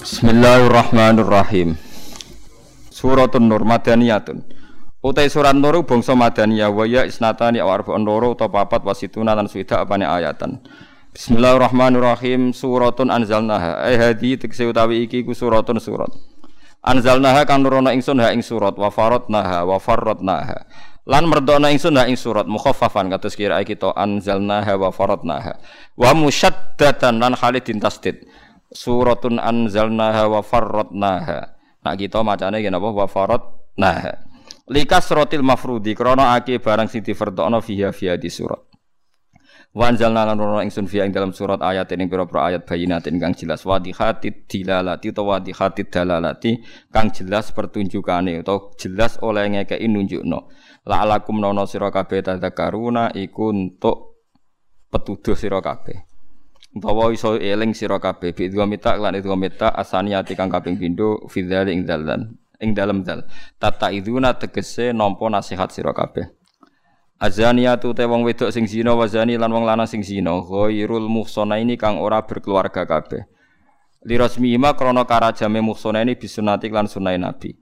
Bismillahirrahmanirrahim. 0.00 1.76
Suratun 2.88 3.52
Nur 3.52 3.68
Madaniyatun. 3.68 4.40
Utai 5.04 5.28
surat 5.28 5.52
Nur 5.52 5.84
bangsa 5.84 6.16
Madaniyah 6.16 6.72
wa 6.72 6.88
ya 6.88 7.04
isnatani 7.04 7.60
aw 7.60 7.68
arba'un 7.68 8.00
loro 8.00 8.32
utawa 8.32 8.64
papat 8.64 8.80
wasituna 8.80 9.36
lan 9.36 9.44
swida 9.44 9.84
apane 9.84 10.08
ayatan. 10.08 10.64
Bismillahirrahmanirrahim. 11.12 12.56
Suratun 12.56 13.12
anzalnaha. 13.12 13.84
Ai 13.84 14.00
hadi 14.00 14.40
tekse 14.40 14.64
utawi 14.64 15.04
iki 15.04 15.20
ku 15.20 15.36
suratun 15.36 15.76
surat. 15.76 16.08
Anzalnaha 16.80 17.44
kang 17.44 17.60
nurono 17.60 17.92
ingsun 17.92 18.24
ha 18.24 18.32
ing 18.32 18.40
surat 18.40 18.80
wa 18.80 18.88
faradnaha 18.88 19.68
wa. 19.68 19.76
Lan 21.12 21.28
merdona 21.28 21.68
ingsun 21.68 22.00
ha 22.00 22.08
ing 22.08 22.16
surat 22.16 22.48
mukhaffafan 22.48 23.12
kados 23.12 23.36
kira 23.36 23.60
kita 23.68 23.92
anzalnaha 23.92 24.80
wa 24.80 24.88
faradnaha. 24.88 25.60
Wa 25.92 26.16
musyaddatan 26.16 27.20
lan 27.20 27.36
khalidin 27.36 27.84
tasdid. 27.84 28.24
Suratun 28.70 29.42
anzalnaha 29.42 30.30
wa 30.30 30.40
farradnaha. 30.46 31.58
Nak 31.82 31.94
kita 31.98 32.22
macane 32.22 32.62
ngene 32.62 32.78
apa 32.78 32.88
wa 32.94 33.06
faradnaha. 33.10 34.14
Likas 34.70 35.10
rotil 35.10 35.42
mafrudi 35.42 35.98
krana 35.98 36.38
ake 36.38 36.62
barang 36.62 36.86
sing 36.86 37.02
difardokno 37.02 37.58
fiha 37.58 37.90
fiha 37.90 38.14
di 38.14 38.30
surat. 38.30 38.62
Wa 39.70 39.86
anzalna 39.86 40.26
lan 40.26 40.34
rono 40.34 40.58
ingsun 40.62 40.90
fiha 40.90 41.06
ing 41.06 41.14
dalam 41.14 41.30
surat 41.30 41.62
ayat 41.62 41.94
ing 41.94 42.10
pira-pira 42.10 42.50
ayat 42.50 42.66
bayinatin 42.66 43.22
kang 43.22 43.34
jelas 43.38 43.62
wadihatid 43.62 44.50
dilalati 44.50 45.14
utawa 45.14 45.38
wadihatid 45.38 45.94
dalalati 45.94 46.58
kang 46.90 47.14
jelas 47.14 47.54
pertunjukane 47.54 48.42
utawa 48.42 48.74
jelas 48.74 49.22
oleh 49.22 49.46
ngekeki 49.46 49.86
nunjukno. 49.86 50.50
La'alakum 50.90 51.38
nono 51.38 51.70
sira 51.70 51.94
kabeh 51.94 52.18
tadzakaruna 52.18 53.14
iku 53.14 53.54
untuk 53.54 54.26
petuduh 54.90 55.38
sira 55.38 55.62
kabeh. 55.62 56.09
Utawa 56.70 57.10
iso 57.10 57.34
eling 57.34 57.74
sira 57.74 57.98
kabeh 57.98 58.30
bi 58.30 58.46
mita 58.66 58.94
lan 58.94 59.18
itu 59.18 59.26
mita 59.34 59.74
asaniyati 59.74 60.38
kang 60.38 60.46
kaping 60.46 60.78
pindho 60.78 61.26
fidzali 61.26 61.74
ing 61.74 61.82
dalan 61.82 62.38
ing 62.60 62.76
dalem 62.76 63.02
dal. 63.02 63.24
Tata 63.56 63.90
iduna 63.90 64.36
tegese 64.36 64.92
nampa 64.92 65.26
nasihat 65.32 65.72
sira 65.72 65.90
kabeh. 65.96 66.28
Azaniyatu 67.20 67.92
te 67.92 68.04
wong 68.08 68.24
wedok 68.24 68.48
sing 68.48 68.64
zina 68.64 68.96
wa 68.96 69.04
zani 69.04 69.36
lan 69.36 69.52
wong 69.52 69.68
lanang 69.68 69.88
sing 69.88 70.00
zina 70.00 70.40
ghairul 70.40 71.04
muhsanaini 71.08 71.76
kang 71.76 72.00
ora 72.00 72.24
berkeluarga 72.24 72.86
kabeh. 72.88 73.28
Li 74.08 74.16
rasmihima 74.16 74.72
krana 74.72 75.04
karajame 75.04 75.60
muhsanaini 75.60 76.16
bisunati 76.16 76.72
lan 76.72 76.88
sunai 76.88 77.20
nabi. 77.20 77.52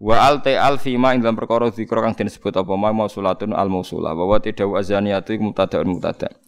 Wa 0.00 0.24
al 0.24 0.40
te 0.40 0.56
al 0.56 0.80
fima 0.80 1.12
ing 1.12 1.20
dalam 1.20 1.36
perkara 1.36 1.68
zikra 1.68 2.00
kang 2.00 2.16
disebut 2.16 2.56
apa 2.56 2.72
ma 2.72 2.88
mausulatun 2.90 3.52
al 3.52 3.68
mausula 3.68 4.16
wa 4.16 4.24
wa 4.24 4.38
tidau 4.40 4.74
azaniyatu 4.80 5.36
mubtada'un 5.36 5.86
mubtada'. 5.86 6.41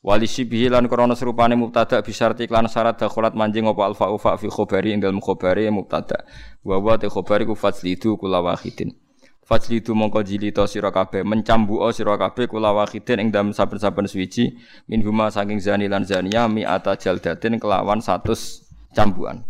Wali 0.00 0.24
sibihi 0.24 0.72
lan 0.72 0.88
krana 0.88 1.12
serupane 1.12 1.60
mubtada 1.60 2.00
bisarti 2.00 2.48
lan 2.48 2.64
syarat 2.72 2.96
dakhulat 2.96 3.36
manjing 3.36 3.68
apa 3.68 3.84
alfa 3.84 4.08
ufa 4.08 4.32
fi 4.40 4.48
khabari 4.48 4.96
ing 4.96 5.04
dalem 5.04 5.20
khabari 5.20 5.68
mubtada. 5.68 6.24
Wa 6.64 6.80
wa 6.80 6.96
te 6.96 7.04
khabari 7.12 7.44
ku 7.44 7.52
fajlidu 7.52 8.16
kula 8.16 8.40
wahidin. 8.40 8.96
Fajlidu 9.44 9.92
mongko 9.92 10.24
jilita 10.24 10.64
sira 10.64 10.88
kabeh 10.88 11.20
mencambuka 11.20 11.92
sira 11.92 12.16
kabeh 12.16 12.48
kula 12.48 12.72
wahidin 12.72 13.20
ing 13.20 13.28
dalem 13.28 13.52
saben-saben 13.52 14.08
suwiji 14.08 14.56
min 14.88 15.04
huma 15.04 15.28
saking 15.28 15.60
zani 15.60 15.84
lan 15.84 16.08
zania 16.08 16.48
mi 16.48 16.64
ata 16.64 16.96
jaldatin 16.96 17.60
kelawan 17.60 18.00
100 18.00 18.96
cambukan. 18.96 19.44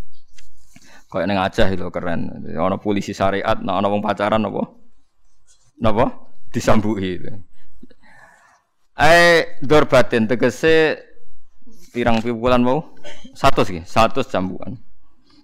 Kayak 1.10 1.26
neng 1.30 1.38
aja 1.42 1.66
itu 1.70 1.86
keren. 1.94 2.26
Ana 2.58 2.78
polisi 2.78 3.14
syariat, 3.14 3.58
nah 3.62 3.78
ana 3.78 3.90
wong 3.90 4.02
pacaran 4.02 4.46
apa? 4.46 4.62
Napa? 5.82 6.06
Disambuki. 6.50 7.18
Ai 9.00 9.56
dorbatin 9.64 10.28
tegese 10.28 11.00
pirang 11.96 12.20
pipulan 12.20 12.60
mau? 12.60 12.92
Satu 13.32 13.64
sih, 13.64 13.80
satu 13.80 14.20
cambukan. 14.20 14.76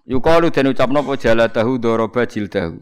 Yukalu 0.04 0.52
dan 0.52 0.68
ucapno 0.68 1.00
apa 1.00 1.16
jaladahu 1.16 1.80
doroba 1.80 2.28
jildahu. 2.28 2.76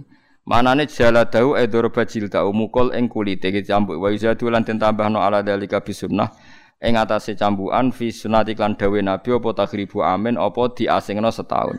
Manane 0.50 0.90
jaladahu 0.90 1.54
e 1.54 1.70
doroba 1.70 2.02
jildahu 2.02 2.50
mukul 2.50 2.90
ing 2.90 3.06
kulite 3.06 3.54
iki 3.54 3.62
cambuk 3.62 4.02
wa 4.02 4.10
izadu 4.10 4.50
lan 4.50 4.66
den 4.66 4.82
tambahno 4.82 5.22
ala 5.22 5.46
dalika 5.46 5.78
bisunnah 5.78 6.34
ing 6.82 6.98
atase 6.98 7.38
cambukan 7.38 7.94
fi 7.94 8.10
sunati 8.10 8.58
lan 8.58 8.74
dawe 8.74 8.98
nabi 8.98 9.30
apa 9.30 9.48
takhribu 9.54 10.02
amin 10.02 10.34
apa 10.34 10.74
diasingno 10.74 11.30
setahun. 11.30 11.78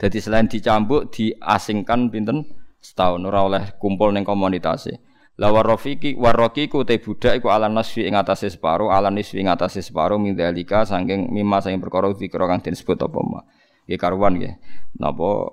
Jadi 0.00 0.16
selain 0.16 0.48
dicambuk 0.48 1.12
diasingkan 1.12 2.08
pinten 2.08 2.48
setahun 2.80 3.20
ora 3.28 3.44
oleh 3.44 3.64
kumpul 3.76 4.16
ning 4.16 4.24
komunitasnya. 4.24 5.09
La 5.38 5.48
warrafiki 5.48 6.18
warraqiku 6.18 6.84
te 6.84 6.98
budak 6.98 7.38
iku 7.38 7.48
ala 7.48 7.70
nasfi 7.70 8.04
ing 8.04 8.18
atase 8.18 8.50
separo, 8.50 8.92
ala 8.92 9.08
nisfi 9.08 9.40
ing 9.40 9.48
atase 9.48 9.80
separo 9.80 10.20
min 10.20 10.36
dalika 10.36 10.84
saking 10.84 11.32
mimma 11.32 11.64
saking 11.64 11.80
perkara 11.80 12.12
dikira 12.12 12.44
kang 12.50 12.60
disebut 12.60 12.98
apa 13.00 13.20
ma. 13.24 13.40
Nggih 13.88 13.98
karuan 13.98 14.36
nggih. 14.36 14.54
Napa 15.00 15.48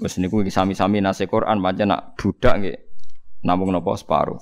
wis 0.00 0.16
niku 0.22 0.40
sami-sami 0.48 1.04
nase 1.04 1.28
Quran 1.28 1.60
pancen 1.60 1.92
nak 1.92 2.16
budak 2.16 2.54
nggih 2.64 2.76
namung 3.44 3.76
napa 3.76 3.92
separo. 3.94 4.40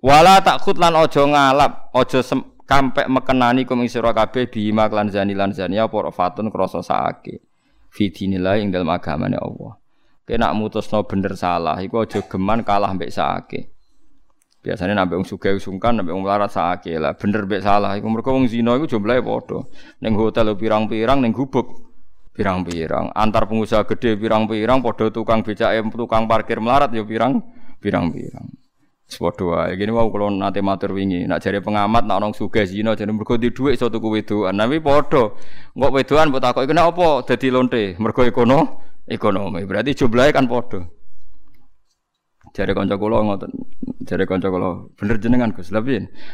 Wala 0.00 0.40
takut 0.40 0.80
lan 0.80 0.96
aja 0.96 1.22
ngalap, 1.24 1.92
aja 1.92 2.20
kampek 2.66 3.06
mekenani 3.06 3.68
kum 3.68 3.84
ing 3.84 3.90
sira 3.92 4.10
kabeh 4.16 4.50
bima 4.50 4.90
lan 4.90 5.12
zani 5.12 5.36
lan 5.36 5.54
zania 5.54 5.86
apa 5.86 6.08
fatun 6.08 6.48
krasa 6.48 6.80
saake. 6.82 7.44
Fi 7.92 8.08
dinillah 8.08 8.60
ing 8.60 8.72
dalem 8.72 8.90
agamane 8.92 9.36
Allah. 9.36 9.76
Kena 10.26 10.50
mutusno 10.56 11.06
bener 11.06 11.38
salah 11.38 11.78
iku 11.84 12.02
aja 12.02 12.24
geman 12.24 12.66
kalah 12.66 12.90
mbek 12.96 13.12
saake. 13.12 13.75
Biasanya 14.66 14.98
nabi 14.98 15.14
wong 15.14 15.22
sugih 15.22 15.62
sungkan, 15.62 15.94
nabi 15.94 16.10
wong 16.10 16.26
melarat 16.26 16.50
sakit 16.50 16.98
lah. 16.98 17.14
Bener 17.14 17.46
mbek 17.46 17.62
salah. 17.62 17.94
Iku 17.94 18.10
mereka 18.10 18.34
wong 18.34 18.50
zina 18.50 18.74
iku 18.74 18.90
jumlahe 18.90 19.22
padha. 19.22 19.62
Ning 20.02 20.18
hotel 20.18 20.58
pirang-pirang, 20.58 21.22
ning 21.22 21.30
gubuk 21.30 21.70
pirang-pirang. 22.34 23.14
Antar 23.14 23.46
pengusaha 23.46 23.86
gede 23.86 24.18
pirang-pirang, 24.18 24.82
padha 24.82 25.06
tukang 25.14 25.46
becake, 25.46 25.86
tukang 25.94 26.26
parkir 26.26 26.58
melarat 26.58 26.90
ya 26.90 27.06
pirang 27.06 27.46
pirang-pirang. 27.78 28.50
Sepodo 29.06 29.54
wae. 29.54 29.78
Gini 29.78 29.94
mau 29.94 30.10
kalau 30.10 30.34
nate 30.34 30.58
matur 30.58 30.90
wingi, 30.90 31.30
nak 31.30 31.38
jare 31.38 31.62
pengamat 31.62 32.02
nak 32.02 32.18
orang 32.18 32.34
sugih 32.34 32.66
zina 32.66 32.98
jare 32.98 33.14
mergo 33.14 33.38
di 33.38 33.54
dhuwit 33.54 33.78
iso 33.78 33.86
tuku 33.86 34.18
wedokan. 34.18 34.58
Nabi 34.58 34.82
padha. 34.82 35.30
Engko 35.78 35.94
wedokan 35.94 36.34
mbok 36.34 36.42
takoki 36.42 36.66
kena 36.66 36.90
apa 36.90 37.22
dadi 37.22 37.54
lonte? 37.54 37.94
Mergo 38.02 38.26
ekono 38.26 38.82
ekonomi. 39.06 39.62
Berarti 39.62 39.94
jumlahe 39.94 40.34
kan 40.34 40.50
padha. 40.50 40.82
Jare 42.50 42.74
kanca 42.74 42.98
kula 42.98 43.22
ngoten. 43.22 43.54
Jare 44.06 44.22
kanca 44.22 44.46
kula, 44.46 44.86
bener 44.94 45.18
jenengan 45.18 45.50
Gus. 45.50 45.74
Lha? 45.74 45.82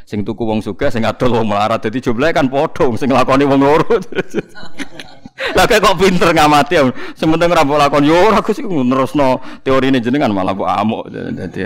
Sing 0.04 0.22
tuku 0.28 0.44
wong 0.44 0.60
sugih, 0.60 0.92
sing 0.92 1.08
adol 1.08 1.40
wong 1.40 1.48
melarat. 1.48 1.80
Dadi 1.80 2.04
jumlahe 2.04 2.36
kan 2.36 2.52
padha 2.52 2.92
sing 3.00 3.08
nglakoni 3.08 3.48
wong 3.48 3.60
loro. 3.64 3.96
Lah 5.56 5.66
kok 5.66 5.96
pinter 5.98 6.30
ngamati. 6.30 6.76
Sementing 7.16 7.50
ora 7.50 7.64
mbok 7.64 7.78
lakon 7.80 8.04
yo 8.06 8.14
ora 8.30 8.44
Gus 8.44 8.60
iku 8.60 8.84
nerusno 8.84 9.40
teorine 9.64 9.98
jenengan 9.98 10.30
malah 10.30 10.54
mbok 10.54 10.68
amuk. 10.68 11.04
Dadi 11.10 11.60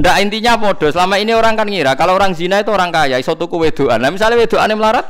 Ndak 0.00 0.16
intinya 0.24 0.56
padha. 0.56 0.88
Selama 0.88 1.20
ini 1.20 1.36
orang 1.36 1.54
kan 1.54 1.68
ngira 1.68 1.92
kalau 1.94 2.16
orang 2.16 2.32
zina 2.32 2.64
itu 2.64 2.72
orang 2.72 2.88
kaya 2.88 3.20
iso 3.20 3.36
tuku 3.36 3.60
wedokan. 3.60 4.00
Nah 4.00 4.08
misalnya 4.08 4.40
wedokane 4.40 4.74
melarat 4.74 5.06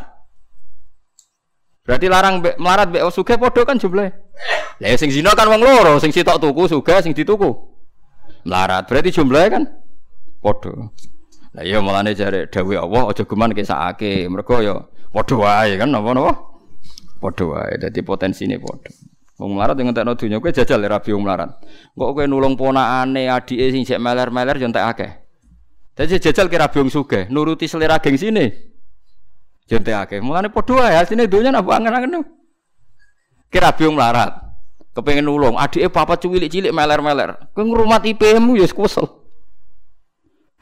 Berarti 1.83 2.07
larang 2.07 2.39
be, 2.39 2.55
melarat 2.63 2.95
be 2.95 3.03
sugih 3.11 3.35
padha 3.39 3.67
kan 3.67 3.75
jumlahe. 3.79 4.15
Lah 4.79 4.95
sing 4.95 5.11
zina 5.11 5.35
kan 5.35 5.51
wong 5.51 5.63
loro, 5.63 5.99
sing 5.99 6.15
sitok 6.15 6.39
tuku 6.39 6.71
sugih 6.71 7.03
sing 7.03 7.11
dituku 7.11 7.51
melarat. 8.47 8.87
Berarti 8.87 9.11
jumlahnya 9.11 9.49
kan 9.51 9.63
podo. 10.43 10.91
Lah 11.55 11.63
iya 11.63 11.79
mulane 11.79 12.19
jare 12.19 12.51
dawuh 12.51 12.83
Allah 12.83 13.15
aja 13.15 13.23
geman 13.23 13.55
kesakake. 13.55 14.27
Mergo 14.27 14.59
ya 14.59 14.83
padha 15.15 15.35
wae 15.39 15.79
kan 15.79 15.95
napa-napa? 15.95 16.35
Padha 17.23 17.45
wae. 17.47 17.79
Dadi 17.79 18.03
potensine 18.03 18.59
padha. 18.59 18.91
Wong 19.39 19.55
melarat 19.59 19.79
yang 19.79 19.91
ngentekno 19.91 20.13
donya 20.19 20.37
kowe 20.43 20.51
jajal 20.51 20.83
ya 20.83 20.89
rabi 20.91 21.11
wong 21.15 21.23
melarat. 21.23 21.51
Kok 21.95 22.11
kowe 22.19 22.25
nulung 22.27 22.59
ponakane 22.59 23.31
adike 23.31 23.71
sing 23.71 23.87
sik 23.87 24.03
meler-meler 24.03 24.59
yo 24.59 24.67
entek 24.67 24.85
akeh. 24.85 25.11
Dadi 25.95 26.19
jajal 26.19 26.51
kira 26.51 26.67
rabi 26.67 26.91
sugih, 26.91 27.31
nuruti 27.31 27.71
selera 27.71 28.03
geng 28.03 28.19
sini. 28.19 28.51
Yo 29.71 29.79
entek 29.79 29.95
akeh. 29.95 30.19
Mulane 30.19 30.51
padha 30.51 30.75
wae 30.83 30.95
asline 30.99 31.31
donya 31.31 31.55
napa 31.55 31.79
angen-angen. 31.79 32.27
Kira 33.53 33.71
rabi 33.71 33.83
wong 33.87 33.97
melarat 33.97 34.43
kepengen 34.93 35.25
nulung 35.25 35.57
adike 35.57 35.89
papa 35.89 36.21
cilik-cilik 36.21 36.73
meler-meler 36.73 37.49
kowe 37.57 37.65
ngrumat 37.65 38.05
IP-mu 38.05 38.61
ya 38.61 38.69
kesel 38.69 39.22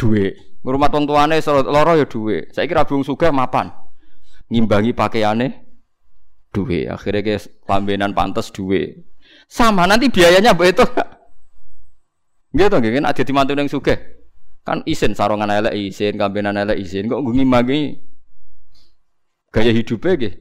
duwe 0.01 0.33
ngrumat 0.65 0.89
wong 0.97 1.05
tuane 1.05 1.37
lara 1.45 1.93
ya 2.01 2.09
duwe 2.09 2.49
saiki 2.57 2.73
ra 2.73 2.89
bung 2.89 3.05
sugih 3.05 3.29
mapan. 3.29 3.69
Ngimbangi 4.49 4.97
pakaiane 4.97 5.47
duwe 6.51 6.89
akhirnya 6.89 7.21
ke 7.21 7.37
lambenan 7.69 8.17
pantas 8.17 8.49
duwe 8.49 9.05
sama 9.45 9.85
nanti 9.85 10.09
biayanya 10.09 10.57
mbok 10.57 10.69
itu. 10.73 10.85
Nggih 12.57 12.67
to 12.67 12.77
nggih. 12.83 12.93
Kan 12.99 13.07
ada 13.07 13.23
dimantu 13.23 13.53
ning 13.55 13.69
sugih 13.69 13.99
kan 14.67 14.83
isin 14.89 15.15
sarongan 15.15 15.53
elek 15.53 15.77
isin 15.77 16.17
kambenan 16.17 16.57
elek 16.57 16.81
isin. 16.81 17.07
Kok 17.07 17.21
ngimbangi 17.21 18.01
gaya 19.53 19.71
hidupnya 19.71 20.17
nggih? 20.17 20.35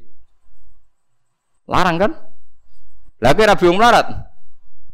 Larang 1.69 1.97
kan? 2.01 2.11
Lah 3.19 3.35
kowe 3.35 3.45
rabi 3.45 3.65
melarat. 3.69 4.07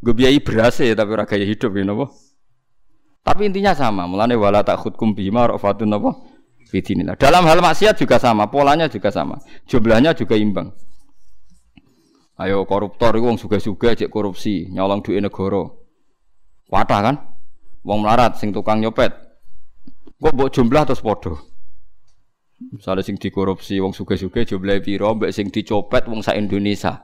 Gue 0.04 0.12
biayai 0.12 0.44
beras 0.44 0.82
ya 0.84 0.92
tapi 0.92 1.16
ora 1.16 1.26
hidup 1.26 1.72
ya 1.72 1.84
napa? 1.88 2.12
Tapi 3.36 3.52
intinya 3.52 3.76
sama, 3.76 4.08
mulane 4.08 4.32
wala 4.40 4.64
takhudkum 4.64 5.12
bima 5.12 5.44
rafatun 5.44 5.92
napa? 5.92 6.16
Fidinillah. 6.72 7.20
Dalam 7.20 7.44
hal 7.44 7.60
maksiat 7.60 8.00
juga 8.00 8.16
sama, 8.16 8.48
polanya 8.48 8.88
juga 8.88 9.12
sama. 9.12 9.44
Jumlahnya 9.68 10.16
juga 10.16 10.40
imbang. 10.40 10.72
Ayo 12.40 12.64
koruptor 12.64 13.12
iku 13.20 13.28
wong 13.28 13.36
sugih-sugih 13.36 14.00
cek 14.00 14.08
korupsi, 14.08 14.72
nyolong 14.72 15.04
duit 15.04 15.20
negara. 15.20 15.68
Wadah 16.72 17.00
kan? 17.04 17.16
Wong 17.84 18.08
melarat 18.08 18.40
sing 18.40 18.56
tukang 18.56 18.80
nyopet. 18.80 19.12
Kok 20.16 20.32
mbok 20.32 20.56
jumlah 20.56 20.88
terus 20.88 21.04
padha. 21.04 21.36
Misalnya 22.72 23.04
sing 23.04 23.20
dikorupsi 23.20 23.84
wong 23.84 23.92
sugih-sugih 23.92 24.48
jumlahe 24.48 24.80
piro, 24.80 25.12
mbek 25.12 25.36
sing 25.36 25.52
dicopet 25.52 26.08
wong 26.08 26.24
sak 26.24 26.40
Indonesia. 26.40 27.04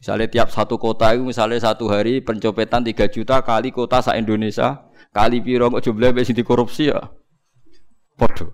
Misalnya 0.00 0.32
tiap 0.32 0.48
satu 0.48 0.80
kota 0.80 1.12
itu 1.12 1.28
misalnya 1.28 1.60
satu 1.60 1.92
hari 1.92 2.24
pencopetan 2.24 2.80
3 2.80 3.04
juta 3.12 3.44
kali 3.44 3.68
kota 3.68 4.00
sak 4.00 4.16
Indonesia 4.16 4.88
kali 5.12 5.44
piro 5.44 5.68
kok 5.68 5.84
jumlahe 5.84 6.16
mbek 6.16 6.24
sing 6.24 6.32
dikorupsi 6.40 6.88
ya. 6.88 7.04
Padha. 8.16 8.48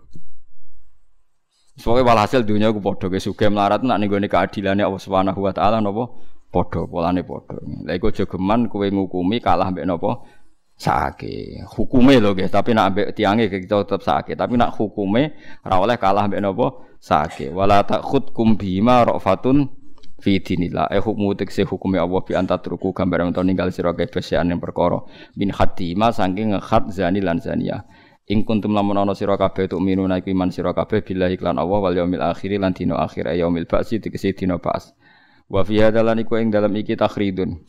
Soalnya 1.79 2.03
walhasil 2.03 2.43
dunia 2.43 2.75
aku 2.75 2.83
podo 2.83 3.07
ke 3.07 3.23
suge 3.23 3.47
melarat 3.47 3.87
nak 3.87 4.03
nih 4.03 4.11
gue 4.11 4.27
keadilannya 4.27 4.91
Allah 4.91 4.99
Subhanahu 4.99 5.39
Wa 5.39 5.53
Taala 5.55 5.79
nopo? 5.79 6.19
Podo 6.51 6.91
polane 6.91 7.23
podo. 7.23 7.63
Lagi 7.87 8.03
gue 8.03 8.11
jogeman 8.11 8.67
kue 8.67 8.91
ngukumi 8.91 9.39
kalah 9.39 9.71
mbek 9.71 9.87
nopo? 9.87 10.27
Sake 10.75 11.63
hukume 11.79 12.19
lho 12.19 12.35
guys. 12.35 12.51
Tapi 12.51 12.75
nak 12.75 12.91
ambek 12.91 13.15
tiange 13.15 13.47
kita 13.47 13.87
tetap 13.87 14.03
sake 14.03 14.35
tapi 14.35 14.59
nak 14.59 14.75
hukume 14.75 15.39
ora 15.63 15.79
oleh 15.79 15.95
kalah 15.95 16.27
mbek 16.27 16.43
nopo? 16.43 16.99
Sake 16.99 17.55
wala 17.55 17.87
takhudkum 17.87 18.59
bima 18.59 19.07
rafatun 19.07 19.86
fi 20.17 20.41
dinillah 20.41 20.89
eh 20.91 21.03
hukmu 21.03 21.37
tekse 21.37 21.69
hukume 21.69 22.01
Allah 22.01 22.21
bi 22.25 22.33
anta 22.33 22.57
gambar 22.59 23.29
untuk 23.29 23.45
ninggal 23.45 23.69
sira 23.69 23.93
kabeh 23.93 24.23
yang 24.33 24.61
perkara 24.61 25.05
bin 25.37 25.53
khatima 25.53 26.13
saking 26.13 26.57
ngekhat 26.57 26.89
zani 26.93 27.21
lan 27.21 27.37
zaniyah 27.37 27.85
Ing 28.27 28.43
kuntum 28.43 28.75
lamun 28.75 28.99
ana 28.99 29.15
sira 29.15 29.39
kabeh 29.39 29.71
tuk 29.71 29.79
minuna 29.79 30.19
iku 30.19 30.35
iman 30.35 30.51
sira 30.51 30.75
kabeh 30.75 30.99
billahi 31.07 31.39
lan 31.39 31.63
Allah 31.63 31.79
wal 31.79 31.95
yaumil 31.95 32.27
akhir 32.27 32.59
lan 32.59 32.75
dina 32.75 32.99
akhir 32.99 33.31
yaumil 33.31 33.71
ba'si 33.71 34.03
dikese 34.03 34.35
dina 34.35 34.59
ba'as. 34.59 34.99
Wa 35.47 35.63
fi 35.63 35.79
hadalan 35.79 36.27
iku 36.27 36.35
ing 36.43 36.51
dalam 36.51 36.75
iki 36.75 36.99
takhridun. 36.99 37.63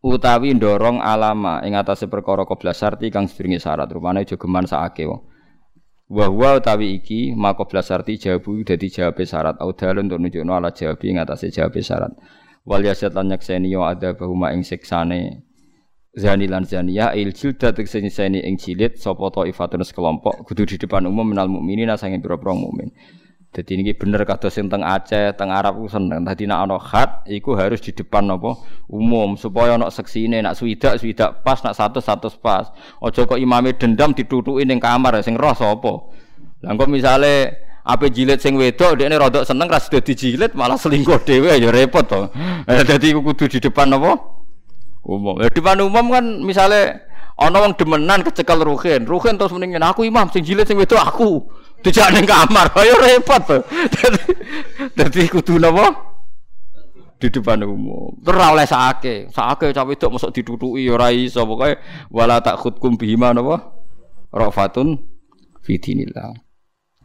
Utawi 0.00 0.56
ndorong 0.56 1.04
alama 1.04 1.60
ing 1.60 1.76
atase 1.76 2.08
perkara 2.08 2.48
koblas 2.48 2.80
sarti 2.80 3.12
kang 3.12 3.28
sedurunge 3.28 3.60
syarat 3.60 3.84
rupane 3.92 4.24
aja 4.24 4.40
geman 4.40 4.64
sakake 4.64 5.04
wong. 5.04 5.28
Wa 6.08 6.26
huwa 6.26 6.56
utawi 6.56 6.94
iki 6.94 7.34
maka 7.36 7.82
sarti 7.82 8.18
jawabu 8.18 8.64
dadi 8.64 8.90
jawabe 8.90 9.24
syarat 9.24 9.56
audal 9.60 9.98
untuk 9.98 10.20
nunjukno 10.20 10.52
ala 10.52 10.70
jawabi 10.70 11.10
ing 11.10 11.18
atase 11.18 11.48
syarat. 11.50 12.12
Wal 12.64 12.84
yasat 12.84 13.16
lan 13.16 13.28
nyakseni 13.28 13.72
yo 13.72 13.80
bahuma 14.18 14.52
ing 14.52 14.64
siksane 14.64 15.44
zani 16.16 16.46
lan 16.46 16.64
zaniyah 16.64 17.16
il 17.16 17.32
jilda 17.32 17.72
tegese 17.72 18.00
nyiseni 18.00 18.40
ing 18.44 18.56
jilid 18.56 18.96
sapa 18.96 19.30
taifatun 19.32 19.84
sekelompok 19.84 20.44
kudu 20.46 20.64
di 20.64 20.76
depan 20.78 21.08
umum 21.08 21.26
minal 21.28 21.48
mukminin 21.48 21.96
sange 21.96 22.20
pira-pira 22.20 22.52
mukmin. 22.52 22.92
Dadi 23.54 23.78
niki 23.78 23.94
bener 23.94 24.26
kados 24.26 24.50
sing 24.50 24.66
teng 24.66 24.82
Aceh, 24.82 25.30
teng 25.38 25.54
Arab 25.54 25.78
ku 25.78 25.86
seneng. 25.86 26.26
Dadi 26.26 26.50
nek 26.50 26.58
ana 26.66 26.74
khat 26.82 27.22
iku 27.30 27.54
harus 27.54 27.78
di 27.78 27.94
depan 27.94 28.26
apa 28.26 28.58
umum 28.90 29.38
supaya 29.38 29.78
ana 29.78 29.94
seksine 29.94 30.42
nek 30.42 30.58
swidak 30.58 30.98
swidak 30.98 31.46
pas 31.46 31.62
nek 31.62 31.78
satu 31.78 32.02
satu 32.02 32.26
pas. 32.42 32.74
Aja 32.98 33.22
kok 33.22 33.38
imame 33.38 33.78
dendam 33.78 34.10
ditutuki 34.10 34.66
ning 34.66 34.82
kamar 34.82 35.22
sing 35.22 35.38
roh. 35.38 35.54
Lah 35.54 36.70
kok 36.74 36.90
misale 36.90 37.62
ape 37.86 38.10
jilid 38.10 38.42
sing 38.42 38.58
wedok 38.58 38.98
dekne 38.98 39.22
rodok 39.22 39.46
seneng 39.46 39.70
ra 39.70 39.78
sida 39.78 40.02
dijilid 40.02 40.58
malah 40.58 40.74
selingkuh 40.74 41.22
dhewe 41.22 41.54
ya 41.54 41.70
repot 41.70 42.10
to. 42.10 42.34
Dadi 42.66 43.14
kudu 43.14 43.46
di 43.46 43.62
depan 43.62 43.94
apa? 43.94 44.34
umum. 45.04 45.38
Ya 45.38 45.48
depan 45.52 45.78
umum 45.84 46.10
kan 46.10 46.24
misalnya 46.42 47.06
ana 47.38 47.60
wong 47.60 47.76
demenan 47.76 48.24
kecekel 48.24 48.64
ruhin, 48.64 49.04
ruhin 49.04 49.36
terus 49.36 49.52
mendingin 49.52 49.84
aku 49.84 50.02
imam 50.02 50.26
sing 50.32 50.42
jilid 50.42 50.66
sing 50.66 50.80
wedok 50.80 50.98
aku. 50.98 51.30
Dijak 51.84 52.16
ning 52.16 52.24
kamar, 52.24 52.72
ayo 52.80 52.96
repot 52.96 53.44
to. 53.44 53.58
Dadi 54.96 55.28
kudu 55.28 55.60
napa? 55.60 55.92
Di 57.20 57.28
depan 57.28 57.60
umum. 57.68 58.16
Terus 58.24 58.36
ora 58.40 58.56
oleh 58.56 58.64
sake. 58.64 59.28
Sake 59.28 59.70
cah 59.70 59.84
wedok 59.84 60.16
mosok 60.16 60.32
ditutuki 60.32 60.88
ora 60.88 61.12
iso. 61.12 61.44
Pokoke 61.44 61.78
wala 62.08 62.40
takhudkum 62.40 62.96
bihima 62.96 63.36
napa? 63.36 63.76
Rafatun 64.32 64.96
fi 65.60 65.76
dinillah. 65.76 66.32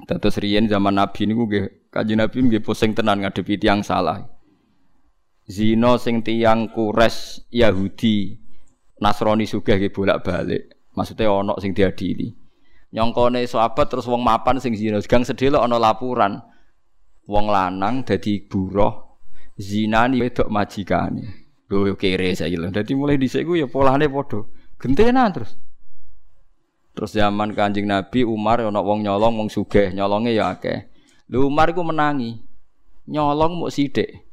Terus 0.07 0.39
riyen 0.39 0.71
zaman 0.71 0.95
Nabi 0.95 1.27
niku 1.27 1.43
nggih 1.43 1.91
Kanjeng 1.91 2.23
Nabi 2.23 2.37
nggih 2.39 2.63
pusing 2.63 2.95
tenan 2.95 3.19
ngadepi 3.19 3.59
tiyang 3.59 3.83
salah 3.83 4.39
zina 5.49 5.97
sing 5.97 6.21
tiyang 6.21 6.69
kures 6.71 7.43
Yahudi 7.49 8.37
Nasrani 9.01 9.47
sugih 9.47 9.79
nggih 9.79 9.95
bolak-balik. 9.95 10.91
Maksudnya 10.91 11.31
ana 11.31 11.55
sing 11.63 11.71
diadili. 11.71 12.35
Nyongkone 12.89 13.45
sahabat 13.45 13.85
terus 13.93 14.09
wong 14.09 14.25
mapan 14.25 14.57
sing 14.57 14.73
zina, 14.73 14.97
gang 15.05 15.21
sedelok 15.21 15.61
ana 15.61 15.77
laporan. 15.77 16.41
Wong 17.29 17.45
lanang 17.45 18.01
dadi 18.01 18.41
buruh 18.41 19.09
zinani 19.53 20.17
wedok 20.17 20.49
majikane. 20.49 21.53
Lho 21.69 21.93
kere 21.93 22.33
saiki 22.33 22.57
lho. 22.57 22.73
Dadi 22.73 22.97
mulai 22.97 23.21
dhisik 23.21 23.45
ku 23.45 23.53
ya 23.53 23.69
polane 23.69 24.09
padha. 24.09 24.41
Gentenan 24.81 25.29
terus. 25.29 25.53
Terus 26.97 27.13
zaman 27.13 27.53
Kanjeng 27.53 27.85
Nabi 27.85 28.25
Umar 28.25 28.65
ana 28.65 28.81
wong 28.81 29.05
nyolong 29.05 29.37
wong 29.37 29.49
sugih, 29.53 29.93
nyolonge 29.93 30.33
ya 30.33 30.57
akeh. 30.57 30.89
Lho 31.29 31.45
Umar 31.45 31.69
iku 31.69 31.85
menangi. 31.85 32.41
Nyolong 33.05 33.61
muk 33.61 33.69
sithik. 33.69 34.25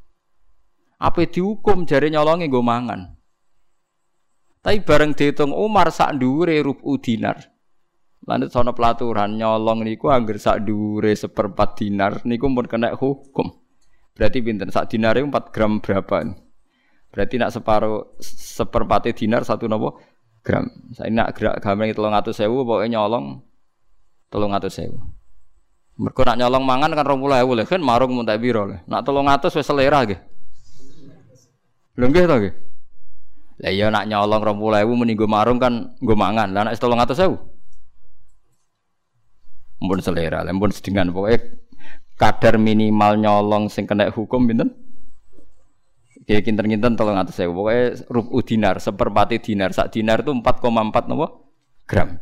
Apa 0.97 1.29
dihukum 1.29 1.85
jari 1.85 2.09
nyolongi 2.09 2.49
gue 2.49 2.65
mangan. 2.65 3.21
Tapi 4.65 4.81
bareng 4.81 5.13
dihitung 5.13 5.53
Umar 5.53 5.93
sak 5.93 6.17
dure 6.17 6.57
rubu 6.65 6.97
dinar. 6.97 7.56
Lanjut 8.27 8.51
sono 8.51 8.75
pelaturan 8.75 9.39
nyolong 9.39 9.87
niku 9.87 10.11
angger 10.11 10.43
sak 10.43 10.67
dure 10.67 11.15
seperempat 11.15 11.79
dinar 11.79 12.27
niku 12.27 12.51
pun 12.51 12.67
kena 12.67 12.91
hukum. 12.99 13.55
Berarti 14.19 14.43
pinter 14.43 14.67
sak 14.75 14.91
dinar 14.91 15.15
itu 15.15 15.31
4 15.31 15.55
gram 15.55 15.79
berapa? 15.79 16.35
Berarti 17.15 17.35
nak 17.39 17.55
separuh 17.55 18.19
seperempat 18.19 19.15
dinar 19.15 19.47
satu 19.47 19.71
nopo 19.71 20.03
gram. 20.43 20.67
Saya 20.91 21.07
nak 21.15 21.39
gerak 21.39 21.63
gambar 21.63 21.95
telung 21.95 22.19
atau 22.19 22.35
sewu 22.35 22.67
pokoknya 22.67 22.99
nyolong 22.99 23.47
telung 24.27 24.51
atau 24.51 24.67
sewu. 24.67 24.99
Mereka 25.97 26.27
nak 26.27 26.37
nyolong 26.43 26.67
mangan 26.67 26.91
kan 26.99 27.07
rompulai 27.07 27.47
ewu 27.47 27.55
kan 27.63 27.79
marung 27.79 28.11
muntah 28.11 28.35
biro 28.43 28.67
Nak 28.91 29.07
telung 29.07 29.31
atau 29.31 29.55
wis 29.55 29.63
selera 29.63 30.03
gitu. 30.03 30.19
Lho 31.95 32.11
nggih 32.11 32.27
to 32.27 32.37
nggih. 32.43 32.55
Lah 33.57 33.71
iya 33.73 33.87
nak 33.89 34.05
nyolong 34.11 34.43
20.000 34.43 34.85
muni 34.99 35.15
nggo 35.17 35.31
marung 35.31 35.57
kan 35.63 35.97
nggo 36.03 36.15
mangan. 36.19 36.53
Lah 36.53 36.69
nek 36.69 36.77
300.000. 36.77 37.56
Mumpun 39.87 40.03
selera, 40.03 40.43
mumpun 40.43 40.75
sedengan 40.75 41.15
pokoke 41.15 41.63
kadar 42.19 42.59
minimal 42.59 43.15
nyolong 43.21 43.71
sing 43.71 43.87
kena 43.87 44.11
hukum 44.11 44.51
pinten? 44.51 44.75
Kayak 46.27 46.43
kinten-kinten 46.43 46.99
tolong 46.99 47.15
atas 47.15 47.39
saya. 47.39 47.47
Pokoknya 47.47 48.03
rubu 48.11 48.43
dinar, 48.43 48.83
seperempat 48.83 49.39
dinar. 49.39 49.71
Sak 49.71 49.95
dinar 49.95 50.27
itu 50.27 50.35
4,4 50.35 51.07
nopo 51.07 51.55
gram. 51.87 52.19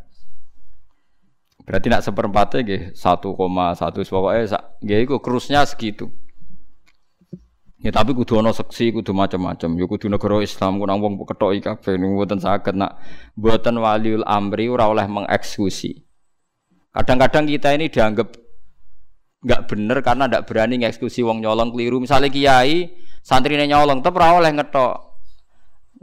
Berarti 1.65 1.89
nak 1.89 2.05
seperempatnya 2.05 2.61
gih 2.61 2.81
1,1 2.93 3.33
pokoknya 4.05 4.45
sak 4.45 4.63
gih 4.85 5.01
itu 5.01 5.17
kerusnya 5.17 5.65
segitu. 5.65 6.13
Ya 7.81 7.89
tapi 7.89 8.13
kudu 8.13 8.37
ana 8.37 8.53
seksi, 8.53 8.93
kudu 8.93 9.13
macam-macam. 9.17 9.73
Ya 9.73 9.85
kudu 9.89 10.05
negara 10.05 10.37
Islam 10.45 10.77
ku 10.77 10.85
nang 10.85 11.01
wong 11.01 11.25
kethoki 11.25 11.65
kabeh 11.65 11.97
niku 11.97 12.21
mboten 12.21 12.37
saged 12.37 12.77
nak 12.77 13.01
mboten 13.33 13.81
waliul 13.81 14.21
amri 14.25 14.69
ora 14.69 14.85
oleh 14.85 15.09
mengeksekusi. 15.09 16.05
Kadang-kadang 16.95 17.43
kita 17.51 17.75
ini 17.75 17.91
dianggap 17.91 18.31
nggak 19.45 19.61
bener 19.67 19.99
karena 19.99 20.31
ndak 20.31 20.47
berani 20.47 20.79
ngeksekusi 20.79 21.19
wong 21.27 21.43
nyolong 21.43 21.75
keliru. 21.75 21.99
Misalnya 21.99 22.31
kiai 22.31 22.95
santrine 23.19 23.67
nyolong 23.67 23.99
ora 23.99 24.39
oleh 24.39 24.55
ngetok. 24.55 24.95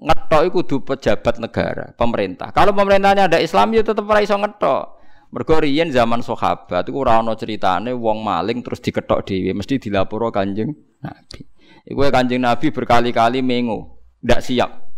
Ngetok 0.02 0.42
iku 0.44 0.60
kudu 0.60 0.76
pejabat 0.84 1.40
negara, 1.40 1.96
pemerintah. 1.96 2.52
Kalau 2.52 2.76
pemerintahnya 2.76 3.30
ada 3.30 3.38
Islam 3.40 3.72
ya 3.72 3.80
tetep 3.80 4.04
ora 4.04 4.20
iso 4.20 4.36
ngetok. 4.36 5.00
Mergo 5.32 5.56
zaman 5.64 6.20
sahabat 6.20 6.84
iku 6.92 7.08
ora 7.08 7.24
ana 7.24 7.32
ceritane 7.32 7.96
wong 7.96 8.20
maling 8.20 8.60
terus 8.60 8.84
diketok 8.84 9.24
dhewe, 9.24 9.56
mesti 9.56 9.80
dilaporo 9.80 10.28
Kanjeng 10.28 10.76
Nabi. 11.00 11.40
Iku 11.88 11.98
kanjeng 12.12 12.44
Nabi 12.44 12.70
berkali-kali 12.70 13.40
mengo, 13.42 14.04
ndak 14.22 14.44
siap. 14.44 14.91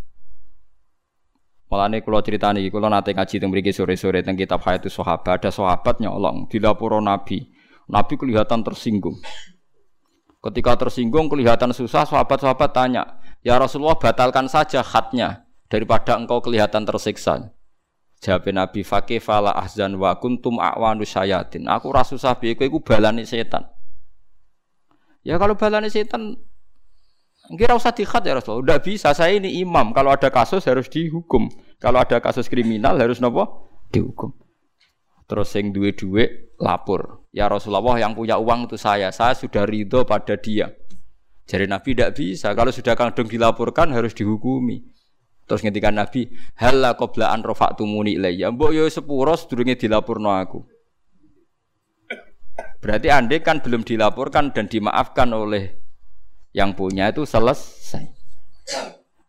Mulane 1.75 2.07
kula 2.07 2.23
critani 2.23 2.63
iki 2.63 2.71
kula 2.71 2.87
nate 2.87 3.11
ngaji 3.11 3.43
teng 3.43 3.51
mriki 3.51 3.75
sore-sore 3.75 4.23
teng 4.23 4.39
kitab 4.39 4.63
Hayatus 4.63 4.95
Sahabat 4.95 5.43
ada 5.43 5.51
sahabat 5.51 5.99
nyolong 5.99 6.47
dilaporo 6.47 7.03
Nabi. 7.03 7.51
Nabi 7.91 8.15
kelihatan 8.15 8.63
tersinggung. 8.63 9.19
Ketika 10.39 10.79
tersinggung 10.79 11.27
kelihatan 11.27 11.75
susah 11.75 12.07
sahabat-sahabat 12.07 12.71
tanya, 12.71 13.19
"Ya 13.43 13.59
Rasulullah 13.59 13.99
batalkan 13.99 14.47
saja 14.47 14.87
khatnya 14.87 15.51
daripada 15.67 16.15
engkau 16.15 16.39
kelihatan 16.39 16.87
tersiksa." 16.87 17.51
Jawab 18.23 18.47
Nabi 18.55 18.87
Fakih 18.87 19.19
fala 19.19 19.51
ahzan 19.59 19.99
wa 19.99 20.15
kuntum 20.15 20.63
a'wanu 20.63 21.03
syayatin. 21.03 21.67
Aku 21.67 21.91
rasa 21.91 22.15
susah 22.15 22.39
piye 22.39 22.55
kowe 22.55 22.71
balani 22.87 23.27
setan. 23.27 23.67
Ya 25.27 25.43
kalau 25.43 25.59
balani 25.59 25.91
setan 25.91 26.39
Kira 27.53 27.77
usah 27.77 27.93
dikhat 27.93 28.25
ya 28.25 28.41
Rasulullah. 28.41 28.65
Udah 28.65 28.79
bisa. 28.81 29.13
Saya 29.13 29.37
ini 29.37 29.61
imam. 29.61 29.93
Kalau 29.93 30.17
ada 30.17 30.33
kasus 30.33 30.65
harus 30.65 30.89
dihukum. 30.89 31.53
Kalau 31.85 32.01
ada 32.01 32.17
kasus 32.17 32.49
kriminal 32.49 32.97
harus 32.97 33.21
nopo 33.21 33.69
dihukum. 33.93 34.33
Terus 35.29 35.53
yang 35.53 35.77
duwe-duwe 35.77 36.57
lapor. 36.57 37.29
Ya 37.29 37.45
Rasulullah 37.45 38.01
yang 38.01 38.17
punya 38.17 38.41
uang 38.41 38.73
itu 38.73 38.81
saya. 38.81 39.13
Saya 39.13 39.37
sudah 39.37 39.69
ridho 39.69 40.09
pada 40.09 40.41
dia. 40.41 40.73
Jadi 41.45 41.69
Nabi 41.69 41.93
tidak 41.93 42.17
bisa. 42.17 42.57
Kalau 42.57 42.73
sudah 42.73 42.97
kandung 42.97 43.29
dilaporkan 43.29 43.93
harus 43.93 44.17
dihukumi. 44.17 44.81
Terus 45.45 45.61
ngendikan 45.61 45.93
Nabi, 45.93 46.33
"Halla 46.57 46.97
qabla 46.97 47.29
an 47.29 47.45
rafa'tumuni 47.45 48.17
ilayya." 48.17 48.49
Mbok 48.49 48.73
yo 48.73 48.89
sepuro 48.89 49.37
sedurunge 49.37 49.77
dilaporno 49.77 50.33
aku. 50.33 50.65
Berarti 52.81 53.13
andai 53.13 53.45
kan 53.45 53.61
belum 53.61 53.85
dilaporkan 53.85 54.57
dan 54.57 54.73
dimaafkan 54.73 55.29
oleh 55.37 55.77
yang 56.57 56.73
punya 56.73 57.13
itu 57.13 57.29
selesai. 57.29 58.09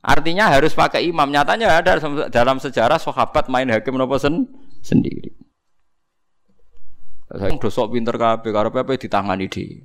Artinya 0.05 0.53
harus 0.53 0.77
pakai 0.77 1.09
imam. 1.09 1.25
Nyatanya 1.33 1.81
ada 1.81 1.97
dalam 2.29 2.61
sejarah 2.61 3.01
sahabat 3.01 3.49
main 3.49 3.65
hakim 3.73 3.97
nopo 3.97 4.21
sen 4.21 4.45
sendiri. 4.85 5.33
Saya 7.25 7.57
udah 7.57 7.71
sok 7.73 7.97
pinter 7.97 8.13
kabeh 8.13 8.53
karo 8.53 8.69
pepe 8.69 9.01
ditangani 9.01 9.49
di. 9.49 9.81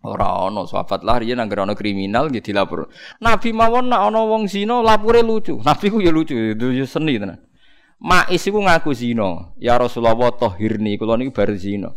Ora 0.00 0.48
ono 0.48 0.64
sahabat 0.64 1.04
lah 1.04 1.20
riyen 1.20 1.36
anggere 1.36 1.68
ono 1.68 1.76
kriminal 1.76 2.32
nggih 2.32 2.40
dilapor. 2.40 2.88
Nabi 3.20 3.52
mawon 3.52 3.92
nak 3.92 4.08
ono 4.08 4.24
wong 4.24 4.48
zina 4.48 4.80
lapure 4.80 5.20
lucu. 5.20 5.60
Nabi 5.60 5.86
ku 5.92 6.00
ya 6.00 6.08
lucu, 6.08 6.32
itu 6.32 6.66
ya 6.72 6.88
seni 6.88 7.20
tenan. 7.20 7.36
Mais 8.00 8.40
iku 8.40 8.60
ngaku 8.64 8.96
zina. 8.96 9.52
Ya 9.60 9.76
Rasulullah 9.76 10.32
tahirni 10.32 10.96
kula 10.96 11.20
niku 11.20 11.36
bar 11.36 11.52
zina. 11.60 11.92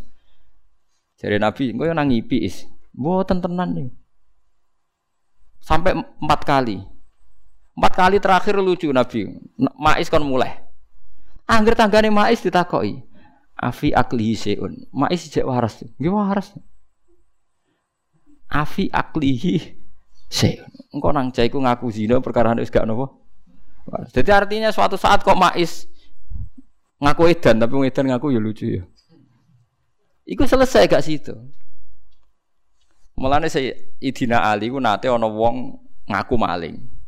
Jare 1.16 1.40
Nabi, 1.40 1.72
engko 1.72 1.88
yo 1.88 1.92
nang 1.96 2.12
ngipi 2.12 2.44
is. 2.44 2.68
Mboten 2.96 3.40
tenan 3.40 3.68
nih. 3.76 3.88
Sampai 5.60 5.96
empat 5.96 6.40
kali. 6.44 6.99
Empat 7.80 7.96
kali 7.96 8.20
terakhir 8.20 8.60
lucu 8.60 8.92
Nabi. 8.92 9.24
Mais 9.80 10.04
kon 10.12 10.20
mulai. 10.20 10.52
Angger 11.48 11.72
tanggane 11.72 12.12
Mais 12.12 12.36
ditakoki. 12.36 13.00
Afi 13.56 13.96
aklihi 13.96 14.36
seun. 14.36 14.84
Mais 14.92 15.24
jek 15.24 15.48
waras. 15.48 15.80
Nggih 15.96 16.12
waras. 16.12 16.52
Afi 18.52 18.92
aklihi 18.92 19.80
seun. 20.28 20.68
Engko 20.92 21.08
nang 21.08 21.32
cah 21.32 21.40
iku 21.40 21.56
ngaku 21.56 21.88
zina 21.88 22.20
perkara 22.20 22.52
wis 22.60 22.68
gak 22.68 22.84
napa. 22.84 23.16
Jadi 24.12 24.28
artinya 24.28 24.68
suatu 24.68 25.00
saat 25.00 25.24
kok 25.24 25.40
Mais 25.40 25.88
ngaku 27.00 27.32
edan 27.32 27.64
tapi 27.64 27.80
edan 27.88 28.12
ngaku 28.12 28.36
ya 28.36 28.40
lucu 28.44 28.76
ya. 28.76 28.84
Iku 30.28 30.44
selesai 30.44 30.84
gak 30.84 31.00
situ. 31.00 31.32
Mulane 33.16 33.48
saya 33.48 33.72
Idina 34.04 34.44
Ali 34.44 34.68
ku 34.68 34.76
nate 34.76 35.08
ana 35.08 35.24
wong 35.24 35.80
ngaku 36.04 36.36
maling. 36.36 36.99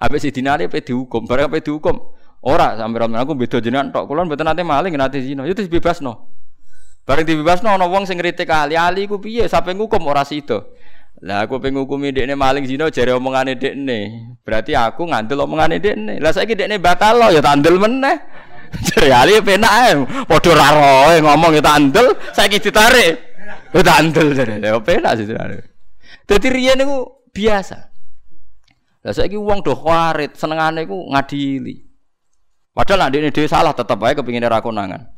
Habis 0.00 0.24
Idina 0.32 0.56
Ali 0.56 0.64
pe 0.66 0.80
dihukum, 0.80 1.28
bareng 1.28 1.52
pe 1.52 1.60
dihukum, 1.60 2.00
Ora 2.40 2.72
sampe 2.72 2.96
ramen 2.96 3.20
aku 3.20 3.36
beda 3.36 3.60
jenengan 3.60 3.92
tok. 3.92 4.08
Kula 4.08 4.24
mboten 4.24 4.48
nate 4.48 4.64
maling 4.64 4.96
nate 4.96 5.20
zina. 5.20 5.44
Itu 5.44 5.60
dibebasno. 5.60 6.32
Bareng 7.04 7.28
dibebasno 7.28 7.68
ana 7.68 7.84
wong 7.84 8.08
sing 8.08 8.16
ngritik 8.16 8.48
ali 8.48 8.80
ali 8.80 9.04
ku 9.04 9.20
piye 9.20 9.44
sampe 9.44 9.76
ngukum 9.76 10.00
ora 10.08 10.24
sida. 10.24 10.64
Lah 11.20 11.44
aku 11.44 11.60
pengen 11.60 11.84
ngukumi 11.84 12.16
dekne 12.16 12.32
maling 12.32 12.64
zina 12.64 12.88
jare 12.88 13.12
omongane 13.12 13.60
dekne. 13.60 14.32
Berarti 14.40 14.72
aku 14.72 15.04
ngandel 15.04 15.44
omongane 15.44 15.76
dekne. 15.76 16.16
Lah 16.16 16.32
saiki 16.32 16.56
dekne 16.56 16.80
batal 16.80 17.20
lo 17.20 17.28
ya 17.28 17.44
tandel 17.44 17.76
meneh. 17.76 18.16
Jare 18.86 19.10
ali 19.10 19.34
penak 19.42 19.72
ae. 19.82 19.92
Padha 20.30 20.50
ra 20.54 20.68
roe 20.78 21.18
ngomong 21.18 21.58
ya 21.58 21.60
tandel, 21.60 22.14
saiki 22.30 22.62
ditarik. 22.62 23.18
Ya 23.74 23.82
tandel 23.82 24.30
jare. 24.32 24.62
Ya 24.62 24.78
penak 24.78 25.18
sih. 25.18 25.26
Dadi 26.24 26.48
riyen 26.48 26.78
niku 26.78 27.26
biasa. 27.34 27.89
Lah 29.00 29.16
saiki 29.16 29.40
wong 29.40 29.64
do 29.64 29.72
kharit 29.72 30.36
senengane 30.36 30.84
ku 30.84 31.08
ngadili. 31.08 31.88
Padahal 32.70 33.08
nanti 33.08 33.18
ini 33.18 33.32
dia 33.32 33.48
salah 33.48 33.72
tetap 33.72 33.98
aja 34.04 34.20
kepingin 34.20 34.46
ra 34.46 34.60
konangan. 34.60 35.08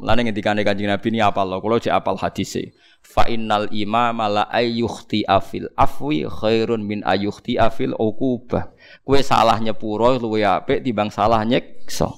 Mulane 0.00 0.24
ngendikane 0.24 0.64
Kanjeng 0.64 0.88
Nabi 0.88 1.12
ini 1.12 1.20
apal 1.20 1.44
lo, 1.44 1.60
kalau 1.60 1.76
cek 1.76 1.92
apal 1.92 2.16
hadis 2.16 2.56
Fa 3.04 3.28
innal 3.28 3.68
imam 3.68 4.16
la 4.16 4.48
ayyukhti 4.48 5.28
afil 5.28 5.68
afwi 5.76 6.24
khairun 6.24 6.80
min 6.80 7.04
ayyukhti 7.04 7.60
afil 7.60 7.92
uqubah. 8.00 8.72
Kue 9.04 9.20
salah 9.20 9.60
nyepuro 9.60 10.16
luwe 10.16 10.40
apik 10.40 10.80
timbang 10.80 11.12
salah 11.12 11.44
nyekso. 11.44 12.16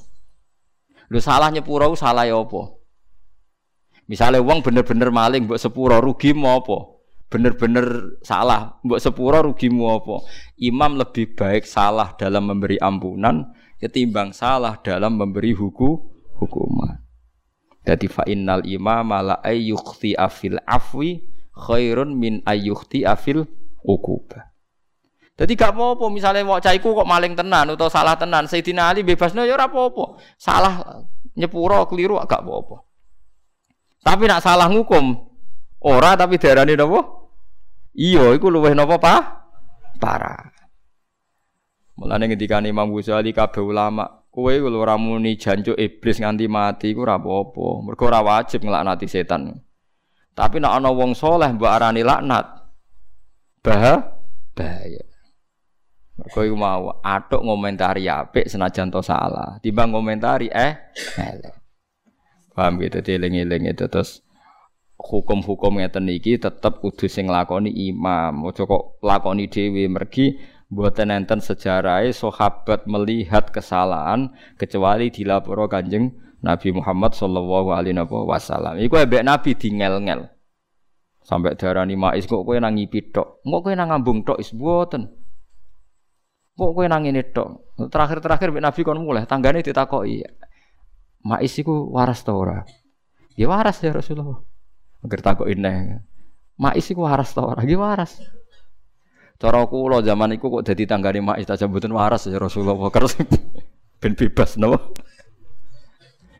Lu 1.10 1.18
salah 1.18 1.50
nyepuro 1.50 1.90
salah 1.98 2.22
ya 2.22 2.38
apa? 2.38 2.78
Misalnya 4.06 4.38
uang 4.38 4.62
bener-bener 4.62 5.10
maling 5.10 5.50
buat 5.50 5.58
sepuro 5.58 5.98
rugi 5.98 6.30
mau 6.38 6.62
apa? 6.62 7.01
Bener-bener 7.32 8.20
salah, 8.20 8.76
mbok 8.84 9.00
sepuro 9.00 9.40
rugimu 9.40 9.88
apa? 9.88 10.20
Imam 10.60 11.00
lebih 11.00 11.32
baik 11.32 11.64
salah 11.64 12.12
dalam 12.20 12.52
memberi 12.52 12.76
ampunan 12.76 13.48
ketimbang 13.80 14.36
salah 14.36 14.76
dalam 14.84 15.16
memberi 15.16 15.56
hukum 15.56 15.96
hukuman. 16.36 17.00
Jadi 17.82 18.06
fa 18.06 18.22
innal 18.28 18.62
imam 18.68 19.10
la 19.10 19.40
ayyukhti 19.42 20.14
afil 20.14 20.60
afwi 20.68 21.24
khairun 21.56 22.14
min 22.14 22.44
ayyukhti 22.46 23.02
afil 23.02 23.48
uquba. 23.82 24.52
Jadi 25.32 25.58
gak 25.58 25.74
apa-apa 25.74 26.06
misalnya 26.12 26.44
mau 26.44 26.60
caiku 26.60 26.92
kok 26.92 27.08
maling 27.08 27.34
tenan 27.34 27.72
atau 27.72 27.88
salah 27.88 28.14
tenan 28.14 28.46
Sayyidina 28.46 28.92
Ali 28.92 29.02
bebasnya 29.02 29.48
ya 29.48 29.56
ora 29.56 29.66
apa-apa. 29.66 30.20
Salah 30.38 31.02
nyepuro 31.34 31.88
keliru 31.88 32.20
gak 32.22 32.44
apa-apa. 32.44 32.84
Tapi 34.04 34.24
nak 34.28 34.44
salah 34.44 34.70
ngukum 34.70 35.16
ora 35.82 36.14
tapi 36.14 36.38
darani 36.38 36.78
napa? 36.78 37.22
Iya, 37.92 38.32
iku 38.32 38.49
luweh 38.49 38.72
napa 38.72 38.96
pa? 38.96 39.14
Parah. 40.00 40.49
Mulane 42.00 42.25
ketika 42.32 42.58
Imam 42.64 42.88
Ghazali 42.88 43.37
kabeh 43.37 43.61
ulama, 43.61 44.25
kowe 44.32 44.49
ora 44.49 44.96
muni 44.96 45.37
jancuk 45.37 45.76
iblis 45.76 46.18
nganti 46.18 46.49
mati 46.49 46.96
iku 46.96 47.04
ora 47.04 47.20
apa-apa. 47.20 47.84
Mergo 47.84 48.04
ora 48.08 48.25
wajib 48.25 48.64
nglaknati 48.64 49.04
setan. 49.04 49.61
Tapi 50.32 50.56
nek 50.56 50.72
ana 50.80 50.88
wong 50.88 51.12
soleh 51.12 51.52
mbok 51.52 51.68
arani 51.68 52.00
laknat, 52.00 52.64
bah 53.61 54.16
bahaya. 54.56 55.04
Mergo 56.16 56.40
iku 56.49 56.56
mau 56.56 56.96
atuk 57.04 57.44
ngomentari 57.44 58.08
apik 58.08 58.49
senajan 58.49 58.88
to 58.88 59.04
salah, 59.04 59.61
timbang 59.61 59.92
ngomentari 59.92 60.49
eh. 60.49 60.80
Paham 62.56 62.80
gitu, 62.80 63.04
dieling-eling 63.04 63.68
itu 63.68 63.84
terus 63.92 64.25
hukum-hukum 65.02 65.82
ngeten 65.82 66.06
iki 66.06 66.38
tetep 66.38 66.78
kudu 66.78 67.11
sing 67.11 67.26
lakoni 67.26 67.75
imam. 67.90 68.47
Aja 68.47 68.62
kok 68.62 69.02
lakoni 69.02 69.50
dhewe 69.50 69.90
mergi 69.90 70.38
mboten 70.73 71.12
enten 71.12 71.42
sejarahe 71.42 72.14
sahabat 72.14 72.88
melihat 72.88 73.50
kesalahan 73.52 74.32
kecuali 74.56 75.12
dilaporo 75.12 75.68
Kanjeng 75.68 76.16
Nabi 76.40 76.75
Muhammad 76.75 77.12
sallallahu 77.12 77.75
alaihi 77.75 77.99
wasallam. 78.09 78.78
Iku 78.78 78.99
ambek 78.99 79.26
Nabi 79.26 79.50
dingel-ngel. 79.59 80.30
Sampai 81.23 81.54
darani 81.54 81.94
mais 81.94 82.26
kok 82.26 82.42
kowe 82.42 82.59
nang 82.59 82.75
ngipi 82.75 83.14
tok. 83.14 83.47
Kok 83.47 83.61
kowe 83.62 83.75
nang 83.78 83.94
ngambung 83.94 84.26
tok 84.26 84.42
is 84.42 84.50
mboten. 84.50 85.06
Kok 86.59 86.71
kowe 86.75 86.87
nang 86.90 87.06
ngene 87.06 87.30
tok. 87.30 87.78
Terakhir-terakhir 87.78 88.50
mbek 88.50 88.64
Nabi 88.66 88.80
kon 88.82 88.99
mulai 88.99 89.23
tanggane 89.26 89.62
ditakoki. 89.62 90.26
Mais 91.23 91.54
iku 91.54 91.94
waras 91.94 92.26
ta 92.26 92.35
ora? 92.35 92.66
Ya 93.38 93.47
waras 93.47 93.78
ya 93.78 93.94
Rasulullah. 93.94 94.42
Agar 95.02 95.21
takut 95.21 95.50
ini. 95.50 95.99
Mais 96.59 96.87
iku 96.87 97.02
waras 97.02 97.35
ta 97.35 97.42
ora? 97.42 97.66
Nggih 97.66 97.78
waras. 97.78 98.23
Cara 99.42 99.66
kula 99.66 99.99
zaman 100.06 100.38
iku 100.38 100.47
kok 100.59 100.71
dadi 100.71 100.87
tanggane 100.87 101.18
mais 101.18 101.42
ta 101.42 101.59
mboten 101.59 101.90
waras 101.90 102.30
ya 102.30 102.38
Rasulullah 102.38 102.78
kerus 102.94 103.18
ben 104.00 104.14
bebas 104.14 104.54
napa. 104.54 104.94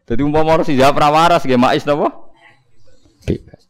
Dadi 0.07 0.23
umpama 0.23 0.55
harus 0.55 0.71
dijawab 0.71 0.95
ra 1.03 1.09
waras 1.11 1.43
nggih 1.43 1.59
mais 1.59 1.83
napa? 1.83 2.31
Bebas. 3.27 3.67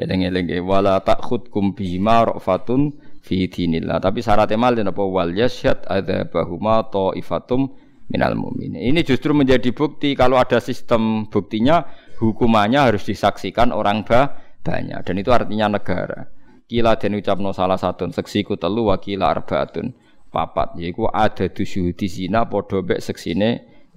Eling-eling 0.00 0.48
wala 0.64 1.04
takhudkum 1.04 1.76
bima 1.76 2.24
rafatun 2.24 2.96
fi 3.20 3.44
dinillah. 3.52 4.00
Tapi 4.00 4.24
syaratnya 4.24 4.56
mal 4.56 4.72
napa 4.80 5.04
wal 5.04 5.36
yasyad 5.36 5.84
adzabahuma 5.84 6.88
taifatum 6.88 7.76
minal 8.08 8.36
mu'minin. 8.36 8.80
Ini 8.80 9.00
justru 9.04 9.32
menjadi 9.32 9.72
bukti 9.72 10.12
kalau 10.16 10.36
ada 10.36 10.60
sistem 10.60 11.28
buktinya 11.28 11.84
hukumannya 12.18 12.80
harus 12.80 13.06
disaksikan 13.06 13.70
orang 13.74 14.02
ba 14.06 14.44
banyak. 14.64 15.04
Dan 15.04 15.14
itu 15.20 15.30
artinya 15.30 15.78
negara. 15.78 16.30
Kila 16.64 16.96
dan 16.96 17.20
ucapno 17.20 17.52
salah 17.52 17.76
satu 17.76 18.08
seksiku 18.08 18.56
telu 18.56 18.88
wakila 18.88 19.30
arbaatun 19.36 19.92
papat. 20.32 20.80
Yaiku 20.80 21.06
ada 21.12 21.46
di 21.52 22.06
zina 22.08 22.48
padha 22.48 22.80
mek 22.80 23.04
seksine 23.04 23.50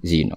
zina. 0.04 0.36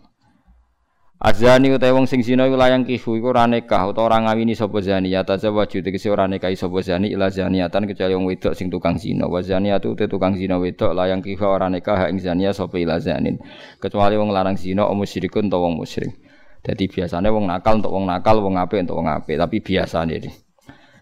Azani 1.21 1.69
utawa 1.69 2.01
wong 2.01 2.09
sing 2.09 2.25
zina 2.25 2.49
iku 2.49 2.57
layang 2.57 2.81
kihu 2.81 3.13
iku 3.13 3.29
ora 3.29 3.45
nikah 3.45 3.85
utawa 3.93 4.09
ora 4.09 4.17
ngawini 4.25 4.57
sapa 4.57 4.81
zani. 4.81 5.13
Ya 5.13 5.21
tazawwaju 5.21 5.85
tegese 5.85 6.09
ora 6.09 6.25
nikahi 6.25 6.57
sapa 6.57 6.81
zani. 6.81 7.13
Ila 7.13 7.29
zaniatan 7.29 7.85
kecuali 7.85 8.17
wong 8.17 8.25
wedok 8.25 8.57
sing 8.57 8.73
tukang 8.73 8.97
zina. 8.97 9.29
Wa 9.29 9.45
zaniatu 9.45 9.93
te 9.93 10.09
tukang 10.09 10.33
zina 10.33 10.57
wedok 10.57 10.97
layang 10.97 11.21
kihu 11.21 11.45
ora 11.45 11.69
nikah 11.69 12.09
ing 12.09 12.17
zania 12.17 12.57
sapa 12.57 12.73
ila 12.81 12.97
zanin. 12.97 13.37
Kecuali 13.77 14.17
wong 14.17 14.33
larang 14.33 14.57
zina 14.57 14.89
o 14.89 14.97
musyrikun 14.97 15.45
utawa 15.45 15.69
wong 15.69 15.85
musyrik. 15.85 16.30
Jadi 16.61 16.83
biasanya 16.85 17.33
wong 17.33 17.49
nakal 17.49 17.81
untuk 17.81 17.91
wong 17.93 18.05
nakal, 18.05 18.37
wong 18.45 18.55
apik 18.61 18.85
untuk 18.85 19.01
wong 19.01 19.09
apik, 19.09 19.35
tapi 19.37 19.57
biasa 19.65 20.05
nih. 20.05 20.29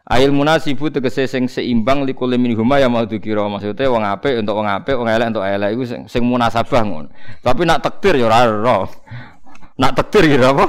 Ail 0.09 0.33
munasibu 0.33 0.89
tegese 0.89 1.29
sing 1.29 1.45
seimbang 1.45 2.01
likul 2.01 2.33
min 2.33 2.57
huma 2.57 2.81
ya 2.81 2.89
mau 2.89 3.05
dikira 3.05 3.45
maksudnya 3.45 3.93
wong 3.93 4.01
apik 4.01 4.41
untuk 4.41 4.57
wong 4.57 4.65
apik, 4.65 4.97
wong 4.97 5.05
elek 5.05 5.29
untuk 5.29 5.45
elek 5.45 5.69
iku 5.77 5.83
sing, 5.85 6.01
sing 6.09 6.25
munasabah 6.25 6.81
ngono. 6.81 7.13
Tapi 7.45 7.61
nak 7.67 7.85
takdir 7.85 8.17
ya 8.17 8.25
ora 8.25 8.49
ora. 8.49 8.89
Nak 9.77 9.91
takdir 9.93 10.25
ya 10.25 10.49
apa? 10.49 10.65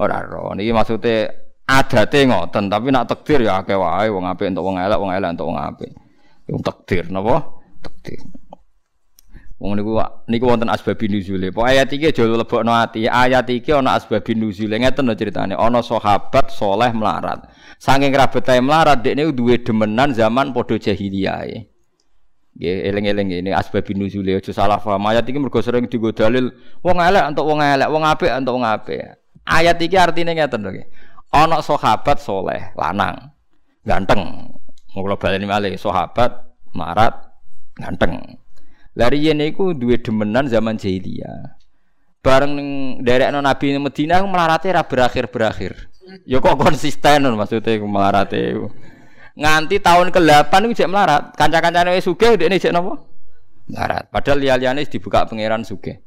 Ora 0.00 0.24
ora. 0.24 0.56
Niki 0.56 0.72
maksudnya 0.72 1.28
adate 1.68 2.24
ngoten, 2.24 2.72
tapi 2.72 2.88
nak 2.88 3.12
takdir 3.12 3.44
ya 3.44 3.60
akeh 3.60 3.76
wae 3.76 4.08
wong 4.08 4.24
apik 4.24 4.48
entuk 4.48 4.64
wong 4.64 4.80
elek, 4.80 4.96
wong 4.96 5.10
elek 5.12 5.28
entuk 5.36 5.46
wong 5.52 5.58
apik. 5.60 5.90
Wong 6.48 6.62
takdir 6.64 7.04
napa? 7.12 7.60
Takdir. 7.84 8.24
Wong 9.62 9.78
niku 9.78 9.94
niku 10.26 10.50
wonten 10.50 10.66
asbabin 10.66 11.14
nuzule. 11.14 11.54
Pok 11.54 11.62
ayat 11.62 11.86
iki 11.94 12.10
aja 12.10 12.26
lebokno 12.26 12.74
ati. 12.74 13.06
Ayat 13.06 13.46
iki 13.46 13.70
ana 13.70 13.94
asbabin 13.94 14.42
nuzule. 14.42 14.74
Ngeten 14.74 15.06
lho 15.06 15.14
critane. 15.14 15.54
Ana 15.54 15.78
sahabat 15.78 16.50
soleh 16.50 16.90
melarat. 16.90 17.46
Saking 17.78 18.10
rabetae 18.10 18.58
melarat 18.58 19.06
dekne 19.06 19.30
duwe 19.30 19.62
demenan 19.62 20.10
zaman 20.18 20.50
padha 20.50 20.82
jahiliyah. 20.82 21.46
Nggih 22.58 22.76
eling-eling 22.90 23.28
ini 23.38 23.50
asbabin 23.54 24.02
nuzule 24.02 24.42
aja 24.42 24.50
salah 24.50 24.82
paham. 24.82 25.06
Ayat 25.06 25.30
iki 25.30 25.38
mergo 25.38 25.62
sering 25.62 25.86
dienggo 25.86 26.10
dalil 26.10 26.50
wong 26.82 26.98
elek 26.98 27.22
entuk 27.30 27.46
wong 27.46 27.62
elek, 27.62 27.86
wong 27.86 28.02
apik 28.02 28.34
entuk 28.34 28.58
wong 28.58 28.66
apik. 28.66 28.98
Ayat 29.46 29.78
iki 29.78 29.94
artine 29.94 30.34
ngeten 30.34 30.58
lho. 30.66 30.74
Ana 31.30 31.62
sahabat 31.62 32.18
soleh 32.18 32.74
lanang 32.74 33.30
ganteng. 33.86 34.50
Mau 34.90 35.06
kula 35.06 35.14
baleni 35.14 35.46
malih 35.46 35.78
sahabat 35.78 36.50
melarat 36.74 37.14
ganteng. 37.78 38.41
Lari 38.92 39.24
yen 39.24 39.40
iku 39.40 39.72
duwe 39.72 39.96
demenan 39.96 40.48
zaman 40.48 40.76
jahiliyah. 40.76 41.56
Bareng 42.22 42.54
non 43.02 43.42
Nabi 43.42 43.74
Medina 43.80 44.22
melarate 44.22 44.70
ra 44.70 44.84
berakhir-berakhir. 44.84 45.90
Ya 46.28 46.38
kok 46.38 46.60
konsisten 46.60 47.24
maksudnya 47.34 47.72
iku 47.74 47.88
melarate. 47.88 48.54
Nganti 49.32 49.80
tahun 49.80 50.12
ke-8 50.12 50.52
iku 50.52 50.72
jek 50.76 50.90
melarat. 50.92 51.32
Kanca-kancane 51.34 51.96
wis 51.96 52.04
sugih 52.04 52.36
ndekne 52.36 52.60
jek 52.60 52.70
napa? 52.70 53.00
Melarat. 53.66 54.12
Padahal 54.12 54.38
liya-liyane 54.38 54.84
dibuka 54.84 55.24
pangeran 55.24 55.64
sugih. 55.64 56.04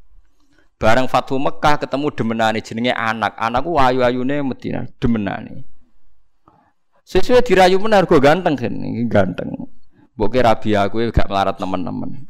Bareng 0.78 1.10
Fathu 1.10 1.40
Mekah 1.40 1.80
ketemu 1.82 2.12
demenane 2.14 2.60
jenenge 2.62 2.92
anak. 2.94 3.34
Anakku 3.40 3.74
ayu-ayune 3.80 4.44
Medina, 4.44 4.86
demenane. 5.02 5.66
Sesuai 7.02 7.42
dirayu 7.42 7.80
menar 7.82 8.06
go 8.06 8.20
ganteng 8.22 8.54
kan, 8.54 8.74
ganteng. 9.10 9.50
Boke 10.16 10.38
rabi 10.40 10.76
aku 10.76 11.02
gak 11.10 11.28
melarat 11.28 11.56
teman-teman. 11.58 12.28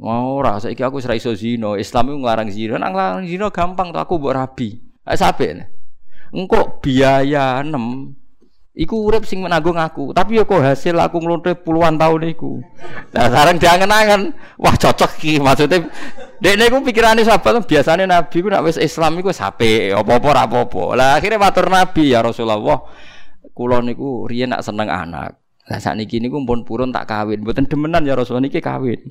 Mau 0.00 0.40
ora 0.40 0.56
saiki 0.56 0.80
aku 0.80 0.96
wis 0.96 1.08
iso 1.12 1.36
zina. 1.36 1.76
Islam 1.76 2.16
iku 2.16 2.18
nglarang 2.24 2.48
zina. 2.48 2.80
Nang 2.80 2.96
nglarang 2.96 3.28
zina 3.28 3.52
gampang 3.52 3.92
tuh 3.92 4.00
aku 4.00 4.16
mbok 4.16 4.32
rabi. 4.32 4.80
Eh 5.04 5.16
sampe. 5.16 5.60
Engko 6.32 6.80
biaya 6.80 7.60
6 7.60 8.20
Iku 8.70 9.10
urip 9.10 9.26
sing 9.26 9.42
menanggung 9.42 9.74
aku, 9.74 10.14
tapi 10.14 10.38
ya 10.38 10.46
kok 10.46 10.62
hasil 10.62 10.94
aku 10.94 11.18
nglonte 11.18 11.58
puluhan 11.58 11.98
tahun 11.98 12.32
iku. 12.32 12.62
Nah, 13.10 13.26
sekarang 13.26 13.58
diangen-angen, 13.58 14.30
wah 14.56 14.72
cocok 14.72 15.18
ki 15.18 15.42
maksudnya. 15.42 15.84
Dekne 16.38 16.70
iku 16.70 16.78
pikirane 16.78 17.26
sahabat 17.26 17.66
biasane 17.66 18.06
Nabi 18.06 18.40
ku 18.40 18.46
nek 18.46 18.62
wis 18.62 18.78
Islam 18.78 19.18
iku 19.18 19.34
sape, 19.34 19.90
apa-apa 19.90 20.26
ora 20.32 20.42
apa-apa. 20.46 20.82
Lah 20.94 21.08
akhirnya 21.18 21.42
matur 21.42 21.66
Nabi 21.66 22.14
ya 22.14 22.22
Rasulullah, 22.22 22.62
kula 23.52 23.82
niku 23.82 24.30
riyen 24.30 24.54
nak 24.54 24.62
seneng 24.62 24.86
anak. 24.86 25.36
Lah 25.66 25.78
sakniki 25.82 26.22
niku 26.22 26.38
pun 26.46 26.62
purun 26.62 26.94
tak 26.94 27.10
kawin, 27.10 27.42
mboten 27.42 27.66
demenan 27.66 28.06
ya 28.06 28.14
Rasulullah 28.14 28.46
niki 28.46 28.62
kawin. 28.62 29.02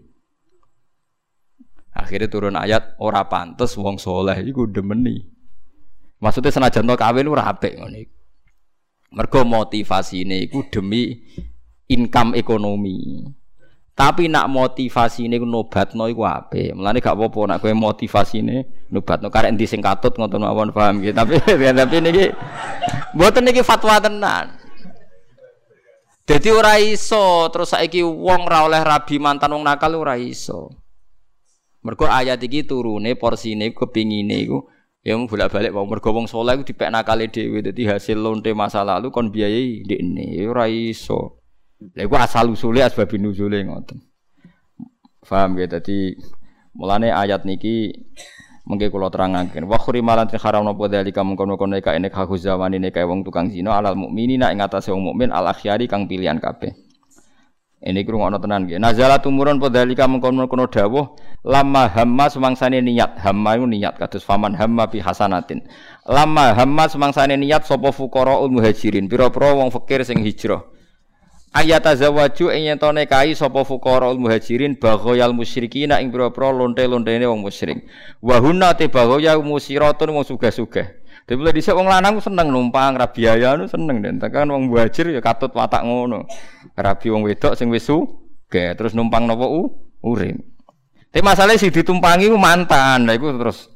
Akhirnya 2.00 2.32
turun 2.32 2.56
ayat 2.56 2.96
ora 3.04 3.28
pantes 3.28 3.76
wong 3.76 4.00
soleh 4.00 4.40
iku 4.48 4.66
demeni. 4.66 5.20
Maksudnya 6.20 6.52
senajan 6.52 6.88
to 6.88 6.96
kawin 6.96 7.28
ora 7.28 7.48
apik 7.52 7.76
iku. 7.76 8.16
Mergo 9.10 9.42
motivasine 9.44 10.46
iku 10.46 10.64
demi 10.70 11.18
income 11.90 12.38
ekonomi. 12.38 13.26
Tapi 14.00 14.32
nak 14.32 14.48
motivasine 14.48 15.36
iku 15.36 15.44
nobatno 15.44 16.08
iku 16.08 16.24
apik. 16.24 16.72
Mulane 16.72 17.04
gak 17.04 17.20
apa-apa 17.20 17.40
nak 17.52 17.58
kowe 17.60 17.74
motivasine 17.76 18.88
nobatno 18.88 19.28
karek 19.28 19.52
endi 19.52 19.68
sing 19.68 19.84
katut 19.84 20.16
ngoten 20.16 20.40
mawon 20.40 20.72
paham 20.72 21.04
gitu. 21.04 21.12
Tapi 21.12 21.36
tapi 21.84 21.96
niki 22.00 22.32
mboten 23.12 23.44
niki 23.44 23.60
fatwa 23.60 24.00
tenan. 24.00 24.56
Jadi 26.30 26.48
ora 26.54 26.78
iso 26.78 27.50
terus 27.50 27.74
saiki 27.74 28.06
wong 28.06 28.46
ra 28.46 28.70
oleh 28.70 28.86
rabi 28.86 29.18
mantan 29.18 29.52
wong 29.52 29.66
nakal 29.66 29.98
ora 29.98 30.16
iso. 30.16 30.79
Mergo 31.80 32.12
ayat 32.12 32.44
iki 32.44 32.68
turune 32.68 33.16
porsine 33.16 33.72
kepingine 33.72 34.44
iku 34.44 34.68
ya 35.00 35.16
bolak-balik 35.16 35.72
wong 35.72 35.88
mergo 35.88 36.12
wong 36.12 36.28
saleh 36.28 36.60
iku 36.60 36.68
dipek 36.68 36.92
nakale 36.92 37.32
dhewe 37.32 37.64
dadi 37.64 37.88
hasil 37.88 38.20
lonte 38.20 38.52
masa 38.52 38.84
lalu 38.84 39.16
kon 39.16 39.32
biayai 39.32 39.88
ndekne 39.88 40.36
ya 40.36 40.52
ora 40.52 40.68
iso. 40.68 41.40
Lha 41.96 42.04
iku 42.04 42.16
asal 42.20 42.52
usule 42.52 42.84
asbab 42.84 43.08
nuzule 43.16 43.64
ngoten. 43.64 44.04
Paham 45.24 45.56
ya 45.56 45.72
dadi 45.72 46.20
mulane 46.76 47.16
ayat 47.16 47.48
niki 47.48 47.96
mengke 48.68 48.92
kula 48.92 49.08
terangaken 49.08 49.64
wa 49.64 49.80
khurimalan 49.80 50.28
haram 50.36 50.68
napa 50.68 50.92
dalika 50.92 51.24
mengkono-kono 51.24 51.80
nek 51.80 51.88
nek 51.90 52.14
haku 52.14 52.36
zamane 52.36 52.76
nek 52.76 53.00
wong 53.08 53.24
tukang 53.24 53.48
zina 53.48 53.80
alal 53.80 53.96
mukminina 53.96 54.52
ing 54.52 54.60
atase 54.60 54.92
wong 54.92 55.16
mukmin 55.16 55.32
al 55.32 55.48
akhyari 55.48 55.88
kang 55.88 56.12
pilihan 56.12 56.44
kabeh. 56.44 56.89
Ini 57.80 58.04
kurung 58.04 58.28
ono 58.28 58.36
tenan 58.44 58.68
gitu. 58.68 58.76
Nazala 58.76 59.24
tumurun 59.24 59.56
podalika 59.56 60.04
mengkono-kono 60.04 60.68
dawuh 60.68 61.16
lama 61.48 61.88
hamma 61.88 62.28
semangsane 62.28 62.84
niat 62.84 63.16
hamma 63.24 63.56
itu 63.56 63.64
niat 63.64 63.96
kados 63.96 64.20
faman 64.20 64.52
hamma 64.52 64.92
bi 64.92 65.00
hasanatin. 65.00 65.64
Lama 66.04 66.52
hamma 66.60 66.92
semangsane 66.92 67.40
niat 67.40 67.64
sapa 67.64 67.96
fuqaraul 67.96 68.52
muhajirin 68.52 69.08
pira-pira 69.08 69.56
wong 69.56 69.72
fakir 69.72 70.04
sing 70.04 70.20
hijrah. 70.20 70.60
Ayat 71.56 71.88
azawaju 71.88 72.52
ing 72.52 72.68
yen 72.68 72.78
tone 72.84 73.08
kai 73.08 73.32
sapa 73.32 73.64
fuqaraul 73.64 74.20
muhajirin 74.20 74.76
baghoyal 74.76 75.32
musyrikin 75.32 75.96
ing 75.96 76.12
pira-pira 76.12 76.52
lonte-lontene 76.52 77.32
wong 77.32 77.48
musyrik. 77.48 77.88
Wa 78.20 78.44
hunna 78.44 78.76
te 78.76 78.92
baghoya 78.92 79.40
musiratun 79.40 80.20
wong 80.20 80.28
sugih-sugih. 80.28 81.00
Tapi 81.30 81.38
mulai 81.38 81.54
dhisik 81.54 81.78
wong 81.78 81.86
lanang 81.86 82.18
seneng 82.18 82.50
numpang 82.50 82.98
ra 82.98 83.14
biaya 83.14 83.54
nu 83.54 83.70
seneng 83.70 84.02
den. 84.02 84.18
Tekan 84.18 84.50
wong 84.50 84.66
muhajir 84.66 85.14
ya 85.14 85.22
katut 85.22 85.54
watak 85.54 85.86
ngono. 85.86 86.26
Rabi 86.74 87.14
wong 87.14 87.22
wedok 87.22 87.54
sing 87.54 87.70
wis 87.70 87.86
ge 88.50 88.74
terus 88.74 88.98
numpang 88.98 89.30
napa 89.30 89.46
u 89.46 89.70
urip. 90.02 90.42
Tapi 91.14 91.22
masalah 91.22 91.54
si 91.54 91.70
ditumpangi 91.70 92.34
ku 92.34 92.38
mantan. 92.42 93.06
Lah 93.06 93.14
iku 93.14 93.30
terus 93.38 93.70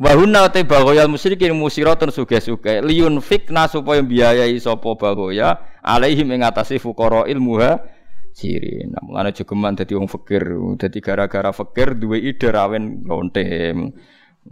Wahuna 0.00 0.48
te 0.48 0.64
bagoyal 0.64 1.06
musyrikin 1.06 1.54
musiratun 1.54 2.10
suge-suge 2.10 2.82
liyun 2.82 3.22
fikna 3.22 3.70
supaya 3.70 4.02
biayai 4.02 4.58
sapa 4.58 4.98
bagoya 4.98 5.60
alaihim 5.86 6.34
ing 6.34 6.40
atase 6.42 6.80
fuqara 6.80 7.28
ilmuha 7.28 7.84
sirin. 8.32 8.96
Mulane 9.04 9.30
jogeman 9.30 9.78
dadi 9.78 9.94
wong 9.94 10.10
fakir, 10.10 10.50
dadi 10.80 10.98
gara-gara 10.98 11.54
fakir 11.54 11.94
duwe 11.94 12.16
ide 12.16 12.48
rawen 12.50 13.06
lontem. 13.06 13.94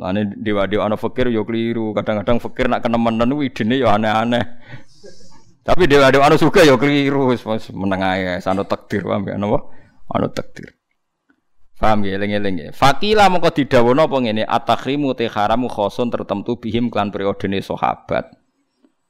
Lane 0.01 0.33
dewa-dewa 0.41 0.89
ana 0.89 0.97
fakir 0.97 1.29
yo 1.29 1.45
keliru. 1.45 1.93
Kadang-kadang 1.93 2.41
fakir 2.41 2.67
nak 2.69 2.81
kenemenan 2.81 3.29
kuwi 3.37 3.53
idene 3.53 3.77
yo 3.77 3.93
aneh-aneh. 3.93 4.45
Tapi 5.63 5.85
dewa-dewa 5.87 6.27
ana 6.27 6.37
suka 6.41 6.65
yo 6.65 6.81
keliru 6.81 7.31
wis 7.31 7.45
meneng 7.71 8.01
ae 8.01 8.41
sano 8.41 8.65
takdir 8.65 9.05
paham 9.05 9.29
ya 9.29 9.37
napa? 9.37 9.69
Ana 10.09 10.27
takdir. 10.33 10.75
Paham 11.77 12.07
ya 12.09 12.17
eling-eling 12.17 12.57
ya. 12.59 12.69
Fakila 12.73 13.29
mongko 13.29 13.53
didhawuhna 13.53 14.07
apa 14.09 14.17
ngene 14.23 14.43
atakhrimu 14.47 15.13
te 15.19 15.29
haramu 15.29 15.69
khosun 15.69 16.09
tertentu 16.09 16.57
bihim 16.57 16.89
klan 16.89 17.13
periodene 17.13 17.61
sahabat. 17.61 18.33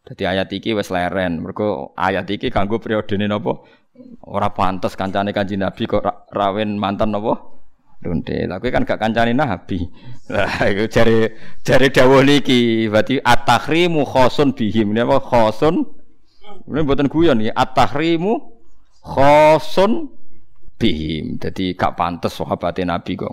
Dadi 0.03 0.23
ayat 0.27 0.51
iki 0.51 0.75
wis 0.75 0.91
leren. 0.91 1.41
Mergo 1.41 1.95
ayat 1.95 2.27
iki 2.27 2.51
kanggo 2.51 2.83
periodene 2.83 3.31
napa? 3.31 3.63
Ora 4.25 4.49
pantes 4.51 4.97
kancane 4.97 5.37
Kanjeng 5.37 5.61
Nabi 5.61 5.85
kok 5.85 6.33
rawen 6.33 6.81
mantan 6.81 7.13
napa? 7.15 7.62
Lonte. 8.03 8.51
Lah 8.51 8.59
kan 8.59 8.83
gak 8.83 8.99
kancane 8.99 9.31
Nabi. 9.31 9.79
Lah 10.27 10.67
iku 10.67 10.91
jare 10.91 11.39
jare 11.63 11.87
dawuh 11.89 12.27
niki 12.27 12.91
berarti 12.91 13.23
at-tahrimu 13.23 14.03
khosun 14.03 14.55
bihim. 14.59 14.91
Ini 14.91 15.07
apa 15.07 15.23
khosun? 15.23 15.87
Ini 16.67 16.81
mboten 16.83 17.07
guyon 17.07 17.47
iki. 17.47 17.55
At-tahrimu 17.55 18.33
khosun 19.07 20.11
bihim. 20.83 21.39
Dadi 21.39 21.79
gak 21.79 21.95
pantes 21.95 22.35
sahabate 22.35 22.83
Nabi 22.83 23.15
kok. 23.15 23.31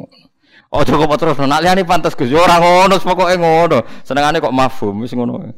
Oh 0.69 0.85
kok 0.85 1.17
terus 1.17 1.41
nak 1.41 1.65
liyane 1.65 1.81
pantes 1.81 2.13
Gus. 2.13 2.29
Ora 2.29 2.61
ngono 2.61 3.01
pokoke 3.01 3.41
ngono. 3.41 4.05
Senengane 4.05 4.37
kok 4.37 4.53
mafhum 4.53 5.01
wis 5.01 5.17
ngono. 5.17 5.49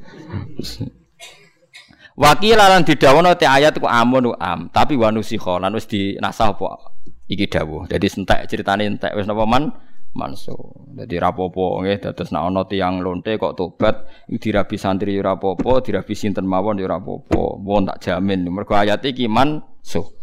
Wakil 2.16 2.60
lan 2.60 2.84
didhawono 2.84 3.36
te 3.36 3.48
ayat 3.48 3.76
ku 3.80 3.88
amun 3.88 4.36
am, 4.36 4.68
tapi 4.70 5.00
wanusikha 5.00 5.64
lan 5.64 5.74
wis 5.74 5.88
dinasah 5.88 6.54
apa 6.54 6.91
iki 7.32 7.48
dawuh. 7.48 7.88
Jadi 7.88 8.08
sentek 8.12 8.52
ceritane 8.52 8.84
entek 8.84 9.16
wis 9.16 9.24
napa 9.24 9.48
man 9.48 9.72
manso. 10.12 10.76
Dadi 10.92 11.16
rapopo 11.16 11.80
nggih 11.80 12.04
dados 12.04 12.36
nek 12.36 12.44
ana 12.44 12.68
tiyang 12.68 13.00
lonte 13.00 13.40
kok 13.40 13.56
tobat 13.56 14.28
dirabi 14.28 14.76
santri 14.76 15.16
ora 15.16 15.40
apa-apa, 15.40 15.80
dirabi 15.80 16.12
sinten 16.12 16.44
mawon 16.44 16.84
ya 16.84 16.92
ora 16.92 17.00
apa-apa. 17.00 17.44
Wong 17.64 17.88
tak 17.88 17.98
jamin 18.04 18.44
mergo 18.52 18.76
ayat 18.76 19.00
iki 19.08 19.32
manso. 19.32 20.20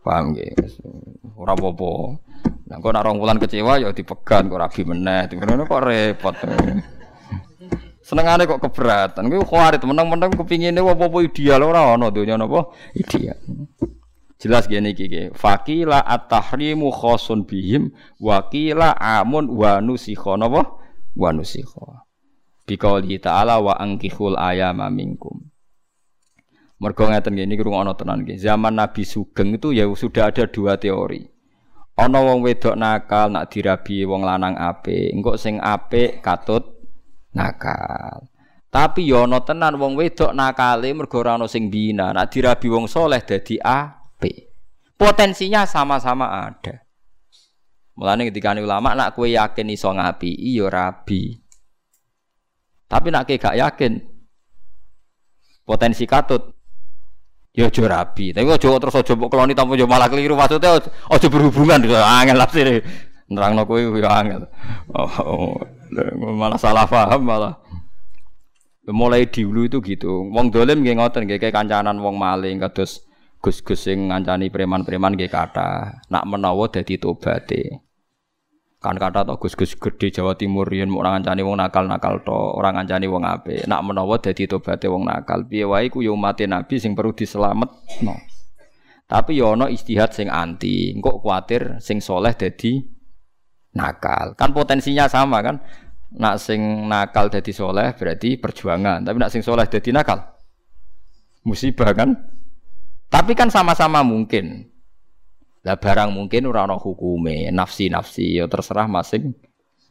Paham 0.00 0.32
nggih? 0.32 0.56
Ora 1.36 1.52
apa-apa. 1.52 1.92
Nah, 2.64 2.80
kok 2.80 2.92
nak 2.96 3.04
rong 3.04 3.20
wulan 3.20 3.36
kecewa 3.36 3.76
ya 3.76 3.92
dipegan 3.92 4.48
kok 4.48 4.60
rabi 4.60 4.82
meneh. 4.88 5.28
Ngono 5.28 5.68
kok 5.68 5.82
repot. 5.84 6.34
Senengane 8.04 8.44
kok 8.44 8.60
keberatan. 8.60 9.32
Kuwi 9.32 9.44
khawarit 9.44 9.80
meneng-meneng 9.84 10.32
kepingine 10.32 10.80
apa-apa 10.80 11.24
ideal 11.24 11.60
ora 11.64 11.96
ana 11.96 12.08
donya 12.08 12.40
napa 12.40 12.72
ideal. 12.96 13.36
Jelas 14.44 14.68
gini 14.68 14.92
gini. 14.92 15.32
Fakila 15.32 16.04
at-tahrimu 16.04 16.92
khosun 16.92 17.48
bihim 17.48 17.96
wakila 18.20 18.92
amun 18.92 19.48
wa 19.48 19.80
nusikha 19.80 20.36
napa? 20.36 20.68
Wa 21.16 21.32
nusikha. 21.32 22.04
Biqauli 22.68 23.16
ta'ala 23.24 23.56
wa 23.64 23.72
angkihul 23.80 24.36
ayama 24.36 24.92
minkum. 24.92 25.48
Mergo 26.76 27.08
ngeten 27.08 27.40
nggih 27.40 27.48
niku 27.48 27.72
ana 27.72 27.96
tenan 27.96 28.20
nggih. 28.20 28.36
Zaman 28.36 28.76
Nabi 28.76 29.08
Sugeng 29.08 29.56
itu 29.56 29.72
ya 29.72 29.88
sudah 29.88 30.28
ada 30.28 30.44
dua 30.44 30.76
teori. 30.76 31.24
Ana 31.96 32.20
wong 32.20 32.44
wedok 32.44 32.76
nakal 32.76 33.32
nak 33.32 33.48
dirabi 33.48 34.04
wong 34.04 34.28
lanang 34.28 34.60
apik, 34.60 35.08
engko 35.08 35.40
sing 35.40 35.56
apik 35.56 36.20
katut 36.20 36.84
nakal. 37.32 38.28
Tapi 38.68 39.08
ya 39.08 39.24
ana 39.24 39.40
tenan 39.40 39.80
wong 39.80 39.96
wedok 39.96 40.36
nakale 40.36 40.92
mergo 40.92 41.24
ora 41.24 41.40
sing 41.48 41.72
bina, 41.72 42.12
nak 42.12 42.28
dirabi 42.28 42.68
wong 42.68 42.84
soleh 42.92 43.24
dadi 43.24 43.56
apik. 43.56 44.03
Potensinya 44.94 45.66
sama-sama 45.66 46.30
ada. 46.48 46.84
Mulane 47.98 48.30
ketika 48.30 48.54
ulama 48.54 48.94
nak 48.94 49.14
kue 49.14 49.34
yakin 49.34 49.70
iso 49.70 49.90
ngapi, 49.90 50.30
iya 50.34 50.66
rabi. 50.70 51.34
Tapi 52.86 53.08
nak 53.10 53.26
gak 53.26 53.58
yakin 53.58 53.92
potensi 55.64 56.04
katut 56.04 56.54
Ya 57.54 57.70
aja 57.70 57.86
rabi. 57.86 58.34
Tapi 58.34 58.50
aja 58.50 58.66
terus 58.66 58.98
aja 58.98 59.14
mbok 59.14 59.30
keloni 59.30 59.54
tanpa 59.54 59.78
yo 59.78 59.86
malah 59.86 60.10
keliru 60.10 60.34
maksudnya 60.34 60.74
aja 60.82 61.26
berhubungan 61.30 61.86
angel 61.86 62.42
sih. 62.50 62.82
Nerangno 63.30 63.62
kowe 63.62 63.78
yo 63.78 63.94
angel. 64.10 64.50
Oh, 64.90 65.06
oh, 65.22 65.54
malah 66.34 66.58
salah 66.58 66.82
paham 66.90 67.22
malah. 67.22 67.54
Mulai 68.90 69.30
dulu 69.30 69.70
itu 69.70 69.78
gitu. 69.86 70.26
Wong 70.34 70.50
dolim 70.50 70.82
nggih 70.82 70.98
ngoten 70.98 71.30
nggih 71.30 71.38
kayak 71.38 71.54
kancanan 71.54 72.02
wong 72.02 72.18
maling 72.18 72.58
kados 72.58 73.06
gus-gus 73.44 73.84
sing 73.84 74.08
ngancani 74.08 74.48
preman-preman 74.48 75.12
nggih 75.12 75.28
kata 75.28 76.00
nak 76.08 76.24
menawa 76.24 76.64
dadi 76.72 76.96
tobaté. 76.96 77.84
kan 78.80 79.00
kata 79.00 79.24
to 79.24 79.40
gus-gus 79.40 79.76
gede 79.80 80.12
Jawa 80.12 80.36
Timur 80.36 80.68
yen 80.68 80.92
mau 80.92 81.00
ngancani 81.00 81.40
wong 81.40 81.56
nakal-nakal 81.56 82.20
to, 82.20 82.36
orang 82.36 82.76
ngancani 82.76 83.08
wong 83.08 83.24
apik. 83.24 83.64
Nak 83.64 83.80
menawa 83.80 84.20
dadi 84.20 84.44
tobaté 84.44 84.92
wong 84.92 85.08
nakal, 85.08 85.44
piye 85.48 85.64
wae 85.64 85.88
ku 85.88 86.04
umat 86.04 86.40
Nabi 86.44 86.76
sing 86.76 86.92
perlu 86.92 87.16
diselametno. 87.16 88.16
Tapi 89.08 89.40
yo 89.40 89.56
ana 89.56 89.72
istihad 89.72 90.12
sing 90.12 90.28
anti, 90.28 90.92
engko 90.92 91.20
kuatir 91.24 91.80
sing 91.80 92.04
soleh 92.04 92.36
dadi 92.36 92.84
nakal. 93.72 94.36
Kan 94.36 94.52
potensinya 94.52 95.08
sama 95.08 95.40
kan? 95.40 95.64
Nak 96.20 96.36
sing 96.36 96.84
nakal 96.84 97.32
dadi 97.32 97.56
soleh 97.56 97.96
berarti 97.96 98.36
perjuangan, 98.36 99.00
tapi 99.00 99.16
nak 99.16 99.32
sing 99.32 99.40
soleh 99.40 99.64
dadi 99.64 99.96
nakal 99.96 100.20
musibah 101.44 101.92
kan? 101.96 102.16
Tapi 103.14 103.38
kan 103.38 103.46
sama-sama 103.46 104.02
mungkin. 104.02 104.74
Lah 105.62 105.78
barang 105.78 106.10
mungkin 106.10 106.50
ora 106.50 106.66
ana 106.66 106.74
hukume, 106.74 107.46
nafsi-nafsi 107.54 108.42
ya 108.42 108.50
terserah 108.50 108.90
masing 108.90 109.38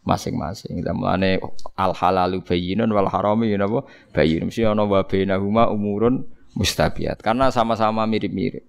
masing-masing. 0.04 0.84
Lah 0.84 0.92
mulane 0.92 1.40
al 1.80 1.96
halalu 1.96 2.44
bayyinun 2.44 2.92
wal 2.92 3.08
harami 3.08 3.56
ya 3.56 3.64
napa 3.64 3.88
bayyin. 4.12 4.52
Mesti 4.52 4.68
ana 4.68 4.84
wa 4.84 5.08
bainahuma 5.08 5.72
umurun 5.72 6.28
mustabiat. 6.60 7.24
Karena 7.24 7.48
sama-sama 7.48 8.04
mirip-mirip. 8.04 8.68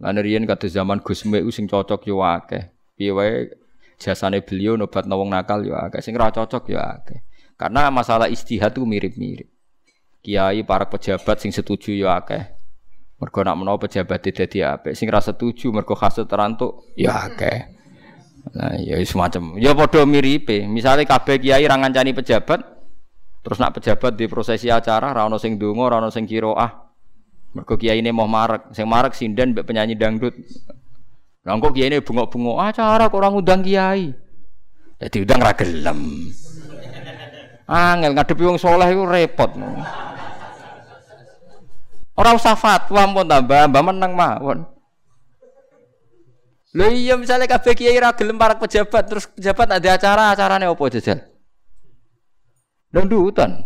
Lan 0.00 0.16
riyen 0.16 0.48
kata 0.48 0.64
zaman 0.64 1.04
Gus 1.04 1.28
Mek 1.28 1.44
sing 1.52 1.68
cocok 1.68 2.08
yo 2.08 2.24
akeh. 2.24 2.72
Piye 2.96 3.12
wae 3.12 3.52
jasane 4.00 4.40
beliau 4.40 4.80
nobat 4.80 5.04
wong 5.04 5.28
nakal 5.28 5.60
yo 5.60 5.76
akeh. 5.76 6.00
Sing 6.00 6.16
ora 6.16 6.32
cocok 6.32 6.64
yo 6.72 6.80
akeh. 6.80 7.20
Karena 7.60 7.92
masalah 7.92 8.32
istihad 8.32 8.72
itu 8.72 8.88
mirip-mirip. 8.88 9.52
Kiai 10.24 10.64
para 10.64 10.88
pejabat 10.88 11.44
sing 11.44 11.52
setuju 11.52 11.92
yo 11.92 12.08
akeh. 12.08 12.59
Mergo 13.20 13.44
nak 13.44 13.56
menawa 13.60 13.76
pejabat 13.76 14.32
dadi 14.32 14.64
apik, 14.64 14.96
sing 14.96 15.04
ra 15.12 15.20
setuju 15.20 15.68
mergo 15.68 15.92
hasud 15.92 16.24
terantuk 16.24 16.88
ya 16.96 17.28
akeh. 17.28 17.68
Nah, 18.56 18.80
ya 18.80 18.96
semacam. 19.04 19.60
Ya 19.60 19.76
padha 19.76 20.08
miripe. 20.08 20.64
Misale 20.64 21.04
kabeh 21.04 21.36
kiai 21.36 21.68
ra 21.68 21.76
ngancani 21.76 22.16
pejabat, 22.16 22.64
terus 23.44 23.60
nak 23.60 23.76
pejabat 23.76 24.16
di 24.16 24.24
prosesi 24.24 24.72
acara 24.72 25.12
ra 25.12 25.28
ono 25.28 25.36
sing 25.36 25.60
donga, 25.60 25.92
ra 25.92 25.96
ono 26.00 26.08
sing 26.08 26.24
kiroah. 26.24 26.72
Mergo 27.52 27.76
kiai 27.76 28.00
ini 28.00 28.08
mau 28.08 28.24
marek, 28.24 28.72
sing 28.72 28.88
marek 28.88 29.12
sinden 29.12 29.52
mbek 29.52 29.68
penyanyi 29.68 30.00
dangdut. 30.00 30.32
Lah 31.44 31.60
kiai 31.60 31.92
ini 31.92 32.00
bengok-bengok 32.00 32.56
acara 32.56 33.12
kok 33.12 33.20
orang 33.20 33.36
undang 33.36 33.60
kiai. 33.60 34.16
Jadi 34.96 35.16
udang 35.28 35.40
ra 35.44 35.52
gelem. 35.52 36.00
Angel 37.68 38.12
ngadepi 38.16 38.42
wong 38.48 38.56
soleh 38.56 38.88
iku 38.88 39.04
repot. 39.04 39.52
Orang 42.20 42.36
usah 42.36 42.52
fatwa 42.52 43.08
pun 43.16 43.24
tambah, 43.24 43.72
mbak 43.72 43.80
menang 43.80 44.12
mawon. 44.12 44.68
Lho 46.76 46.86
iya 46.92 47.16
misalnya 47.16 47.48
kabeh 47.48 47.72
kiai 47.72 47.96
ra 47.96 48.12
gelem 48.12 48.36
para 48.36 48.60
pejabat 48.60 49.08
terus 49.08 49.24
pejabat 49.32 49.80
ada 49.80 49.88
acara, 49.96 50.30
acarane 50.30 50.68
opo 50.68 50.84
jajal? 50.92 51.16
Dangdutan. 52.92 53.64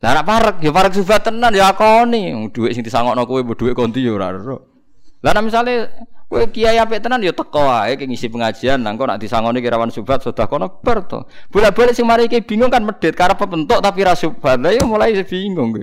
Lah 0.00 0.10
nek 0.16 0.24
parek 0.24 0.56
ya 0.64 0.72
parek 0.72 0.96
subat 0.96 1.20
tenan 1.20 1.52
ya 1.52 1.68
akoni, 1.68 2.32
dhuwit 2.48 2.72
sing 2.72 2.80
disangokno 2.80 3.28
kowe 3.28 3.44
mbok 3.44 3.60
dhuwit 3.60 3.76
konti 3.76 4.00
ya 4.00 4.16
ora 4.16 4.32
ero. 4.32 4.88
Lah 5.20 5.36
nek 5.36 5.44
misale 5.44 5.92
Kowe 6.30 6.46
kiai 6.46 6.78
apik 6.78 7.02
tenan 7.02 7.26
ya 7.26 7.34
teko 7.34 7.66
wae 7.66 7.98
ki 7.98 8.06
ngisi 8.06 8.30
pengajian 8.30 8.78
nang 8.78 8.94
kok 8.94 9.10
nak 9.10 9.18
disangoni 9.18 9.58
kirawan 9.58 9.90
subat 9.90 10.22
sudah 10.22 10.46
kono 10.46 10.78
ber 10.78 11.02
to. 11.10 11.26
Bola-balik 11.50 11.90
sing 11.90 12.06
mari 12.06 12.30
iki 12.30 12.38
bingung 12.46 12.70
kan 12.70 12.86
medhit 12.86 13.18
karep 13.18 13.42
bentuk 13.50 13.82
tapi 13.82 14.06
ra 14.06 14.14
subat. 14.14 14.62
Lah 14.62 14.70
ya 14.70 14.86
mulai 14.86 15.18
bingung 15.26 15.74
kowe. 15.74 15.82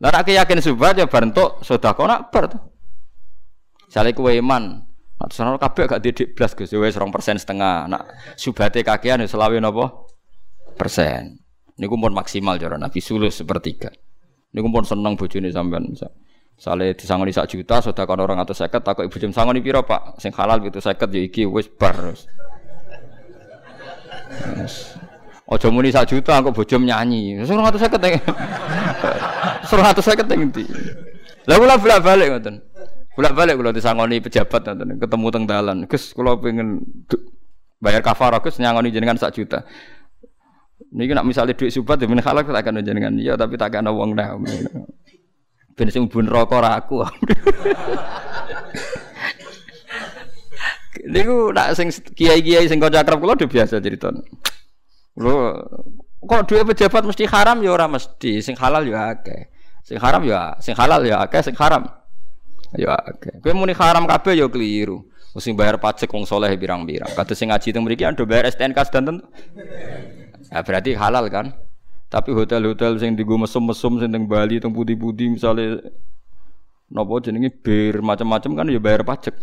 Lah 0.00 0.08
nek 0.08 0.24
yakin 0.24 0.64
subat 0.64 0.96
ya 0.96 1.04
entuk 1.04 1.60
sedekah 1.60 2.08
nak 2.08 2.32
ber 2.32 2.48
to. 2.48 2.58
Sale 3.92 4.16
kowe 4.16 4.32
iman. 4.32 4.88
Atus 5.20 5.38
ana 5.44 5.60
kabeh 5.60 5.86
gak 5.86 6.02
didik 6.02 6.34
blas 6.34 6.56
Gus 6.56 6.72
wis 6.72 6.96
2% 6.96 7.12
setengah. 7.38 7.86
Nak 7.86 8.02
subate 8.40 8.80
kakean 8.80 9.20
ya 9.20 9.28
selawe 9.28 9.54
napa? 9.60 10.04
persen. 10.74 11.38
Niku 11.78 11.98
pun 11.98 12.14
maksimal 12.14 12.58
cara 12.58 12.78
Nabi 12.78 12.98
sulus 12.98 13.38
sepertiga. 13.38 13.90
Niku 14.54 14.70
pun 14.70 14.86
seneng 14.86 15.18
bojone 15.18 15.50
sampean. 15.50 15.90
Sale 16.54 16.94
disangoni 16.94 17.34
sak 17.34 17.50
juta, 17.50 17.82
sudah 17.82 18.06
kan 18.06 18.18
orang 18.22 18.38
atau 18.38 18.54
seket, 18.54 18.78
takut 18.86 19.02
ibu 19.02 19.16
jam 19.18 19.34
sangoni 19.34 19.58
piro 19.58 19.82
pak, 19.82 20.22
sing 20.22 20.30
halal 20.30 20.62
gitu 20.62 20.78
seket 20.78 21.10
ya 21.10 21.20
iki 21.26 21.42
wis 21.50 21.66
bar. 21.66 22.14
Ojo 25.44 25.66
muni 25.74 25.90
sak 25.90 26.08
juta, 26.08 26.38
aku 26.40 26.54
bojom 26.54 26.86
nyanyi. 26.86 27.42
Suruh 27.42 27.66
atau 27.66 27.76
seket 27.76 28.00
yang, 28.00 28.16
suruh 29.68 29.84
atau 29.84 30.00
seket 30.00 30.24
nanti. 30.30 30.64
Lalu 31.44 31.64
lah 31.68 31.76
bolak 31.76 32.00
balik 32.00 32.26
ngoten. 32.32 32.56
Bolak 33.14 33.32
balik 33.36 33.54
kalau 33.60 33.74
disangoni 33.74 34.22
pejabat 34.22 34.62
ngoten, 34.64 34.96
ketemu 34.96 35.26
teng 35.34 35.44
dalan. 35.44 35.76
Gus, 35.90 36.14
kalau 36.14 36.38
pengen 36.38 36.80
bayar 37.82 38.00
kafarah, 38.00 38.40
Gus 38.40 38.56
nyangoni 38.62 38.94
jenengan 38.94 39.18
sak 39.18 39.36
juta. 39.36 39.66
Ini 40.94 41.10
nak 41.10 41.26
misalnya 41.26 41.58
duit 41.58 41.74
subat, 41.74 41.98
ya 41.98 42.06
halal 42.06 42.46
tak 42.46 42.62
akan 42.62 42.80
jenengan. 42.86 43.12
Iya, 43.18 43.34
tapi 43.34 43.58
tak 43.58 43.74
akan 43.74 43.90
uang 43.90 44.10
dah. 44.14 44.38
Ben 45.74 45.90
sing 45.90 46.06
bun 46.06 46.30
rokok 46.30 46.62
ra 46.62 46.78
aku. 46.78 47.02
Niku 51.04 51.50
nak 51.50 51.74
sing 51.74 51.90
kiai-kiai 51.90 52.70
sing 52.70 52.78
kanca 52.78 53.02
akrab 53.02 53.18
kula 53.18 53.34
biasa 53.34 53.82
cerita. 53.82 54.14
Lho 55.18 55.34
kok 56.24 56.42
duwe 56.48 56.62
pejabat 56.72 57.04
mesti 57.04 57.28
haram 57.28 57.60
ya 57.60 57.70
ora 57.74 57.86
mesti, 57.90 58.40
sing 58.40 58.56
halal 58.56 58.86
ya 58.86 59.12
akeh. 59.12 59.50
Sing 59.84 60.00
haram 60.00 60.24
ya, 60.24 60.56
sing 60.64 60.72
halal 60.72 61.04
ya 61.04 61.20
akeh, 61.26 61.44
sing 61.44 61.52
haram 61.60 61.84
ya 62.78 62.96
akeh. 62.96 63.42
Kowe 63.44 63.52
muni 63.52 63.76
haram 63.76 64.08
kabeh 64.08 64.38
ya 64.38 64.46
keliru. 64.48 65.04
Mesti 65.34 65.50
bayar 65.52 65.82
pajak 65.82 66.06
wong 66.14 66.24
soleh 66.24 66.54
pirang-pirang. 66.54 67.10
Kados 67.12 67.34
sing 67.34 67.50
ngaji 67.50 67.74
teng 67.74 67.82
mriki 67.82 68.06
ando 68.06 68.22
bayar 68.22 68.46
STNK 68.48 68.78
sedanten. 68.86 69.26
Ya 70.48 70.62
berarti 70.62 70.94
halal 70.94 71.26
kan? 71.26 71.50
Tapi 72.12 72.30
hotel-hotel 72.30 73.00
sing 73.02 73.18
digo 73.18 73.34
mesum-mesum 73.34 73.98
sing 73.98 74.10
teng 74.10 74.24
Bali 74.30 74.62
teng 74.62 74.70
putih-putih 74.70 75.34
misalnya 75.34 75.82
nopo 76.92 77.18
jenenge 77.18 77.50
bir 77.50 77.98
macam-macam 78.04 78.50
kan 78.54 78.66
ya 78.70 78.78
bayar 78.78 79.02
pajak. 79.02 79.34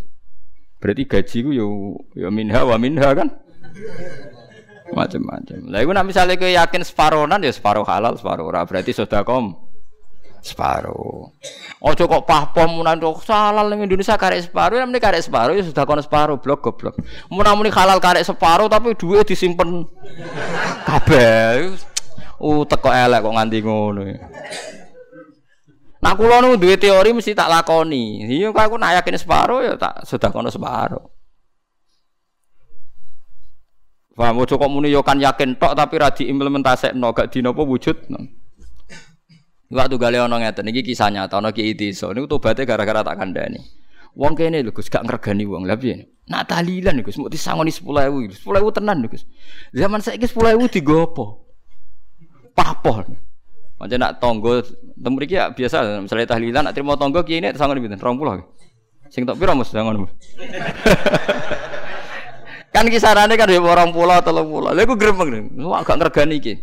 Berarti 0.82 1.04
gaji 1.06 1.38
ku 1.46 1.52
ya 1.54 1.66
ya 2.26 2.30
minha 2.34 2.64
wa 2.64 2.76
minha 2.80 3.12
kan. 3.12 3.28
Macam-macam. 4.92 5.72
Lah 5.72 5.80
iku 5.84 5.92
nek 5.96 6.06
misale 6.08 6.36
kowe 6.36 6.52
yakin 6.52 6.84
separonan 6.84 7.40
ya 7.44 7.52
separo 7.52 7.86
halal, 7.88 8.16
separo 8.20 8.48
ora. 8.48 8.68
Berarti 8.68 8.92
kom 9.24 9.56
separo. 10.42 11.32
Ojo 11.82 12.04
kok 12.10 12.26
pahpom 12.26 12.82
munan 12.82 12.98
kok 12.98 13.22
halal 13.30 13.70
ning 13.70 13.86
Indonesia 13.86 14.18
karek 14.18 14.42
separo, 14.50 14.82
nek 14.82 15.02
karek 15.02 15.22
separo 15.22 15.54
ya 15.54 15.64
kono 15.86 16.02
separo 16.02 16.42
blok 16.42 16.60
goblok. 16.66 16.96
Mun 17.30 17.46
halal 17.46 18.00
karek 18.02 18.26
separo 18.26 18.66
tapi 18.68 18.98
duit 18.98 19.28
disimpen 19.28 19.86
kabeh. 20.84 21.91
Uh 22.42 22.66
teko 22.66 22.90
elek 22.90 23.22
kok 23.22 23.36
nganti 23.38 23.58
ngono. 23.62 24.02
Nah 26.02 26.14
kula 26.18 26.42
nu 26.42 26.58
duwe 26.58 26.74
teori 26.82 27.14
mesti 27.14 27.38
tak 27.38 27.54
lakoni. 27.54 28.26
Iya 28.26 28.50
kok 28.50 28.66
aku 28.66 28.76
nak 28.82 28.98
yakin 28.98 29.22
separo 29.22 29.62
ya 29.62 29.78
tak 29.78 30.02
sudah 30.10 30.34
kono 30.34 30.50
separo. 30.50 31.14
Paham 34.18 34.42
ojo 34.42 34.58
kok 34.58 34.72
muni 34.74 34.90
yo 34.90 35.06
kan 35.06 35.22
yakin 35.22 35.62
tok 35.62 35.78
tapi 35.78 36.02
ra 36.02 36.10
diimplementasekno 36.10 37.14
gak 37.14 37.30
dinopo 37.30 37.62
wujud. 37.70 38.10
Waktu 39.72 39.96
gale 40.02 40.20
ana 40.20 40.36
ngeten 40.42 40.68
iki 40.74 40.92
kisah 40.92 41.14
nyata 41.14 41.40
ana 41.40 41.54
ki 41.54 41.78
desa 41.78 42.12
niku 42.12 42.28
tobaté 42.28 42.66
gara-gara 42.66 43.06
tak 43.06 43.22
kandhani. 43.22 43.62
Wong 44.18 44.36
kene 44.36 44.66
lho 44.66 44.76
Gus 44.76 44.92
gak 44.92 45.08
ngregani 45.08 45.48
wong. 45.48 45.64
Lah 45.64 45.80
piye? 45.80 46.12
Nak 46.28 46.52
tahlilan 46.52 47.00
Gus, 47.00 47.16
mau 47.16 47.32
disangoni 47.32 47.72
10.000. 47.72 48.44
10.000 48.44 48.76
tenan 48.76 49.08
Gus. 49.08 49.24
Zaman 49.72 50.04
saiki 50.04 50.28
10.000 50.28 50.60
digo 50.68 51.08
apa? 52.62 52.78
Papoh. 52.78 52.98
Macam 53.82 53.98
nak 53.98 54.22
tonggo 54.22 54.62
temu 54.94 55.18
ya 55.26 55.50
biasa 55.50 56.06
misalnya 56.06 56.30
tahlilan 56.30 56.62
nak 56.70 56.74
terima 56.78 56.94
tonggo 56.94 57.26
kiai 57.26 57.42
ini 57.42 57.50
sangon 57.58 57.82
pinten? 57.82 57.98
20. 57.98 59.10
Sing 59.10 59.26
tok 59.26 59.42
pira 59.42 59.58
Mas 59.58 59.74
sangon. 59.74 60.06
kan 62.72 62.88
kisarannya 62.88 63.36
kan 63.36 63.50
ya 63.50 63.58
orang 63.58 63.90
pulau 63.90 64.22
atau 64.22 64.38
pulau. 64.46 64.70
Lha 64.72 64.86
iku 64.86 64.94
gremeng. 64.94 65.50
Wah 65.66 65.82
gak 65.82 65.98
ngergani 65.98 66.38
iki. 66.38 66.54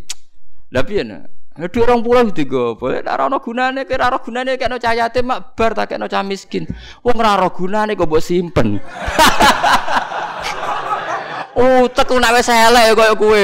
Lah 0.71 0.87
piye 0.87 1.03
nak? 1.03 1.27
Dua 1.59 1.91
orang 1.91 1.99
pulau 1.99 2.23
itu 2.23 2.47
gue, 2.47 2.79
boleh 2.79 3.03
ora 3.03 3.27
ono 3.27 3.43
gunane, 3.43 3.83
kira 3.83 4.07
ora 4.07 4.23
gunane 4.23 4.55
kayak 4.55 4.71
no 4.71 4.79
cahayate 4.79 5.19
mak 5.19 5.59
bar 5.59 5.75
tak 5.75 5.91
kayak 5.91 5.99
no 5.99 6.07
cah 6.07 6.23
miskin. 6.23 6.63
Wong 7.03 7.19
ora 7.19 7.51
gunane 7.51 7.99
kok 7.99 8.07
buat 8.07 8.23
simpen. 8.23 8.79
oh, 11.59 11.83
teku 11.91 12.15
nak 12.15 12.39
wis 12.39 12.47
elek 12.47 12.95
koyo 12.95 13.13
kowe 13.19 13.43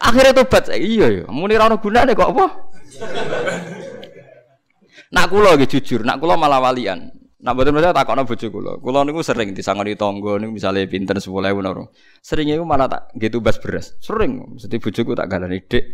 Akhirnya 0.00 0.36
tobat, 0.36 0.68
iya 0.76 1.22
ya, 1.22 1.24
muni 1.32 1.56
ora 1.56 1.72
ono 1.72 1.80
gunane 1.80 2.12
kok 2.12 2.30
apa? 2.36 2.46
Nak 5.14 5.26
kula 5.30 5.54
nggih 5.54 5.70
jujur, 5.70 6.02
nak 6.02 6.18
kula 6.20 6.34
malah 6.34 6.60
walian. 6.60 7.08
Nak 7.44 7.52
mboten 7.52 7.76
tak 7.76 7.92
takokno 7.92 8.24
bojo 8.24 8.46
kula. 8.48 8.72
Kula 8.80 9.04
niku 9.04 9.20
sering 9.20 9.52
disangoni 9.52 9.92
tangga 10.00 10.40
niku 10.40 10.56
misale 10.56 10.88
pinten 10.88 11.20
10.000 11.20 11.44
naro. 11.60 11.92
Sering 12.24 12.48
iku 12.48 12.64
malah 12.64 12.88
tak 12.88 13.12
gitu 13.20 13.44
bas 13.44 13.60
beras. 13.60 14.00
Sering 14.00 14.56
mesti 14.56 14.80
bojoku 14.80 15.12
tak 15.12 15.28
gandani, 15.28 15.60
"Dik, 15.60 15.84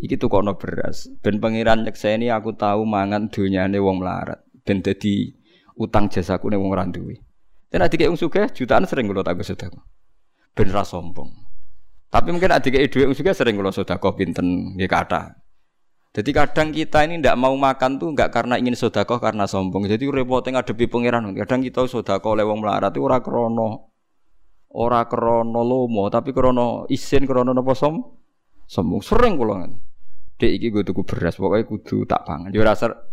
iki 0.00 0.16
tukono 0.16 0.56
beras." 0.56 1.12
Ben 1.20 1.44
pangeran 1.44 1.84
nyekseni 1.84 2.32
aku 2.32 2.56
tahu 2.56 2.88
mangan 2.88 3.28
donyane 3.28 3.76
wong 3.76 4.00
melarat. 4.00 4.48
Ben 4.64 4.80
dadi 4.80 5.28
utang 5.76 6.08
jasaku 6.08 6.48
ning 6.48 6.64
wong 6.64 6.72
ora 6.72 6.88
duwe. 6.88 7.20
Dan 7.68 7.84
adik 7.84 8.08
wong 8.08 8.16
sugih 8.16 8.48
jutaan 8.48 8.88
sering 8.88 9.04
kula 9.04 9.20
tak 9.20 9.36
sedekah. 9.44 9.84
Ben 10.56 10.72
ra 10.72 10.88
sombong. 10.88 11.43
Tapi 12.10 12.28
mungkin 12.30 12.50
adik 12.52 12.90
wong 12.94 13.14
sugih 13.14 13.34
sering 13.34 13.58
kula 13.58 13.74
sedekah 13.74 14.12
pinten 14.14 14.76
nggih 14.78 14.86
kathah. 14.86 15.34
Jadi 16.14 16.30
kadang 16.30 16.70
kita 16.70 17.02
ini 17.10 17.18
tidak 17.18 17.34
mau 17.42 17.50
makan 17.58 17.98
tuh 17.98 18.14
nggak 18.14 18.30
karena 18.30 18.54
ingin 18.54 18.78
sodakoh 18.78 19.18
karena 19.18 19.50
sombong. 19.50 19.90
Jadi 19.90 20.06
repotnya 20.06 20.62
ngadepi 20.62 20.86
pangeran. 20.86 21.34
Kadang 21.34 21.66
kita 21.66 21.90
sodakoh 21.90 22.38
lewong 22.38 22.62
melarat 22.62 22.94
itu 22.94 23.02
ora 23.02 23.18
krono, 23.18 23.90
ora 24.78 25.10
krono 25.10 25.66
lomo, 25.66 26.06
tapi 26.14 26.30
krono 26.30 26.86
isin 26.86 27.26
krono 27.26 27.50
nopo 27.50 27.74
som, 27.74 27.98
sombong. 28.62 29.02
Sering 29.02 29.34
kan. 29.42 29.74
Dek 30.38 30.50
iki 30.54 30.70
gue 30.70 30.82
tuku 30.86 31.02
beras, 31.02 31.34
pokoknya 31.34 31.66
kudu 31.66 32.06
tak 32.06 32.22
pangan. 32.26 32.50
Dia 32.54 32.62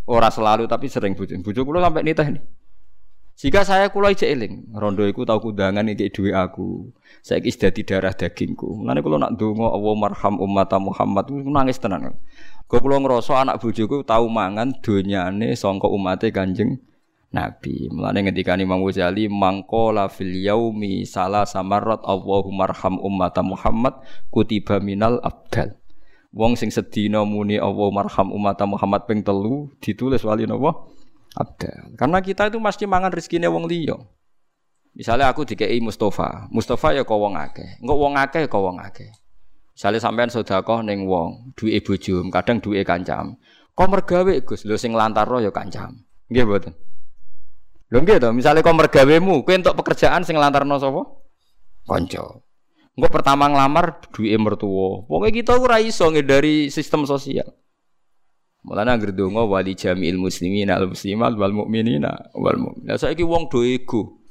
ora, 0.06 0.30
selalu 0.30 0.70
tapi 0.70 0.86
sering 0.90 1.18
bujuk. 1.18 1.42
Bujuk 1.42 1.66
kulo 1.66 1.82
sampai 1.82 2.06
nitah 2.06 2.30
nih. 2.30 2.42
Jika 3.42 3.66
saya 3.66 3.90
kulo 3.90 4.06
ijek 4.06 4.30
eling, 4.38 4.70
rondo 4.70 5.02
iku 5.02 5.26
tau 5.26 5.42
kundangan 5.42 5.90
iki 5.90 6.14
duwe 6.14 6.30
aku. 6.30 6.94
Saya 7.26 7.42
kis 7.42 7.58
dadi 7.58 7.82
darah 7.82 8.14
dagingku. 8.14 8.86
Mulane 8.86 9.02
kulo 9.02 9.18
nak 9.18 9.34
donga 9.34 9.74
Allah 9.74 9.94
marham 9.98 10.38
umat 10.38 10.70
Muhammad 10.78 11.26
nangis 11.50 11.82
tenan. 11.82 12.22
Gue 12.70 12.78
pulau 12.78 13.02
ngerosok 13.02 13.34
anak 13.34 13.58
bujuku 13.58 14.06
tahu 14.06 14.30
mangan 14.30 14.78
donyane 14.86 15.58
songko 15.58 15.90
umate 15.90 16.30
kanjeng 16.30 16.86
Nabi. 17.34 17.90
Mulane 17.90 18.30
ketika 18.30 18.54
Imam 18.62 18.86
Ghazali 18.86 19.26
mangkola 19.26 20.06
fil 20.06 20.38
yaumi 20.38 21.02
salah 21.10 21.42
samarat 21.50 22.06
Allahumma 22.06 22.70
arham 22.70 23.02
ummat 23.02 23.42
Muhammad 23.42 24.06
kutiba 24.30 24.78
minal 24.78 25.18
abdal. 25.26 25.82
Wong 26.30 26.54
sing 26.54 26.70
sedina 26.70 27.26
muni 27.26 27.58
Allahumma 27.58 28.06
arham 28.06 28.30
ummat 28.38 28.62
Muhammad 28.70 29.10
ping 29.10 29.26
telu 29.26 29.74
ditulis 29.82 30.22
wali 30.22 30.46
napa? 30.46 30.91
Abdal. 31.36 31.96
Karena 31.96 32.20
kita 32.20 32.52
itu 32.52 32.60
mesti 32.60 32.84
mangan 32.84 33.12
rezekine 33.12 33.48
wong 33.48 33.68
liya. 33.68 33.96
Misalnya 34.92 35.32
aku 35.32 35.48
dikei 35.48 35.80
Mustafa, 35.80 36.52
Mustafa 36.52 36.92
ya 36.92 37.08
kau 37.08 37.24
wong 37.24 37.40
akeh, 37.40 37.80
enggak 37.80 37.98
wong 37.98 38.14
akeh 38.20 38.42
ya 38.44 38.50
kau 38.52 38.68
wong 38.68 38.76
akeh. 38.84 39.08
Misalnya 39.72 40.04
sampean 40.04 40.28
sedekah 40.28 40.84
ning 40.84 41.08
wong, 41.08 41.56
duwe 41.56 41.80
bojo, 41.80 42.28
kadang 42.28 42.60
duwe 42.60 42.84
kancam. 42.84 43.40
Kok 43.72 43.88
mergawe 43.88 44.34
Gus, 44.44 44.68
lho 44.68 44.76
sing 44.76 44.92
lantarno 44.92 45.40
ya 45.40 45.56
kancam. 45.56 45.96
Nggih 46.28 46.44
mboten. 46.44 46.76
Lho 47.88 47.98
nggih 48.04 48.20
to, 48.20 48.36
misale 48.36 48.60
kok 48.60 48.76
mergawemu, 48.76 49.48
kowe 49.48 49.56
entuk 49.56 49.80
pekerjaan 49.80 50.28
sing 50.28 50.36
lantarno 50.36 50.76
sapa? 50.76 51.02
Kanca. 51.88 52.44
Engko 52.92 53.08
pertama 53.08 53.48
nglamar 53.48 54.04
duwe 54.12 54.36
mertua. 54.36 55.08
Pokoke 55.08 55.32
kita 55.32 55.56
ora 55.56 55.80
iso 55.80 56.12
dari 56.12 56.68
sistem 56.68 57.08
sosial. 57.08 57.48
Mulane 58.62 58.94
anggere 58.94 59.14
donga 59.18 59.42
wali 59.42 59.74
jami'il 59.74 60.22
muslimin 60.22 60.70
al 60.70 60.86
muslimat 60.86 61.34
wal 61.34 61.50
mukminina 61.50 62.30
wal 62.38 62.58
mukmin. 62.62 62.94
Lah 62.94 62.98
saiki 63.02 63.26
wong 63.26 63.50
do 63.50 63.66
ego. 63.66 64.22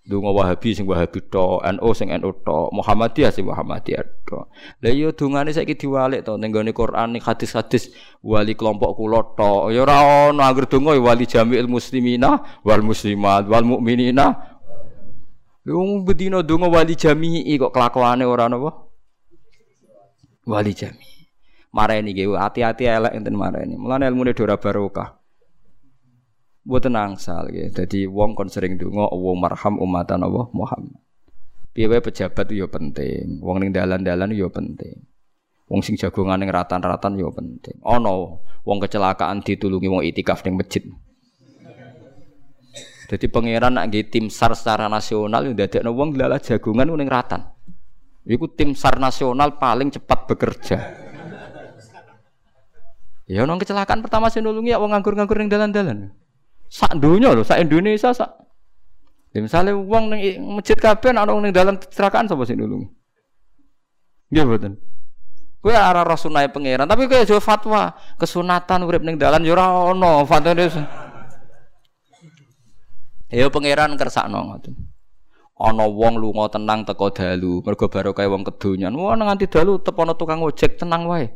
Dungo 0.00 0.32
Wahabi 0.32 0.74
sing 0.74 0.88
Wahabi 0.88 1.22
to, 1.30 1.60
NU 1.60 1.88
sing 1.94 2.08
NU 2.08 2.32
to, 2.42 2.58
Muhammadiyah 2.72 3.30
sing 3.30 3.46
Muhammadiyah 3.46 4.02
to. 4.26 4.48
Lah 4.80 4.90
iya 4.90 5.12
dungane 5.12 5.52
saiki 5.54 5.76
diwalik 5.76 6.24
to 6.24 6.34
ning 6.40 6.50
gone 6.50 6.72
Quran 6.72 7.14
ning 7.14 7.22
hadis-hadis 7.22 7.92
wali 8.24 8.56
kelompok 8.58 8.96
kula 8.96 9.22
to. 9.36 9.70
Ya 9.70 9.84
ora 9.84 10.28
ono 10.28 10.40
anggere 10.42 10.66
donga 10.66 10.96
ya 10.96 11.00
wali 11.04 11.24
jami'il 11.24 11.68
muslimina 11.68 12.42
wal 12.64 12.82
muslimat 12.82 13.46
wal 13.46 13.64
mukminina. 13.64 14.36
Wong 15.68 16.02
bedino 16.02 16.42
donga 16.42 16.66
wali 16.68 16.96
jami'i 16.96 17.56
kok 17.60 17.72
kelakuane 17.72 18.24
ora 18.24 18.48
napa? 18.48 18.88
Wali 20.48 20.72
jami'i. 20.74 21.19
Mareni 21.70 22.10
nggih 22.10 22.34
hati-hati 22.34 22.82
elek 22.90 23.14
enten 23.14 23.38
mareni. 23.38 23.78
Mulane 23.78 24.10
ilmune 24.10 24.34
ora 24.34 24.58
barokah. 24.58 25.22
Buat 26.66 26.90
nangsal 26.90 27.54
ya. 27.54 27.70
Jadi 27.70 28.10
wong 28.10 28.34
kon 28.34 28.50
sering 28.50 28.74
dungo 28.74 29.06
Allah 29.06 29.34
marham 29.38 29.78
umatan 29.78 30.26
Allah 30.26 30.50
Muhammad. 30.50 30.98
Piye 31.70 31.86
pejabat 31.86 32.50
itu 32.50 32.62
ya 32.62 32.66
penting. 32.66 33.38
Wong 33.38 33.62
ning 33.62 33.70
dalan-dalan 33.70 34.34
yo 34.34 34.50
penting. 34.50 35.06
Wong 35.70 35.86
sing 35.86 35.94
jagongan 35.94 36.42
ning 36.42 36.50
ratan-ratan 36.50 37.14
yo 37.14 37.30
penting. 37.30 37.78
Ono 37.86 38.42
wong 38.66 38.78
kecelakaan 38.82 39.46
ditulungi 39.46 39.86
wong 39.86 40.02
itikaf 40.02 40.42
ning 40.42 40.58
masjid. 40.58 40.82
Jadi 43.10 43.26
pangeran 43.26 43.74
nak 43.74 43.90
tim 44.10 44.30
SAR 44.30 44.54
secara 44.54 44.86
nasional 44.86 45.42
yang 45.46 45.54
dadekno 45.58 45.94
wong 45.94 46.18
lala 46.18 46.42
jagongan 46.42 46.90
ning 46.90 47.06
ratan. 47.06 47.46
Iku 48.26 48.50
tim 48.58 48.74
SAR 48.74 48.98
nasional 48.98 49.54
paling 49.54 49.94
cepat 49.94 50.26
bekerja. 50.26 51.09
Ya 53.30 53.46
nong 53.46 53.62
kecelakaan 53.62 54.02
pertama 54.02 54.26
sing 54.26 54.42
nulungi 54.42 54.74
ya 54.74 54.82
wong 54.82 54.90
nganggur-nganggur 54.90 55.38
ning 55.38 55.46
dalan-dalan. 55.46 56.10
Sak 56.66 56.98
dunia 56.98 57.30
loh, 57.30 57.46
sak 57.46 57.62
Indonesia 57.62 58.10
sak. 58.10 58.26
Ya, 59.30 59.38
misalnya 59.38 59.78
uang 59.78 60.10
neng 60.10 60.18
masjid 60.58 60.74
kabeh 60.74 61.14
ana 61.14 61.30
wong 61.30 61.46
ning 61.46 61.54
dalam 61.54 61.78
kecelakaan 61.78 62.26
sapa 62.26 62.42
sing 62.42 62.58
nulungi? 62.58 62.90
Nggih 64.34 64.42
mboten. 64.42 64.72
Kowe 65.62 65.70
arah 65.70 66.02
rasunai 66.02 66.50
pangeran, 66.50 66.90
tapi 66.90 67.06
kowe 67.06 67.22
aja 67.22 67.38
fatwa 67.38 67.94
kesunatan 68.18 68.82
urip 68.82 69.06
ning 69.06 69.14
dalan 69.14 69.46
ya 69.46 69.54
ora 69.54 69.94
ana 69.94 70.26
fatwane. 70.26 70.66
Ya 73.30 73.46
pangeran 73.46 73.94
kersakno 73.94 74.42
ngoten. 74.42 74.74
Ana 75.54 75.86
wong 75.86 76.18
lunga 76.18 76.50
tenang 76.50 76.82
teko 76.82 77.14
dalu, 77.14 77.62
mergo 77.62 77.86
barokah 77.86 78.26
wong 78.26 78.42
kedonyan. 78.42 78.90
Wah 78.98 79.14
nganti 79.14 79.46
dalu 79.46 79.78
tepono 79.78 80.18
tukang 80.18 80.42
ojek 80.42 80.74
tenang 80.82 81.06
wae. 81.06 81.30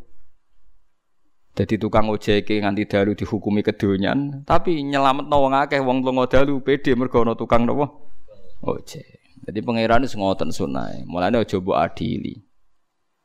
Jadi 1.55 1.79
tukang 1.79 2.11
ojek 2.11 2.51
nganti 2.51 2.83
dalu 2.91 3.15
dihukumi 3.15 3.63
kedonyan, 3.63 4.43
tapi 4.43 4.83
nyelamet 4.83 5.31
wong 5.31 5.55
akeh 5.55 5.79
wong 5.79 6.03
lunga 6.03 6.27
dalu 6.27 6.59
pede 6.59 6.99
mergo 6.99 7.23
ana 7.23 7.39
tukang 7.39 7.63
nopo 7.63 8.11
ojek. 8.67 9.39
Jadi 9.47 9.61
pangeran 9.63 10.03
wis 10.03 10.19
ngoten 10.19 10.51
sunai. 10.51 11.07
Mulane 11.07 11.47
aja 11.47 11.63
mbok 11.63 11.79
adili. 11.79 12.43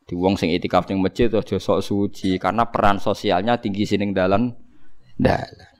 Di 0.05 0.13
wong 0.13 0.37
sing 0.37 0.53
itikaf 0.53 0.85
ning 0.91 1.01
masjid 1.01 1.31
aja 1.31 1.57
sok 1.57 1.81
suci 1.81 2.37
karena 2.37 2.69
peran 2.69 3.01
sosialnya 3.01 3.57
tinggi 3.57 3.89
sining 3.89 4.13
dalan 4.13 4.53
dalan. 5.17 5.73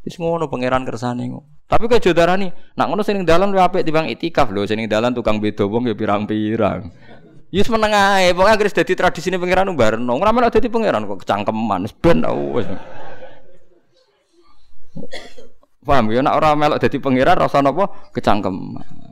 Wis 0.00 0.16
ngono 0.16 0.48
pangeran 0.48 0.88
kersane. 0.88 1.28
Tapi 1.70 1.86
kok 1.86 2.02
jodarani, 2.02 2.50
nak 2.74 2.86
ngono 2.88 3.04
sing 3.04 3.22
dalan 3.22 3.52
luwih 3.52 3.62
apik 3.62 3.86
timbang 3.86 4.10
itikaf 4.10 4.50
lho, 4.50 4.66
sing 4.66 4.80
dalan 4.90 5.14
tukang 5.14 5.38
beda 5.38 5.68
wong 5.68 5.86
ya 5.86 5.94
pirang-pirang. 5.94 6.90
Yus 7.50 7.66
meneng 7.66 7.90
ae, 7.90 8.30
pokoke 8.30 8.50
anggere 8.54 8.70
dadi 8.70 8.94
tradisine 8.94 9.34
pangeran 9.34 9.74
barno. 9.74 10.14
Ora 10.14 10.30
melok 10.30 10.54
dadi 10.54 10.70
pangeran 10.70 11.02
kok 11.02 11.26
kecangkeman 11.26 11.82
ben 11.98 12.22
wis. 12.54 12.66
Paham 15.82 16.14
ya 16.14 16.22
nek 16.22 16.34
ora 16.38 16.54
melok 16.54 16.78
dadi 16.78 17.02
pangeran 17.02 17.42
rasa 17.42 17.58
napa 17.58 18.10
kecangkeman. 18.14 19.10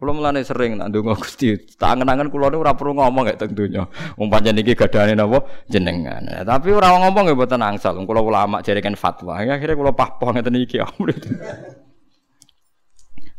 Kula 0.00 0.16
mulane 0.16 0.40
sering 0.40 0.80
nak 0.80 0.88
ndonga 0.88 1.12
Gusti, 1.12 1.52
tak 1.76 2.00
angen-angen 2.00 2.32
kula 2.32 2.48
niku 2.48 2.64
ora 2.64 2.72
perlu 2.72 2.96
ngomong 2.96 3.28
gak 3.28 3.44
teng 3.44 3.52
donya. 3.52 3.84
Wong 4.16 4.32
pancen 4.32 4.56
iki 4.56 4.72
gadane 4.72 5.12
napa 5.12 5.44
jenengan. 5.68 6.24
Nah, 6.24 6.40
tapi 6.40 6.72
ora 6.72 6.96
ngomong 6.96 7.28
ya 7.28 7.36
mboten 7.36 7.60
angsal. 7.60 7.92
Kula 8.08 8.24
ulama 8.24 8.64
jare 8.64 8.80
kan 8.80 8.96
fatwa. 8.96 9.36
Akhire 9.36 9.76
kula 9.76 9.92
pahpoh 9.92 10.32
ngeten 10.32 10.56
iki. 10.56 10.80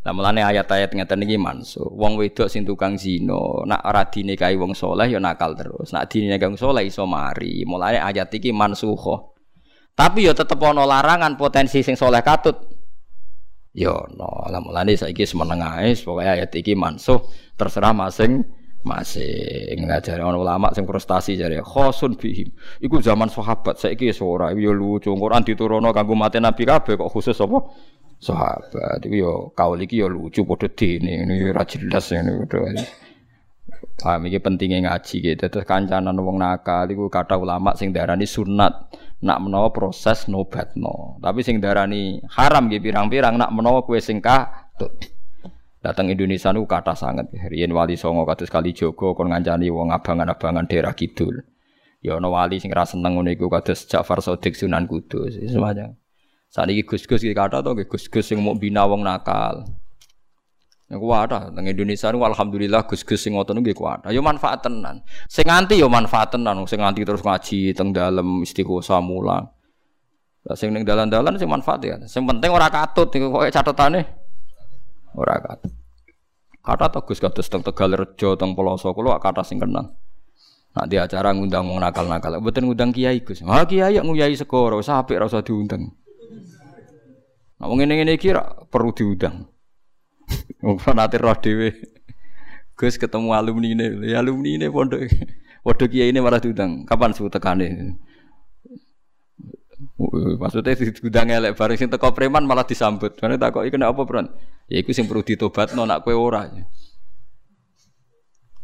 Lah 0.02 0.14
mulane 0.18 0.42
ayat-ayat 0.42 0.98
ngeten 0.98 1.22
iki 1.26 1.38
mansuh. 1.38 1.86
Wong 1.86 2.18
wedok 2.18 2.50
sing 2.50 2.66
tukang 2.66 2.98
zina, 2.98 3.38
nak 3.70 3.86
ora 3.86 4.02
dinikahi 4.10 4.58
wong 4.58 4.74
soleh 4.74 5.06
ya 5.06 5.22
nakal 5.22 5.54
terus. 5.54 5.94
Nak 5.94 6.10
dinikahi 6.10 6.50
wong 6.50 6.58
soleh 6.58 6.90
iso 6.90 7.06
mari. 7.06 7.62
Mulane 7.70 8.02
ayat 8.02 8.34
iki 8.34 8.50
mansuh. 8.50 8.98
Tapi 9.94 10.26
ya 10.26 10.34
tetep 10.34 10.58
ana 10.64 10.90
larangan 10.90 11.38
potensi 11.38 11.86
sing 11.86 11.94
soleh 11.94 12.26
katut 12.26 12.82
Ya 13.72 13.96
no, 14.20 14.28
lah 14.52 14.60
mulane 14.60 15.00
saiki 15.00 15.24
semeneng 15.24 15.64
ae 15.64 15.96
pokoke 15.96 16.28
ayat 16.28 16.52
iki 16.52 16.76
mansuh 16.76 17.24
terserah 17.56 17.96
masing 17.96 18.44
masing 18.84 19.88
ngajari 19.88 20.20
orang 20.20 20.44
ulama 20.44 20.68
sing 20.76 20.84
prestasi 20.84 21.40
jare 21.40 21.64
khosun 21.64 22.20
bihim 22.20 22.52
iku 22.84 23.00
zaman 23.00 23.32
sahabat 23.32 23.80
saiki 23.80 24.12
wis 24.12 24.20
ora 24.20 24.52
ya 24.52 24.76
lucu 24.76 25.08
Quran 25.16 25.48
diturunno 25.48 25.96
kanggo 25.96 26.20
mate 26.20 26.44
nabi 26.44 26.68
kabeh 26.68 27.00
kok 27.00 27.08
khusus 27.16 27.40
apa 27.40 27.64
sahabat 28.22 29.02
iku 29.02 29.16
ya 29.18 29.34
kaul 29.58 29.82
iki 29.82 29.98
ya 29.98 30.08
lucu 30.08 30.46
padha 30.46 30.70
dene 30.70 31.26
ini 31.26 31.50
ora 31.50 31.66
ini 31.66 32.32
padha 32.46 32.86
Paham 34.02 34.26
pentingnya 34.26 34.82
ngaji 34.90 35.16
gitu. 35.22 35.46
Terus 35.46 35.66
kancanan 35.66 36.18
wong 36.18 36.42
nakal 36.42 36.90
iku 36.90 37.10
kata 37.10 37.38
ulama 37.38 37.78
sing 37.78 37.94
darani 37.94 38.26
sunat 38.26 38.90
nak 39.22 39.38
menawa 39.42 39.70
proses 39.70 40.26
nobatno. 40.26 41.22
Tapi 41.22 41.46
sing 41.46 41.62
darani 41.62 42.18
haram 42.34 42.66
gitu 42.70 42.90
pirang-pirang 42.90 43.38
nak 43.38 43.54
menawa 43.54 43.86
kue 43.86 44.02
sing 44.02 44.18
katut. 44.18 44.90
Datang 45.82 46.14
Indonesia 46.14 46.50
nu 46.54 46.66
kata 46.66 46.98
sangat. 46.98 47.30
Riyen 47.34 47.74
wali 47.74 47.98
songo 47.98 48.26
kados 48.26 48.50
kali 48.50 48.74
Jogo 48.74 49.18
kon 49.18 49.34
ngancani 49.34 49.70
wong 49.70 49.94
abangan-abangan 49.94 50.66
daerah 50.70 50.94
kidul. 50.98 51.42
Ya 52.02 52.18
wali 52.18 52.58
sing 52.58 52.74
ra 52.74 52.86
seneng 52.86 53.18
ngono 53.18 53.30
iku 53.34 53.50
kados 53.50 53.86
Ja'far 53.86 54.22
Shadiq 54.22 54.58
Sunan 54.58 54.90
Kudus. 54.90 55.38
Semuanya. 55.38 56.01
Saat 56.52 56.68
ini 56.68 56.84
gus-gus 56.84 57.24
kata 57.24 57.64
to 57.64 57.72
gus-gus 57.88 58.28
sing 58.28 58.44
mau 58.44 58.52
bina 58.52 58.84
wong 58.84 59.08
nakal. 59.08 59.64
Yang 60.92 61.00
kuat 61.00 61.32
teng 61.32 61.64
Indonesia 61.64 62.12
nu 62.12 62.28
alhamdulillah 62.28 62.84
gus-gus 62.84 63.24
sing 63.24 63.40
ngoten 63.40 63.64
nggih 63.64 63.72
kuat. 63.72 64.04
Yo 64.12 64.20
manfaat 64.20 64.60
tenan. 64.60 65.00
Sing 65.32 65.48
nganti 65.48 65.80
yo 65.80 65.88
manfaat 65.88 66.36
tenan, 66.36 66.60
sing 66.68 66.84
nganti 66.84 67.08
terus 67.08 67.24
ngaji 67.24 67.72
teng 67.72 67.96
dalem 67.96 68.44
istiqosah 68.44 69.00
mulang. 69.00 69.48
Lah 70.44 70.56
sing 70.60 70.76
ning 70.76 70.84
dalan-dalan 70.84 71.40
sing 71.40 71.48
manfaat 71.48 71.80
ya. 71.88 71.96
Sing 72.04 72.28
penting 72.28 72.52
ora 72.52 72.68
katut 72.68 73.08
iku 73.16 73.32
kok 73.32 73.48
catetane 73.48 74.04
ora 75.16 75.40
katut. 75.40 75.72
Kata 76.60 76.92
to 76.92 77.00
Gus 77.08 77.24
kados 77.24 77.48
teng 77.48 77.64
Tegal 77.64 77.96
Rejo 77.96 78.36
teng 78.36 78.60
Peloso 78.60 78.92
kula 78.92 79.24
kata 79.24 79.48
sing 79.48 79.64
kenal. 79.64 79.96
Nak 80.76 80.86
di 80.92 81.00
acara 81.00 81.32
ngundang 81.32 81.68
wong 81.68 81.80
nakal-nakal, 81.84 82.40
mboten 82.44 82.68
ngundang 82.68 82.92
kiai 82.92 83.24
Gus. 83.24 83.40
Ha 83.44 83.64
kiai 83.64 83.96
yang 83.96 84.08
nguyai 84.08 84.36
segoro, 84.36 84.80
sampe 84.84 85.16
ora 85.16 85.28
usah 85.28 85.44
diundang. 85.44 86.01
Nah 87.62 87.70
wong 87.70 87.78
ngene-ngene 87.78 88.18
iki 88.18 88.34
perlu 88.74 88.90
diundang. 88.90 89.46
Wong 90.66 90.82
nanti 90.98 91.22
roh 91.22 91.38
dhewe. 91.38 91.78
Gus 92.74 92.98
ketemu 92.98 93.38
alumni 93.38 93.70
ini, 93.70 93.86
ya 94.10 94.26
alumni 94.26 94.58
ini 94.58 94.66
pondok. 94.66 95.06
Pondok 95.62 95.94
kiai 95.94 96.10
ini 96.10 96.18
malah 96.18 96.42
diundang. 96.42 96.90
Kapan 96.90 97.14
suhu 97.14 97.30
tekane? 97.30 98.02
Maksudnya 100.42 100.74
diundang 100.74 101.30
elek 101.30 101.54
bareng 101.54 101.78
sing 101.78 101.94
teko 101.94 102.10
preman 102.18 102.50
malah 102.50 102.66
disambut. 102.66 103.14
Mana 103.22 103.38
takoki 103.38 103.70
kena 103.70 103.94
apa, 103.94 104.02
Bro? 104.10 104.26
Ya 104.66 104.82
iku 104.82 104.90
sing 104.98 105.06
perlu 105.06 105.22
ditobatno 105.22 105.86
nak 105.86 106.02
kowe 106.02 106.18
ora. 106.18 106.50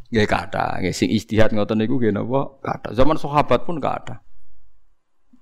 Nggih 0.10 0.26
kata, 0.26 0.82
nggih 0.82 0.96
sing 0.98 1.14
istihad 1.14 1.54
ngoten 1.54 1.86
niku 1.86 2.02
nggih 2.02 2.18
napa? 2.18 2.58
Kata. 2.66 2.98
Zaman 2.98 3.22
sahabat 3.22 3.62
pun 3.62 3.78
kata. 3.78 4.26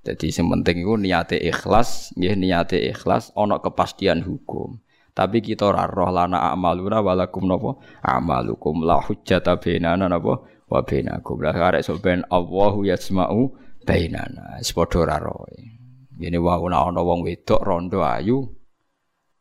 Jadi 0.05 0.29
sing 0.29 0.45
penting 0.53 0.85
iku 0.85 1.01
niate 1.01 1.41
ikhlas, 1.41 2.13
nggih 2.13 2.37
niate 2.37 2.77
ikhlas 2.77 3.33
ana 3.33 3.57
kepastian 3.57 4.21
hukum. 4.21 4.77
Tapi 5.15 5.41
kita 5.41 5.71
ora 5.71 5.89
roh 5.89 6.11
lana 6.13 6.53
amaluna 6.53 7.01
walakum 7.01 7.49
napa 7.49 7.79
amalukum 8.05 8.85
la 8.85 9.01
hujjata 9.01 9.57
bainana 9.57 10.05
napa 10.05 10.45
wa 10.69 10.79
bainakum. 10.85 11.41
Lah 11.41 11.55
arek 11.55 11.81
sok 11.81 12.03
ben 12.05 12.21
Allahu 12.29 12.85
yasma'u 12.85 13.49
bainana. 13.81 14.61
Wis 14.61 14.75
padha 14.75 15.07
ora 15.07 15.17
roh. 15.17 15.49
Ngene 16.19 16.37
wae 16.37 16.69
ana 16.69 17.01
wong 17.01 17.25
wedok 17.25 17.63
rondo 17.65 18.05
ayu 18.05 18.45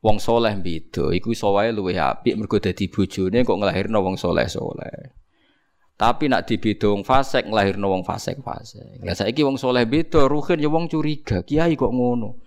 wong 0.05 0.20
soleh 0.20 0.53
beda 0.61 1.16
iku 1.16 1.33
iso 1.33 1.57
wae 1.57 1.72
luwih 1.72 1.96
apik 1.96 2.37
mergo 2.37 2.61
dadi 2.61 2.92
bojone 2.92 3.40
kok 3.40 3.57
nglahirno 3.57 3.98
wong 4.05 4.16
soleh-soleh. 4.20 5.23
Tapi 5.94 6.26
nak 6.26 6.50
dibeda 6.50 6.90
wong 6.90 7.07
fasik 7.07 7.46
nglahirno 7.46 7.87
wong 7.87 8.02
fasik-fasik. 8.02 9.07
Lah 9.07 9.14
saiki 9.14 9.46
wong 9.46 9.54
soleh 9.54 9.87
beda, 9.87 10.26
ruhin 10.26 10.59
ya 10.59 10.66
wong 10.66 10.90
curiga. 10.90 11.46
Kiai 11.46 11.78
kok 11.78 11.94
ngono. 11.94 12.42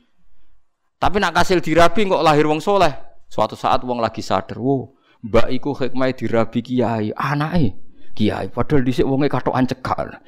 Tapi 0.99 1.23
nak 1.23 1.31
kasil 1.31 1.63
dirabi 1.63 2.12
kok 2.12 2.19
lahir 2.19 2.43
wong 2.43 2.60
soleh. 2.60 2.91
Suatu 3.31 3.55
saat 3.55 3.88
wong 3.88 4.03
lagi 4.03 4.19
sadar, 4.19 4.60
"Wo, 4.60 4.99
mbak 5.23 5.47
iku 5.55 5.71
hikmah 5.71 6.12
dirabi 6.12 6.60
kiai, 6.60 7.15
anake 7.15 7.79
kiai." 8.19 8.51
Padahal 8.51 8.83
dhisik 8.83 9.07
wonge 9.07 9.31
katokan 9.31 9.63
cekak. 9.63 10.19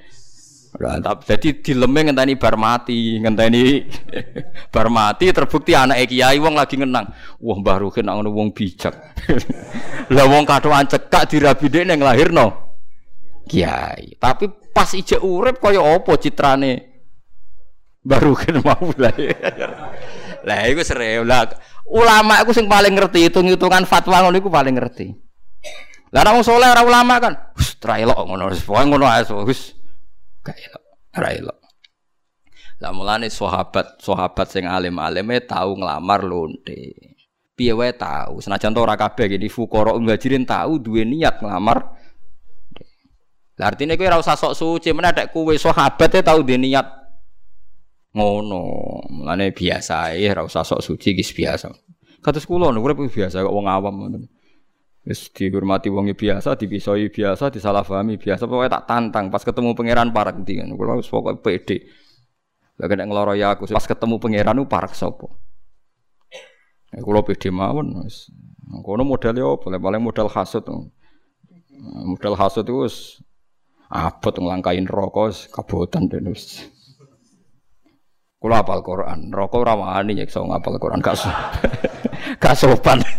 Nah, 0.79 1.01
tapi 1.01 1.25
jadi 1.25 1.49
dileme 1.59 2.07
ngenteni 2.07 2.37
bar 2.39 2.55
mati, 2.55 3.19
ngenteni 3.19 3.83
bar 4.73 4.87
mati 4.87 5.27
terbukti 5.33 5.75
anak 5.75 6.07
kiai 6.07 6.39
wong 6.39 6.55
lagi 6.55 6.79
ngenang. 6.79 7.09
Wah, 7.43 7.57
Mbah 7.59 7.83
Ruhin 7.83 8.07
ngono 8.07 8.31
wong 8.31 8.55
bijak. 8.55 8.95
Lah 10.15 10.25
wong 10.29 10.47
katokan 10.47 10.87
cekak 10.87 11.35
dirabi 11.35 11.67
dhek 11.67 11.83
ning 11.83 11.99
lahirno 11.99 12.68
kiai. 13.47 14.17
Tapi 14.17 14.73
pas 14.73 14.89
ijek 14.91 15.21
urip 15.23 15.61
kaya 15.61 15.79
apa 15.79 16.15
citrane 16.19 16.89
Mbah 18.03 18.19
Ruhin 18.23 18.55
mau 18.63 18.89
lah. 18.95 19.13
Lah 20.47 20.59
iku 20.71 20.81
serew 20.87 21.27
lah. 21.27 21.51
Ulama 21.89 22.39
iku 22.39 22.55
sing 22.55 22.71
paling 22.71 22.95
ngerti 22.95 23.27
hitung-hitungan 23.27 23.83
fatwa 23.83 24.23
ngono 24.23 24.39
iku 24.39 24.47
paling 24.47 24.71
ngerti. 24.77 25.11
Lah 26.09 26.25
nek 26.25 26.41
saleh 26.41 26.69
ora 26.73 26.81
ulama 26.81 27.21
kan, 27.21 27.33
wis 27.53 27.77
tra 27.77 28.01
elok 28.01 28.17
ngono, 28.25 28.49
wis 28.49 28.65
ngono 28.65 29.05
ae 29.05 29.21
wis 29.45 29.77
gak 30.41 30.57
elok, 30.57 30.83
ora 31.13 31.29
elok. 31.37 31.57
Lah 32.81 32.91
mulane 32.95 33.29
sahabat, 33.29 34.01
sahabat 34.01 34.47
sing 34.49 34.65
alim-alime 34.65 35.43
tau 35.45 35.77
nglamar 35.77 36.25
lonte. 36.25 36.97
Piye 37.53 37.75
wae 37.75 37.93
tau, 37.93 38.41
senajan 38.41 38.73
to 38.73 38.79
ora 38.81 38.97
kabeh 38.97 39.37
gini 39.37 39.51
fuqara 39.51 39.93
muhajirin 39.99 40.47
tau 40.49 40.81
duwe 40.81 41.05
niat 41.05 41.43
nglamar. 41.43 41.98
Lah 43.59 43.75
artine 43.75 43.99
kowe 43.99 44.07
ora 44.07 44.23
usah 44.23 44.39
sok 44.39 44.55
suci, 44.55 44.95
meneh 44.95 45.11
nek 45.11 45.35
kowe 45.35 45.51
sahabat 45.51 46.15
e 46.15 46.23
tau 46.23 46.39
duwe 46.39 46.55
niat 46.55 46.99
ngono 48.09 48.61
mulane 49.13 49.53
biasa 49.53 50.17
ya 50.17 50.33
ora 50.33 50.41
usah 50.49 50.65
sok 50.65 50.81
suci 50.81 51.13
gis 51.13 51.29
biasa 51.29 51.69
kados 52.25 52.49
kula 52.49 52.73
urip 52.73 53.05
biasa 53.05 53.45
kok 53.45 53.53
wong 53.53 53.69
awam 53.69 53.93
ngoten 54.01 54.23
wis 55.05 55.29
dihormati 55.29 55.93
wong 55.93 56.09
biasa 56.17 56.57
dipisoi 56.57 57.13
biasa 57.13 57.53
disalahpahami 57.53 58.17
biasa 58.17 58.49
pokoknya 58.49 58.81
tak 58.81 58.83
tantang 58.89 59.25
pas 59.29 59.45
ketemu 59.45 59.77
pangeran 59.77 60.09
parek 60.09 60.41
ndi 60.41 60.57
kan 60.57 60.73
kula 60.73 60.97
wis 60.97 61.05
pokoke 61.05 61.37
pede 61.37 61.85
lha 62.81 62.89
nek 62.89 63.07
ngloro 63.07 63.37
ya 63.37 63.53
aku 63.53 63.69
pas 63.69 63.85
ketemu 63.85 64.17
pangeran 64.17 64.57
ku 64.57 64.65
parek 64.65 64.97
sapa 64.97 65.29
Ya 66.89 67.05
kula 67.05 67.21
pede 67.21 67.53
mawon 67.53 68.01
wis. 68.01 68.33
Kono 68.81 69.05
modalnya 69.05 69.45
apa? 69.45 69.77
Paling 69.77 70.01
modal 70.01 70.25
hasud. 70.25 70.65
Modal 72.01 72.33
hasud 72.33 72.65
itu 72.65 72.89
abot 73.89 74.37
nglangkain 74.37 74.85
rokok 74.85 75.49
kabotan 75.49 76.05
den 76.05 76.29
wis. 76.29 76.69
Kulo 78.39 78.55
apal 78.55 78.79
Quran, 78.85 79.33
rokok 79.35 79.67
ora 79.67 79.75
wani 79.75 80.15
nyekso 80.15 80.45
ngapal 80.47 80.79
Quran 80.79 81.03
gak 81.03 81.19
gak 82.41 82.55
sopan. 82.55 83.03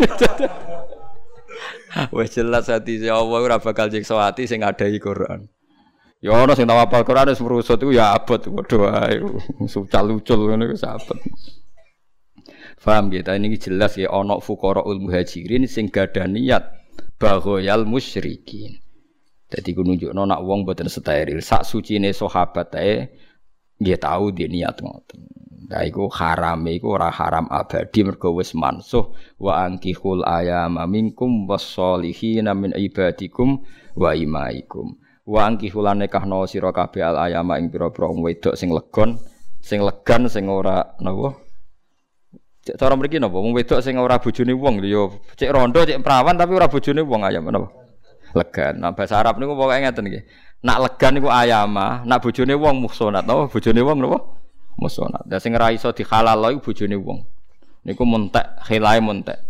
Jelas 2.30 2.70
hati 2.70 3.02
si 3.02 3.09
Allah 3.11 3.38
ora 3.42 3.59
bakal 3.61 3.90
nyekso 3.92 4.16
hati 4.16 4.48
sing 4.48 4.64
ngadai 4.64 4.96
Quran. 4.96 5.50
Ya 6.24 6.37
ana 6.37 6.56
sing 6.56 6.64
tau 6.64 6.80
apal 6.80 7.04
Quran 7.04 7.28
wis 7.28 7.42
merusut 7.42 7.83
ya 7.92 8.16
abot 8.16 8.40
padha 8.40 9.11
ae. 9.11 9.20
Sucal-ucul 9.68 10.40
ngono 10.48 10.72
wis 10.72 10.87
abot. 10.88 11.18
Faham 12.80 13.12
kita 13.12 13.37
ini 13.37 13.61
jelas 13.61 14.00
ya 14.00 14.09
ana 14.09 14.40
fuqaraul 14.40 15.04
muhajirin 15.04 15.68
sing 15.68 15.92
gadah 15.92 16.24
niat 16.24 16.64
baghayal 17.20 17.85
musyrikin. 17.85 18.80
Dadi 19.50 19.74
ku 19.74 19.82
nunjukno 19.82 20.22
nak 20.30 20.46
wong 20.46 20.62
boten 20.62 20.86
steril. 20.86 21.42
Sak 21.42 21.66
sucine 21.66 22.14
sahabat 22.14 22.70
ae 22.78 23.10
dia 23.82 23.98
tahu 23.98 24.30
dia 24.30 24.46
niat 24.46 24.78
ngoten. 24.78 25.26
Nah 25.70 25.82
iku 25.86 26.06
haram 26.10 26.66
iku 26.70 26.98
ora 26.98 27.10
haram 27.10 27.50
abadi 27.50 28.06
mergo 28.06 28.34
wis 28.34 28.54
mansuh 28.58 29.10
wa 29.42 29.66
ankihul 29.66 30.22
ayama 30.27 30.87
minkum 30.87 31.46
wassolihin 31.50 32.46
min 32.54 32.70
ibadikum 32.79 33.62
wa 33.98 34.14
imaikum. 34.14 34.94
Wa 35.27 35.50
ankihul 35.50 35.87
nikahno 35.98 36.46
sira 36.46 36.70
kabeh 36.70 37.02
al 37.02 37.18
ayama 37.18 37.58
ing 37.58 37.70
pira-pira 37.70 38.06
wedok 38.10 38.54
sing 38.54 38.70
legon, 38.70 39.18
sing 39.62 39.83
legan 39.83 40.27
sing 40.31 40.46
ora 40.46 40.94
napa? 41.02 41.38
Cek 42.66 42.75
cara 42.79 42.98
mriki 42.98 43.18
napa 43.18 43.38
wong 43.38 43.54
wedok 43.54 43.83
sing 43.83 43.98
ora 43.98 44.18
bojone 44.18 44.54
wong 44.54 44.79
lho 44.83 45.22
cek 45.38 45.50
rondo 45.54 45.87
cek 45.87 46.02
perawan 46.02 46.35
tapi 46.38 46.52
ora 46.54 46.66
bojone 46.66 47.02
wong 47.02 47.22
ayam 47.27 47.46
napa? 47.46 47.70
Legan. 48.37 48.78
Nah 48.78 48.94
bahasa 48.94 49.18
Arab 49.18 49.38
niku 49.38 49.58
pokoke 49.58 49.81
ngeten 49.83 50.06
nggih. 50.06 50.24
Nak 50.60 50.78
legan 50.78 51.16
niku 51.16 51.33
ayama, 51.33 52.04
nak 52.04 52.20
bojone 52.20 52.52
wong 52.52 52.85
muhsonat 52.85 53.24
napa 53.24 53.48
bojone 53.48 53.81
wong 53.81 53.98
napa? 54.04 54.18
Muhsonat. 54.76 55.24
Lah 55.26 55.40
sing 55.40 55.56
ora 55.56 55.72
iso 55.72 55.90
dihalal 55.90 56.52
iku 56.52 56.70
bojone 56.70 56.96
wong. 57.00 57.18
Niku 57.88 58.04
muntek, 58.04 58.60
khilae 58.68 59.00
muntek. 59.00 59.40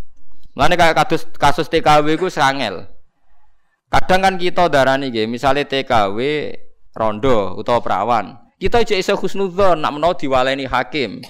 Mulane 0.55 0.75
kayak 0.79 0.95
kasus 0.95 1.27
kasus 1.35 1.67
TKW 1.67 2.15
iku 2.15 2.31
sangel. 2.31 2.87
Kadang 3.91 4.23
kan 4.23 4.35
kita 4.39 4.71
darani 4.71 5.11
nggih, 5.11 5.27
misale 5.27 5.67
TKW 5.67 6.19
rondo 6.95 7.59
utawa 7.59 7.83
perawan. 7.83 8.39
Kita 8.61 8.85
aja 8.85 8.95
iso 8.95 9.19
husnudzon 9.19 9.83
nak 9.83 9.99
menawa 9.99 10.15
diwaleni 10.15 10.69
hakim. 10.69 11.25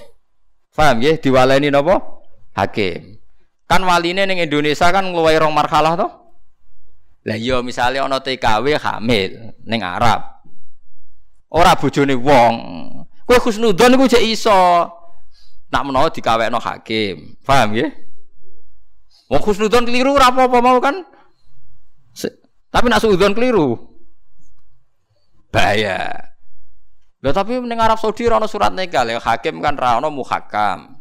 Paham 0.76 1.00
nggih? 1.00 1.22
Diwaleni 1.24 1.72
napa? 1.72 2.20
Hakim. 2.52 3.16
Kan 3.70 3.86
waline 3.86 4.26
ning 4.26 4.42
Indonesia 4.42 4.90
kan 4.90 5.08
ngluwahi 5.08 5.38
rong 5.38 5.54
marhalah 5.54 5.94
toh? 5.94 6.10
Lah 7.30 7.38
iya 7.38 7.62
misalnya 7.62 8.02
ana 8.02 8.18
TKW 8.18 8.74
hamil 8.74 9.54
ning 9.62 9.80
Arab. 9.86 10.42
Ora 11.46 11.78
bojone 11.78 12.18
wong. 12.18 12.54
Kowe 13.22 13.38
husnudzon 13.38 13.94
iku 13.94 14.10
jek 14.10 14.26
iso. 14.26 14.50
Nak 15.70 15.82
menawa 15.86 16.10
dikawekno 16.10 16.58
hakim. 16.58 17.38
Paham 17.46 17.78
ya? 17.78 17.86
Wong 19.30 19.42
husnudzon 19.46 19.86
keliru 19.86 20.18
ora 20.18 20.34
apa-apa 20.34 20.58
mau 20.58 20.82
kan. 20.82 21.06
Tapi 22.70 22.86
nak 22.90 22.98
suudzon 22.98 23.34
keliru. 23.38 23.78
Bahaya. 25.54 26.34
Lah 27.22 27.30
tapi 27.30 27.62
ning 27.62 27.78
Arab 27.78 28.02
Saudi 28.02 28.26
ora 28.26 28.42
surat 28.50 28.74
nikah, 28.74 29.06
hakim 29.22 29.62
kan 29.62 29.78
ra 29.78 30.02
ono 30.02 30.10
muhakam. 30.10 30.99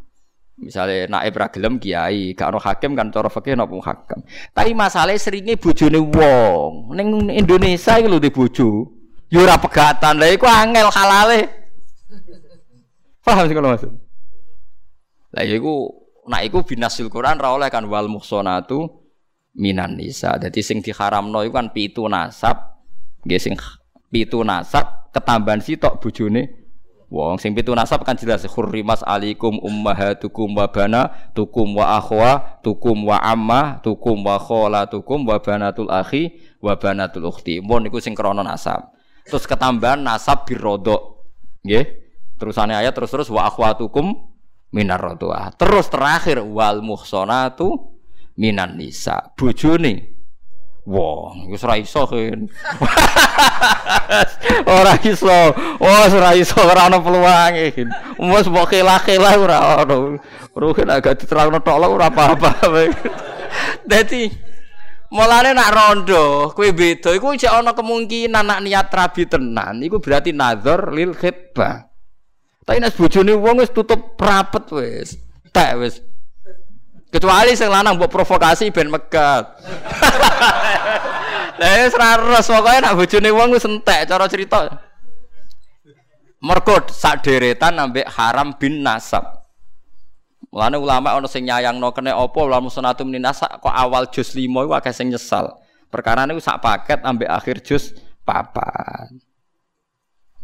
Misalnya 0.60 1.08
naib 1.08 1.34
ra 1.40 1.48
kiai, 1.48 2.36
gak 2.36 2.52
ono 2.52 2.60
hakim 2.60 2.92
kan 2.92 3.08
cara 3.08 3.32
fikih 3.32 3.56
napa 3.56 3.72
muhakam. 3.72 4.20
Tapi 4.52 4.76
masalahnya 4.76 5.16
seringnya 5.16 5.56
bojone 5.56 5.96
wong. 5.96 6.92
Ning 6.92 7.32
Indonesia 7.32 7.96
iki 7.96 8.04
lho 8.04 8.20
di 8.20 8.28
bojo. 8.28 8.68
Yo 9.32 9.40
ora 9.40 9.56
pegatan. 9.56 10.20
Lah 10.20 10.28
iku 10.28 10.44
angel 10.44 10.92
halale. 10.92 11.40
Paham 13.24 13.48
sih 13.48 13.56
kalau 13.56 13.72
maksud? 13.72 13.92
Lah 15.32 15.44
iku 15.48 15.74
nak 16.28 16.44
iku 16.44 16.60
binasil 16.60 17.08
Quran 17.08 17.40
ra 17.40 17.56
oleh 17.56 17.72
kan 17.72 17.88
wal 17.88 18.12
muhsanatu 18.12 18.84
minan 19.56 19.96
nisa. 19.96 20.36
Dadi 20.36 20.60
sing 20.60 20.84
diharamno 20.84 21.40
iku 21.40 21.56
kan 21.56 21.72
pitu 21.72 22.04
nasab. 22.04 22.84
Nggih 23.24 23.40
sing 23.40 23.54
pitu 24.12 24.44
nasab 24.44 25.08
ketambahan 25.08 25.64
sitok 25.64 26.04
bojone 26.04 26.69
Wong 27.10 27.42
sing 27.42 27.58
pitu 27.58 27.74
nasab 27.74 28.06
kan 28.06 28.14
jelas 28.14 28.46
hurrimas 28.46 29.02
alikum 29.02 29.58
ummahatukum 29.58 30.54
wa 30.54 30.70
tukum 31.34 31.74
wa 31.74 31.98
akhwa 31.98 32.62
tukum 32.62 33.02
wa 33.02 33.18
amma 33.18 33.82
tukum 33.82 34.22
wa 34.22 34.38
tukum 34.86 35.26
wa 35.26 35.42
banatul 35.42 35.90
akhi 35.90 36.38
wa 36.62 36.78
banatul 36.78 37.26
ukhti. 37.26 37.58
Mun 37.58 37.90
niku 37.90 37.98
sing 37.98 38.14
krana 38.14 38.46
nasab. 38.46 38.94
Terus 39.26 39.42
ketambahan 39.42 40.06
nasab 40.06 40.46
birodok. 40.46 41.26
Nggih. 41.66 41.98
Terusane 42.38 42.78
ayat 42.78 42.94
terus-terus 42.94 43.26
wa 43.28 43.50
akhwatukum 43.50 44.14
minar 44.70 45.02
rodoah. 45.02 45.50
Terus 45.58 45.90
terakhir 45.90 46.46
wal 46.46 46.78
muhsanatu 46.78 47.90
minan 48.38 48.78
nisa. 48.78 49.34
Bojone 49.34 50.09
Wong, 50.88 51.52
wis 51.52 51.60
ora 51.60 51.76
iso 51.76 52.08
kan. 52.08 52.48
ora 54.80 54.94
iso. 55.04 55.28
Oh, 55.76 56.00
ora 56.08 56.32
iso 56.32 56.56
ora 56.56 56.88
ana 56.88 56.98
peluange 57.04 57.68
kan. 57.76 57.88
Wis 58.16 58.48
mbok 58.48 58.72
kelah-kelah 58.72 59.34
ora 59.36 59.58
ono. 59.84 60.16
Ruhin 60.56 60.88
agak 60.88 61.20
diterangno 61.20 61.60
tok 61.60 61.78
ora 61.84 62.08
apa-apa. 62.08 62.50
Dadi 63.90 64.50
Mulane 65.10 65.50
nak 65.50 65.74
rondo, 65.74 66.54
kowe 66.54 66.70
beda 66.70 67.10
iku 67.10 67.34
cek 67.34 67.50
ana 67.50 67.74
kemungkinan 67.74 68.46
nak 68.46 68.62
niat 68.62 68.94
rabi 68.94 69.26
tenan, 69.26 69.82
iku 69.82 69.98
berarti 69.98 70.30
nazar 70.30 70.94
lil 70.94 71.18
khitbah. 71.18 71.82
Tapi 72.62 72.78
nek 72.78 72.94
bojone 72.94 73.34
wong 73.34 73.58
wis 73.58 73.74
tutup 73.74 74.14
rapet 74.14 74.70
wis. 74.70 75.18
Tak 75.50 75.82
wis 75.82 75.98
Kecuali 77.10 77.58
sing 77.58 77.66
lanang 77.66 77.98
mbok 77.98 78.06
provokasi 78.06 78.70
ben 78.70 78.86
megat. 78.86 79.50
Lah 81.60 81.84
wis 81.84 81.92
ra 81.92 82.16
res 82.16 82.48
pokoke 82.48 82.78
nak 82.80 82.96
bojone 82.96 83.30
wong 83.34 83.48
wis 83.52 83.66
entek 83.66 84.08
cara 84.08 84.24
cerita. 84.30 84.70
Mergo 86.40 86.80
sak 86.88 87.26
deretan 87.26 87.76
ambek 87.76 88.08
haram 88.08 88.56
bin 88.56 88.80
nasab. 88.80 89.44
Mulane 90.54 90.80
ulama 90.80 91.12
ana 91.12 91.28
sing 91.28 91.44
nyayangno 91.44 91.92
kene 91.92 92.14
apa 92.14 92.40
lan 92.48 92.64
musnatu 92.64 93.04
min 93.04 93.20
nasab 93.20 93.60
kok 93.60 93.74
awal 93.74 94.08
juz 94.08 94.32
5 94.32 94.48
iku 94.48 94.72
akeh 94.72 94.94
sing 94.94 95.12
nyesal. 95.12 95.52
Perkara 95.92 96.24
niku 96.24 96.40
sak 96.40 96.62
paket 96.62 97.04
ambek 97.04 97.28
akhir 97.28 97.60
juz 97.60 97.92
papan. 98.22 99.20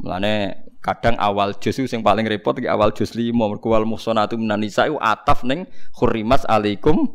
Mulane 0.03 0.66
kadang 0.85 1.17
awal 1.19 1.57
juz 1.59 1.77
sing 1.77 2.01
paling 2.01 2.27
repot 2.29 2.57
iki 2.59 2.69
awal 2.71 2.93
juz 2.95 3.13
5 3.15 3.33
mergo 3.35 3.73
wal 3.73 3.87
muhsanatu 3.89 4.39
minan 4.39 4.63
nisa 4.63 4.87
ataf 4.87 5.43
ning 5.43 5.67
khurimas 5.97 6.47
alaikum 6.47 7.11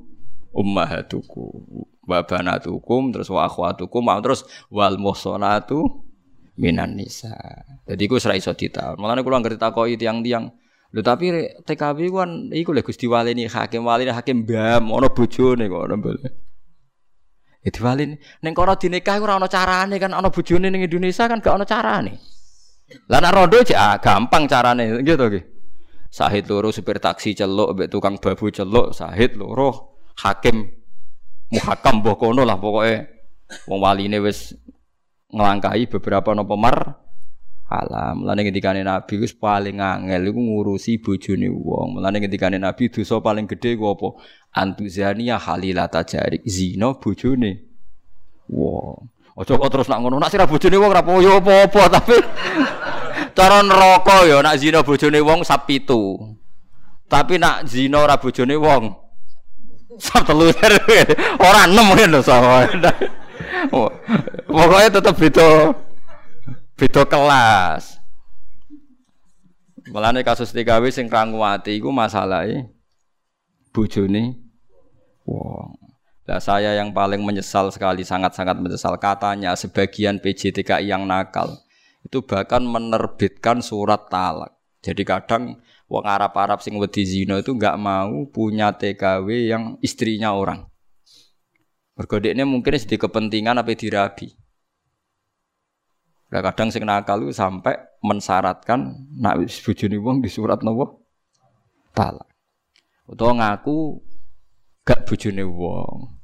ummahatukum 0.52 1.88
wa 2.06 2.20
banatukum 2.28 3.16
terus 3.16 3.32
wa 3.32 3.48
akhwatukum 3.48 4.04
terus 4.20 4.44
wal 4.68 5.00
muhsanatu 5.00 6.08
minan 6.60 7.00
nisa. 7.00 7.32
Jadi 7.88 8.02
iku 8.06 8.20
ora 8.20 8.36
iso 8.36 8.52
ditaun. 8.52 9.00
Mulane 9.00 9.24
kula 9.24 9.40
ngerti 9.40 9.58
takoki 9.58 9.96
tiang-tiang 9.96 10.52
Lho 10.92 11.02
tapi 11.08 11.32
TKB 11.64 12.00
kan 12.12 12.52
iku 12.52 12.76
lho 12.76 12.84
Gusti 12.84 13.08
Walini 13.08 13.48
hakim 13.48 13.88
walini 13.88 14.12
hakim 14.12 14.44
mbam 14.44 14.92
ana 14.92 15.08
bojone 15.08 15.72
kok 15.72 15.88
ana 15.88 15.96
mbale. 15.96 16.30
Ya 17.64 17.72
diwalini 17.72 18.20
ning 18.44 18.52
kono 18.52 18.76
dinikah 18.76 19.16
ora 19.24 19.40
ana 19.40 19.48
carane 19.48 19.96
kan 19.96 20.12
ana 20.12 20.28
bojone 20.28 20.68
ning 20.68 20.84
Indonesia 20.84 21.32
kan 21.32 21.40
gak 21.40 21.56
ana 21.56 21.64
carane. 21.64 22.20
Lah 23.10 23.20
nek 23.20 23.32
rondo 23.32 23.58
cek 23.62 23.78
ah, 23.78 23.96
gampang 24.00 24.48
carane 24.48 25.04
gitu 25.04 25.26
nggih. 25.28 25.44
Sahid 26.12 26.44
loro 26.52 26.76
supir 26.76 27.00
taksi 27.00 27.32
celuk 27.32 27.72
mbek 27.72 27.88
tukang 27.88 28.20
babu 28.20 28.52
celuk, 28.52 28.92
sahid 28.92 29.40
loro 29.40 29.96
hakim 30.20 30.68
muhakam 31.52 32.04
mbok 32.04 32.20
kono 32.20 32.44
lah 32.44 32.60
pokoke 32.60 33.08
wong 33.68 33.80
waline 33.80 34.20
wis 34.20 34.52
ngelangkai 35.32 35.88
beberapa 35.88 36.36
nopo 36.36 36.60
mar 36.60 37.00
alam. 37.72 38.28
Mulane 38.28 38.44
ngendikane 38.44 38.84
Nabi 38.84 39.24
wis 39.24 39.32
paling 39.32 39.80
angel 39.80 40.28
iku 40.28 40.40
ngurusi 40.44 41.00
bojone 41.00 41.48
wong. 41.48 41.96
Mulane 41.96 42.20
ngendikane 42.20 42.60
Nabi 42.60 42.92
dosa 42.92 43.24
paling 43.24 43.48
gedhe 43.48 43.80
ku 43.80 43.88
apa? 43.88 44.20
Antuzania 44.52 45.40
halilata 45.40 46.04
jarik 46.04 46.44
zina 46.44 46.92
bojone 47.00 47.52
wong. 48.52 49.08
Ojo 49.42 49.58
kok 49.58 49.72
terus 49.74 49.90
nak 49.90 50.06
ngono, 50.06 50.22
nak 50.22 50.30
sira 50.30 50.46
bojone 50.46 50.78
wong 50.78 50.94
ora 50.94 51.02
yo 51.18 51.42
apa-apa 51.42 51.98
tapi 51.98 52.14
cara 53.38 53.66
neraka 53.66 54.30
ya 54.30 54.38
nak 54.46 54.54
zina 54.62 54.86
bojone 54.86 55.18
wong 55.18 55.42
sap 55.42 55.66
pitu. 55.66 56.38
Tapi 57.10 57.42
nak 57.42 57.66
zina 57.66 58.06
ora 58.06 58.22
bojone 58.22 58.54
wong 58.54 58.94
sap 59.98 60.30
telu. 60.30 60.54
Ora 61.48 61.66
enem 61.66 61.90
ngono 61.90 62.22
sama. 62.22 62.70
Pokoknya 64.46 64.90
tetep 64.94 65.16
beda 65.18 65.50
beda 66.78 67.02
kelas. 67.10 67.98
Mulane 69.90 70.22
kasus 70.22 70.54
TKW 70.54 70.94
sing 70.94 71.10
ranguwati 71.10 71.82
iku 71.82 71.90
masalahe 71.90 72.70
bojone 73.74 74.38
wong. 75.26 75.91
Nah, 76.32 76.40
saya 76.40 76.80
yang 76.80 76.96
paling 76.96 77.20
menyesal 77.28 77.68
sekali, 77.76 78.08
sangat-sangat 78.08 78.56
menyesal 78.56 78.96
katanya 78.96 79.52
sebagian 79.52 80.16
PJTKI 80.16 80.88
yang 80.88 81.04
nakal 81.04 81.60
itu 82.08 82.24
bahkan 82.24 82.64
menerbitkan 82.64 83.60
surat 83.60 84.08
talak. 84.08 84.56
Jadi 84.80 85.04
kadang 85.04 85.60
wong 85.92 86.08
Arab-Arab 86.08 86.64
sing 86.64 86.80
wedi 86.80 87.04
zina 87.04 87.44
itu 87.44 87.52
nggak 87.52 87.76
mau 87.76 88.24
punya 88.32 88.72
TKW 88.72 89.52
yang 89.52 89.76
istrinya 89.84 90.32
orang. 90.32 90.72
Bergodeknya 92.00 92.48
mungkin 92.48 92.80
sedih 92.80 93.04
kepentingan 93.04 93.60
apa 93.60 93.76
dirabi. 93.76 94.32
Nah, 96.32 96.40
kadang 96.48 96.72
sing 96.72 96.88
nakal 96.88 97.28
itu 97.28 97.36
sampai 97.36 97.76
mensyaratkan 98.00 99.04
nak 99.20 99.36
bojone 99.68 100.00
wong 100.00 100.24
di 100.24 100.32
surat 100.32 100.64
nopo 100.64 101.04
talak. 101.92 102.32
Utawa 103.04 103.36
ngaku 103.36 104.00
gak 104.88 105.04
bojone 105.04 105.44
wong. 105.44 106.21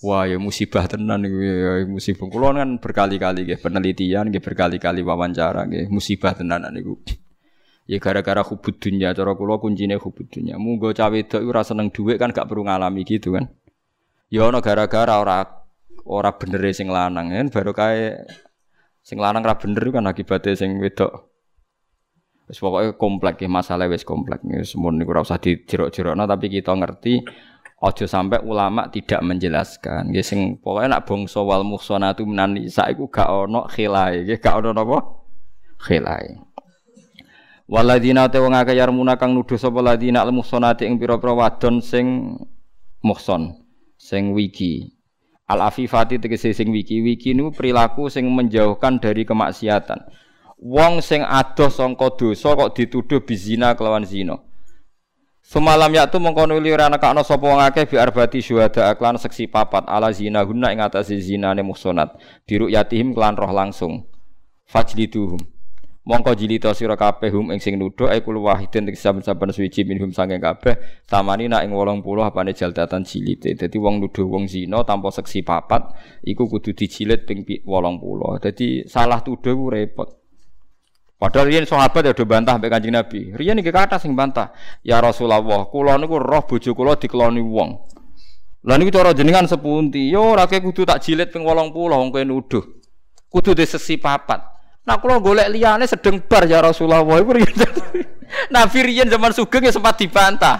Wah 0.00 0.24
ya 0.24 0.40
musibah 0.40 0.88
tenan 0.88 1.28
iku 1.28 1.36
ya 1.44 1.84
musibah. 1.84 2.24
Kulo 2.32 2.56
kan 2.56 2.80
berkali-kali 2.80 3.44
nggih 3.44 3.60
penelitian 3.60 4.32
nggih 4.32 4.40
berkali-kali 4.40 5.04
wawancara 5.04 5.68
nggih 5.68 5.92
musibah 5.92 6.32
tenan 6.32 6.64
niku. 6.72 6.96
Ya 7.84 8.00
gara-gara 8.00 8.40
hubud 8.40 8.80
dunya 8.80 9.12
cara 9.12 9.36
kula 9.36 9.60
kuncine 9.60 10.00
hubud 10.00 10.24
dunya. 10.32 10.56
Munggo 10.56 10.96
cawe 10.96 11.12
wedok 11.12 11.44
ora 11.44 11.60
seneng 11.60 11.92
dhuwit 11.92 12.16
kan 12.16 12.32
gak 12.32 12.48
perlu 12.48 12.64
ngalami 12.64 13.04
gitu 13.04 13.36
kan. 13.36 13.52
Ya 14.32 14.48
ana 14.48 14.64
gara-gara 14.64 15.20
ora 15.20 15.44
ora 16.08 16.32
bener 16.32 16.64
sing 16.72 16.88
lanang 16.88 17.28
kan 17.28 17.46
baru 17.52 17.76
kae 17.76 18.24
sing 19.04 19.20
lanang 19.20 19.44
ora 19.44 19.60
bener 19.60 19.84
kan 19.92 20.08
akibatnya 20.08 20.56
sing 20.56 20.80
wedok. 20.80 21.28
Wis 22.48 22.56
pokoke 22.56 22.96
kompleks 22.96 23.44
masalah 23.44 23.84
wis 23.84 24.08
kompleks. 24.08 24.48
Wis 24.48 24.72
mun 24.80 24.96
niku 24.96 25.12
ora 25.12 25.28
usah 25.28 25.36
dijerok-jerokno 25.36 26.24
tapi 26.24 26.46
kita 26.48 26.72
ngerti 26.72 27.20
Ojo 27.80 28.04
sampai 28.04 28.44
ulama 28.44 28.92
tidak 28.92 29.24
menjelaskan. 29.24 30.12
Nggih 30.12 30.20
sing 30.20 30.40
pokoke 30.60 30.84
nak 30.84 31.08
bangsa 31.08 31.40
wal 31.40 31.64
muhsanatu 31.64 32.28
minan 32.28 32.52
nisa 32.52 32.84
iku 32.92 33.08
gak 33.08 33.24
ono 33.24 33.64
khilai, 33.72 34.20
nggih 34.20 34.36
gak 34.36 34.60
ono 34.60 34.76
napa? 34.76 35.00
Khilai. 35.80 36.36
Waladina 37.64 38.28
te 38.28 38.36
wong 38.36 38.52
akeh 38.52 38.76
yarmuna 38.76 39.16
kang 39.16 39.32
nuduh 39.32 39.56
sapa 39.56 39.80
ladina 39.80 40.20
al 40.20 40.28
muhsanati 40.28 40.84
ing 40.84 41.00
pira-pira 41.00 41.32
wadon 41.32 41.80
sing 41.80 42.36
muhson, 43.00 43.64
sing 43.96 44.36
wiki. 44.36 45.00
Al 45.48 45.64
afifati 45.64 46.20
tegese 46.20 46.52
sing 46.52 46.68
wiki, 46.68 47.00
wiki 47.00 47.32
niku 47.32 47.56
perilaku 47.56 48.12
sing 48.12 48.28
menjauhkan 48.28 49.00
dari 49.00 49.24
kemaksiatan. 49.24 50.04
Wong 50.60 51.00
sing 51.00 51.24
adoh 51.24 51.72
sangka 51.72 52.12
dosa 52.12 52.52
kok 52.52 52.76
dituduh 52.76 53.24
bizina 53.24 53.72
kelawan 53.72 54.04
zina 54.04 54.49
Semalam 55.50 55.90
yaktu 55.90 56.22
mengkono 56.22 56.54
li 56.62 56.70
ora 56.70 56.86
nekakno 56.86 57.26
sapa 57.26 57.42
wong 57.42 57.58
akeh 57.58 57.90
bi 57.90 57.98
arbati 57.98 58.38
syuhada 58.38 58.94
aklan 58.94 59.18
seksi 59.18 59.50
papat 59.50 59.82
ala 59.90 60.14
zina 60.14 60.46
guna 60.46 60.70
ing 60.70 60.78
atase 60.78 61.18
zinane 61.18 61.66
muhsanat 61.66 62.14
biru 62.46 62.70
yatihim 62.70 63.10
klan 63.10 63.34
roh 63.34 63.50
langsung. 63.50 64.06
Fajliduhum. 64.70 65.42
Mongko 66.06 66.38
jilita 66.38 66.70
sira 66.70 66.94
kabeh 66.94 67.34
hum 67.34 67.50
ing 67.50 67.58
sing 67.58 67.82
nuduh 67.82 68.06
ai 68.06 68.22
kul 68.22 68.38
wahidin 68.38 68.86
ing 68.86 68.94
saben-saben 68.94 69.50
suci 69.50 69.82
minhum 69.82 70.14
saking 70.14 70.38
kabeh 70.38 71.02
tamani 71.10 71.50
nak 71.50 71.66
ing 71.66 71.74
80 71.74 71.98
apane 72.22 72.54
jaldatan 72.54 73.02
jilite. 73.02 73.50
Dadi 73.58 73.74
wong 73.74 74.06
nuduh 74.06 74.30
wong 74.30 74.46
zina 74.46 74.86
tanpa 74.86 75.10
seksi 75.10 75.42
papat 75.42 75.82
iku 76.30 76.46
kudu 76.46 76.78
dijilid 76.78 77.26
ping 77.26 77.42
80 77.42 77.66
dadi 78.38 78.86
salah 78.86 79.18
tuduh 79.18 79.58
ku 79.58 79.66
repot 79.66 80.29
Padahal 81.20 81.52
riyen 81.52 81.68
sahabat 81.68 82.00
ya 82.00 82.16
do 82.16 82.24
bantah 82.24 82.56
mbek 82.56 82.72
Kanjeng 82.72 82.96
Nabi. 82.96 83.36
Riyen 83.36 83.60
iki 83.60 83.68
kata 83.68 84.00
sing 84.00 84.16
bantah. 84.16 84.56
Ya 84.80 85.04
Rasulullah, 85.04 85.68
kula 85.68 86.00
niku 86.00 86.16
roh 86.16 86.40
bojo 86.48 86.72
kula 86.72 86.96
dikeloni 86.96 87.44
wong. 87.44 87.76
Lah 88.64 88.80
niku 88.80 88.88
cara 88.88 89.12
jenengan 89.12 89.44
sepunti? 89.44 90.08
Yo 90.08 90.32
ora 90.32 90.48
kudu 90.48 90.88
tak 90.88 91.04
jilid 91.04 91.28
ping 91.28 91.44
80 91.44 91.76
wong 91.76 92.08
kowe 92.08 92.24
nuduh. 92.24 92.64
Kudu 93.28 93.52
disesi 93.52 94.00
papat. 94.00 94.40
Nah 94.88 94.96
kula 94.96 95.20
golek 95.20 95.52
liyane 95.52 95.84
sedeng 95.84 96.24
bar 96.24 96.48
ya 96.48 96.64
Rasulullah. 96.64 97.04
Iku 97.04 97.36
riyen. 97.36 97.52
Nabi 98.56 98.78
riyen 98.80 99.12
zaman 99.12 99.36
sugeng 99.36 99.68
ya 99.68 99.76
sempat 99.76 100.00
dibantah. 100.00 100.56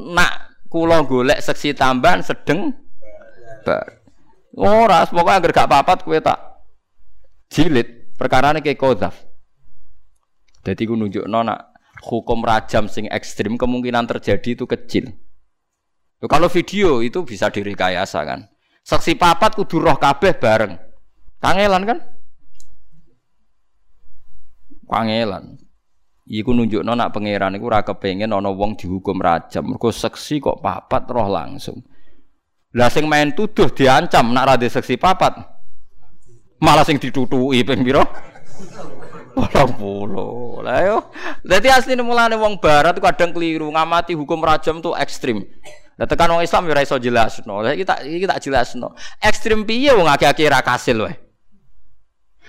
Nak 0.00 0.64
kula 0.72 1.04
golek 1.04 1.44
seksi 1.44 1.76
tambahan 1.76 2.24
sedeng 2.24 2.72
bar. 3.68 4.00
Ora, 4.58 5.04
pokoke 5.04 5.30
anggere 5.30 5.52
gak 5.52 5.68
papat 5.68 5.98
kowe 6.08 6.16
tak 6.24 6.40
jilid. 7.52 8.16
Perkarane 8.16 8.64
kayak 8.64 8.80
kodaf. 8.80 9.27
Jadi 10.68 10.84
ku 10.84 11.00
nunjuk 11.00 11.24
nona 11.24 11.56
hukum 12.04 12.44
rajam 12.44 12.92
sing 12.92 13.08
ekstrim 13.08 13.56
kemungkinan 13.56 14.04
terjadi 14.04 14.52
itu 14.52 14.68
kecil. 14.68 15.08
Kalau 16.20 16.52
video 16.52 17.00
itu 17.00 17.24
bisa 17.24 17.48
direkayasa 17.48 18.20
kan. 18.28 18.44
Saksi 18.84 19.16
papat 19.16 19.56
kudu 19.56 19.80
roh 19.80 19.96
kabeh 19.96 20.36
bareng. 20.36 20.76
Kangelan 21.40 21.82
kan? 21.88 21.98
Kangelan. 24.84 25.56
Iku 26.28 26.52
nunjuk 26.52 26.84
nona 26.84 27.08
pangeran 27.08 27.56
iku 27.56 27.72
ora 27.72 27.80
kepengin 27.80 28.28
ana 28.28 28.52
wong 28.52 28.76
dihukum 28.76 29.16
rajam. 29.16 29.72
Mergo 29.72 29.88
seksi 29.88 30.44
kok 30.44 30.60
papat 30.60 31.08
roh 31.08 31.32
langsung. 31.32 31.80
Lah 32.76 32.92
sing 32.92 33.08
main 33.08 33.32
tuduh 33.32 33.72
diancam 33.72 34.36
nak 34.36 34.44
ra 34.44 34.54
seksi 34.60 35.00
papat. 35.00 35.32
Malah 36.60 36.84
sing 36.84 37.00
ditutuki 37.00 37.64
ping 37.64 37.80
pira? 37.86 38.04
Orang 39.38 39.70
puluh. 39.78 40.58
Lah 40.66 40.82
yo. 40.82 40.96
Dadi 41.46 41.70
asline 41.70 42.02
mulane 42.02 42.34
wong 42.34 42.58
barat 42.58 42.98
kadang 42.98 43.30
keliru 43.30 43.70
ngamati 43.70 44.18
hukum 44.18 44.42
rajam 44.42 44.82
tuh 44.82 44.98
ekstrim. 44.98 45.46
Lah 45.94 46.06
tekan 46.10 46.34
wong 46.34 46.42
Islam 46.42 46.66
yo 46.66 46.74
ora 46.74 46.82
iso 46.82 46.98
jelasno. 46.98 47.62
Lah 47.62 47.70
iki 47.70 47.86
tak 47.86 48.02
iki 48.02 48.26
tak 48.26 48.42
jelasno. 48.42 48.98
Ekstrim 49.22 49.62
piye 49.62 49.94
wong 49.94 50.10
akeh-akeh 50.10 50.50
ra 50.50 50.58
kasil. 50.58 51.06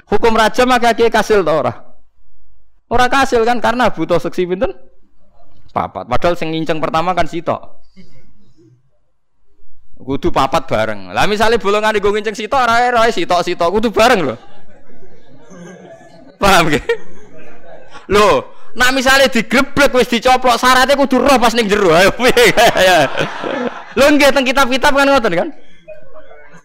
Hukum 0.09 0.33
rajam 0.33 0.65
akeh-akeh 0.73 1.13
kasil 1.13 1.45
to 1.45 1.53
ora? 1.53 1.73
Ora 2.89 3.05
kasil 3.05 3.45
kan 3.45 3.61
karena 3.61 3.93
butuh 3.93 4.17
seksi 4.17 4.49
pinten? 4.49 4.73
Papat. 5.69 6.09
Padahal 6.09 6.33
sing 6.33 6.49
nginceng 6.49 6.81
pertama 6.81 7.13
kan 7.13 7.29
sitok. 7.29 7.85
Kudu 10.01 10.33
papat 10.33 10.65
bareng. 10.65 11.13
Lah 11.13 11.29
misalnya 11.29 11.61
bolongan 11.61 11.93
di 11.93 12.01
nginceng 12.01 12.33
sitok 12.33 12.57
ora 12.57 12.89
ora 12.89 13.05
sitok 13.13 13.45
sitok 13.45 13.69
kudu 13.69 13.93
bareng 13.93 14.25
loh. 14.25 14.48
Paham 16.39 16.71
gak? 16.71 16.87
Loh, 18.09 18.55
nak 18.73 18.95
misalnya 18.95 19.27
digrebek 19.27 19.91
wis 19.93 20.07
dicoplok 20.07 20.55
syaratnya 20.57 20.95
kudu 20.95 21.19
roh 21.19 21.37
pas 21.37 21.53
ning 21.53 21.67
jero. 21.67 21.91
Ayo? 21.91 22.09
Lho 23.99 24.05
nggih 24.15 24.31
teng 24.31 24.47
kitab-kitab 24.47 24.95
kan 24.95 25.05
ngoten 25.05 25.33
kan? 25.35 25.49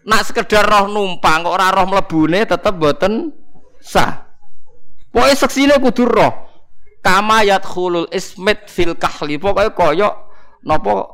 Nak 0.06 0.22
sekedar 0.24 0.64
roh 0.64 0.86
numpang 0.86 1.42
kok 1.42 1.54
ora 1.58 1.74
roh 1.74 1.90
mlebune 1.90 2.46
tetep 2.46 2.74
boten 2.78 3.34
sah. 3.82 4.30
Pokoke 5.10 5.34
seksine 5.34 5.76
kudu 5.82 6.06
roh. 6.06 6.32
Kama 7.04 7.44
yadkhulul 7.44 8.08
ismit 8.14 8.70
fil 8.70 8.94
kahli. 8.94 9.36
Pokoke 9.36 9.74
koyo 9.74 10.32
napa 10.64 11.08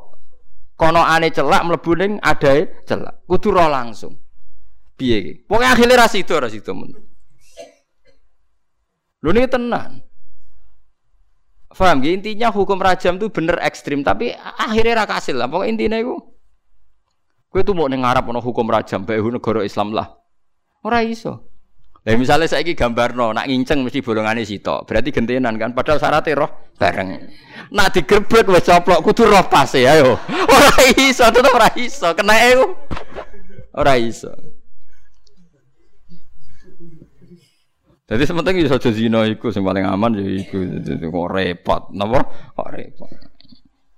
kono 0.79 1.01
ane 1.03 1.33
celak 1.33 1.65
mlebu 1.65 1.91
ning 1.97 2.11
adae 2.21 2.85
celak. 2.87 3.25
Kudu 3.27 3.51
roh 3.51 3.67
langsung. 3.67 4.15
Piye 4.95 5.17
iki? 5.19 5.33
Pokoke 5.47 5.65
akhire 5.65 5.97
ra 5.97 6.07
sida 6.07 6.39
ra 6.39 6.47
sida 6.47 6.71
men. 6.71 7.10
Lu 9.21 9.29
ini 9.33 9.45
tenang. 9.45 10.01
Faham 11.71 12.03
gak? 12.03 12.11
Intinya 12.11 12.51
hukum 12.51 12.81
rajam 12.81 13.15
itu 13.15 13.31
bener 13.31 13.55
ekstrim, 13.63 14.03
tapi 14.03 14.35
akhirnya 14.35 15.05
raka 15.05 15.21
hasil 15.21 15.39
lah. 15.39 15.47
Pokoknya 15.47 15.71
intinya 15.71 15.97
itu, 16.01 16.19
gue 17.47 17.61
tuh 17.63 17.71
mau 17.71 17.87
nengarap 17.87 18.27
no 18.27 18.43
hukum 18.43 18.67
rajam, 18.67 19.07
baik 19.07 19.23
negara 19.39 19.63
Islam 19.63 19.95
lah. 19.95 20.19
Ora 20.83 20.99
iso. 21.05 21.47
Lah 22.01 22.17
misalnya 22.17 22.49
saya 22.49 22.65
ini 22.65 22.73
gambar 22.73 23.13
no, 23.13 23.29
nak 23.29 23.45
nginceng 23.45 23.85
mesti 23.85 24.01
bolongannya 24.01 24.41
sitok, 24.41 24.89
berarti 24.89 25.13
gentenan 25.13 25.53
kan? 25.61 25.69
Padahal 25.77 26.01
syaratnya 26.01 26.33
roh 26.33 26.49
bareng. 26.73 27.29
Nak 27.69 27.87
digerbek 27.93 28.49
wes 28.49 28.65
coplok, 28.65 29.05
kudu 29.05 29.29
roh 29.29 29.45
pas 29.45 29.69
ya 29.77 30.01
yo. 30.01 30.17
Ora 30.57 30.81
iso, 30.97 31.29
tetep 31.29 31.53
ora 31.53 31.69
iso, 31.77 32.09
kena 32.17 32.35
itu. 32.41 32.65
Ora 33.77 33.93
iso. 34.01 34.33
Jadi 38.11 38.23
sementing 38.27 38.59
bisa 38.59 38.75
jadi 38.75 38.91
zina 38.91 39.23
iku 39.23 39.55
sing 39.55 39.63
paling 39.63 39.87
aman 39.87 40.19
ya 40.19 40.27
iku 40.27 40.59
kok 40.99 41.27
repot, 41.31 41.95
napa? 41.95 42.19
Kok 42.59 42.69
repot. 42.75 43.07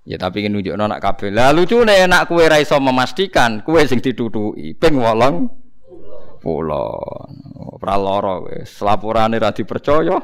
Ya 0.06 0.20
tapi 0.22 0.46
kan 0.46 0.54
nunjukno 0.54 0.86
nak 0.86 1.02
kabeh. 1.02 1.34
Lah 1.34 1.50
lucune 1.50 1.98
nak 2.06 2.30
kowe 2.30 2.46
ra 2.46 2.62
iso 2.62 2.78
memastikan 2.78 3.66
kowe 3.66 3.82
sing 3.82 3.98
ditutuki 3.98 4.78
ping 4.78 5.02
8 5.02 6.38
pulau. 6.38 6.94
Ora 7.74 7.96
lara 7.98 8.38
wis. 8.46 8.78
Laporane 8.84 9.40
ra 9.42 9.50
dipercaya. 9.50 10.14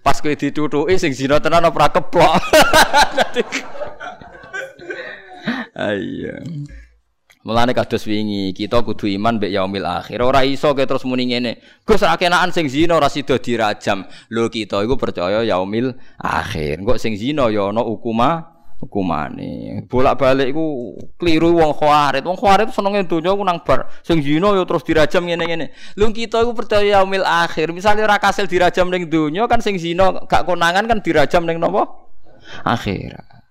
Pas 0.00 0.16
kowe 0.22 0.32
ditutuki 0.32 0.96
sing 0.96 1.12
zina 1.12 1.36
tenan 1.36 1.68
ora 1.68 1.92
keplok. 1.92 2.32
Ayo. 5.74 6.38
Mulane 7.44 7.76
kados 7.76 8.08
wingi, 8.08 8.56
kita 8.56 8.80
kudu 8.80 9.04
iman 9.20 9.36
mbek 9.36 9.52
yaumil 9.52 9.84
akhir. 9.84 10.24
Ora 10.24 10.48
iso 10.48 10.72
ke 10.72 10.88
terus 10.88 11.04
muni 11.04 11.28
ngene. 11.28 11.60
Gus 11.84 12.00
ra 12.00 12.16
kenaan 12.16 12.48
sing 12.56 12.72
zina 12.72 12.96
ora 12.96 13.12
sida 13.12 13.36
dirajam. 13.36 14.08
Lho 14.32 14.48
kita 14.48 14.80
iku 14.80 14.96
percaya 14.96 15.44
yaumil 15.44 15.92
akhir. 16.16 16.80
Engko 16.80 16.96
sing 16.96 17.20
zina 17.20 17.52
ya 17.52 17.68
ana 17.68 17.84
hukuma 17.84 18.48
hukumane. 18.80 19.84
Bolak-balik 19.92 20.56
iku 20.56 20.96
kliru 21.20 21.60
wong 21.60 21.76
khawarit. 21.76 22.24
Wong 22.24 22.40
khawarit 22.40 22.72
senenge 22.72 23.04
donya 23.04 23.36
ku 23.36 23.44
nang 23.44 23.60
bar. 23.60 23.92
Sing 24.00 24.24
zina 24.24 24.56
ya 24.56 24.64
terus 24.64 24.80
dirajam 24.80 25.28
ngene-ngene. 25.28 25.68
Lho 26.00 26.08
kita 26.16 26.40
iku 26.40 26.56
percaya 26.56 26.96
yaumil 26.96 27.28
akhir. 27.28 27.76
Misale 27.76 28.00
ora 28.00 28.16
kasil 28.16 28.48
dirajam 28.48 28.88
ning 28.88 29.12
donya 29.12 29.44
kan 29.44 29.60
sing 29.60 29.76
zina 29.76 30.16
gak 30.32 30.48
konangan 30.48 30.88
kan 30.88 31.04
dirajam 31.04 31.44
ning 31.44 31.60
napa? 31.60 31.92
Akhirat. 32.64 33.44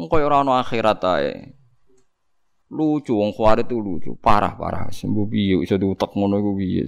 Engko 0.00 0.16
ora 0.24 0.40
ana 0.40 0.64
akhirat 0.64 1.04
ae. 1.04 1.63
Lucu 2.74 3.14
wong 3.14 3.30
khawarit 3.30 3.70
itu 3.70 3.78
lucu, 3.78 4.10
parah-parah. 4.18 4.90
Sembuh 4.90 5.30
piye 5.30 5.62
iso 5.62 5.78
diutek 5.78 6.10
ngono 6.10 6.42
iku 6.42 6.50
piye. 6.58 6.82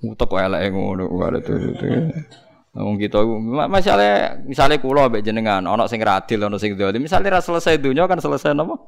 Utek 0.00 0.26
kok 0.32 0.40
eleke 0.40 0.72
ngono 0.72 1.12
khawarit 1.12 1.44
itu. 1.44 1.86
Wong 2.72 2.96
kita 2.96 3.20
masalah 3.68 4.40
misalnya 4.48 4.80
kula 4.80 5.12
mbek 5.12 5.20
jenengan 5.20 5.60
ana 5.68 5.84
sing 5.84 6.00
radil 6.00 6.48
ana 6.48 6.56
sing 6.56 6.72
dolim. 6.72 7.04
Misale 7.04 7.28
ra 7.28 7.44
selesai 7.44 7.76
dunya 7.76 8.08
kan 8.08 8.16
selesai 8.16 8.56
napa? 8.56 8.80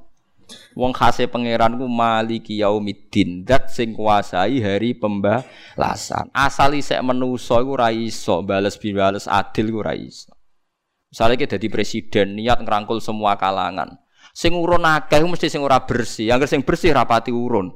Wong 0.72 0.92
khase 0.96 1.28
pangeran 1.28 1.76
ku 1.76 1.84
maliki 1.84 2.60
yaumiddin, 2.60 3.44
dat 3.44 3.68
sing 3.68 3.92
kuasai 3.92 4.60
hari 4.64 4.96
pembalasan. 4.96 6.32
Asal 6.32 6.80
isek 6.80 7.00
menusa 7.04 7.60
iku 7.60 7.76
ra 7.76 7.92
iso 7.92 8.40
bales 8.40 8.80
bales 8.80 9.28
adil 9.28 9.68
ku 9.68 9.80
ra 9.84 9.92
iso. 9.92 10.32
Misalnya 11.12 11.36
kita 11.44 11.60
jadi 11.60 11.68
presiden 11.70 12.40
niat 12.40 12.58
ngerangkul 12.64 12.98
semua 12.98 13.38
kalangan, 13.38 14.00
Sing 14.34 14.50
urun 14.50 14.82
akeh 14.82 15.22
mesti 15.22 15.46
sing 15.46 15.62
ora 15.62 15.78
bersih. 15.86 16.26
Yang 16.34 16.50
sing 16.50 16.66
bersih 16.66 16.90
rapati 16.90 17.30
urun. 17.30 17.70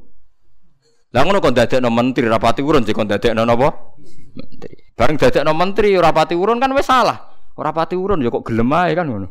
Lah 1.15 1.23
ngono 1.25 1.39
kon 1.39 1.55
dadekno 1.55 1.89
menteri 1.89 2.27
rapati 2.27 2.61
urun 2.61 2.83
sing 2.83 2.99
kon 2.99 3.07
dadekno 3.07 3.47
napa? 3.47 3.95
Menteri. 4.35 4.75
Bareng 4.99 5.15
dadekno 5.15 5.55
menteri 5.55 5.95
rapati 5.95 6.35
urun 6.35 6.59
kan 6.59 6.75
wis 6.75 6.91
salah. 6.91 7.29
Ora 7.59 7.75
pati 7.75 7.99
urun 7.99 8.23
ya 8.23 8.31
kok 8.31 8.47
gelem 8.47 8.71
ae 8.71 8.95
kan 8.95 9.07
ngono. 9.11 9.29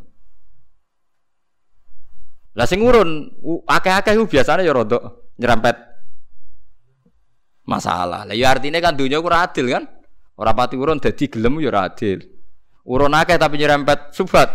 Lah 2.59 2.67
sing 2.67 2.83
urun 2.83 3.23
akeh-akeh 3.63 4.19
biasanya 4.27 4.67
ya 4.67 4.75
rodok 4.75 5.31
nyerempet 5.39 5.75
masalah. 7.63 8.27
Lah 8.27 8.35
ya 8.35 8.51
artinya 8.51 8.83
kan 8.83 8.99
dunia 8.99 9.23
ku 9.23 9.31
adil 9.31 9.71
kan? 9.71 9.83
Ora 10.35 10.51
pati 10.51 10.75
urun 10.75 10.99
dadi 10.99 11.31
gelem 11.31 11.63
ya 11.63 11.71
ora 11.71 11.87
adil. 11.87 12.19
Urun 12.83 13.15
akeh 13.15 13.39
tapi 13.39 13.55
nyerempet 13.63 14.11
subat. 14.11 14.51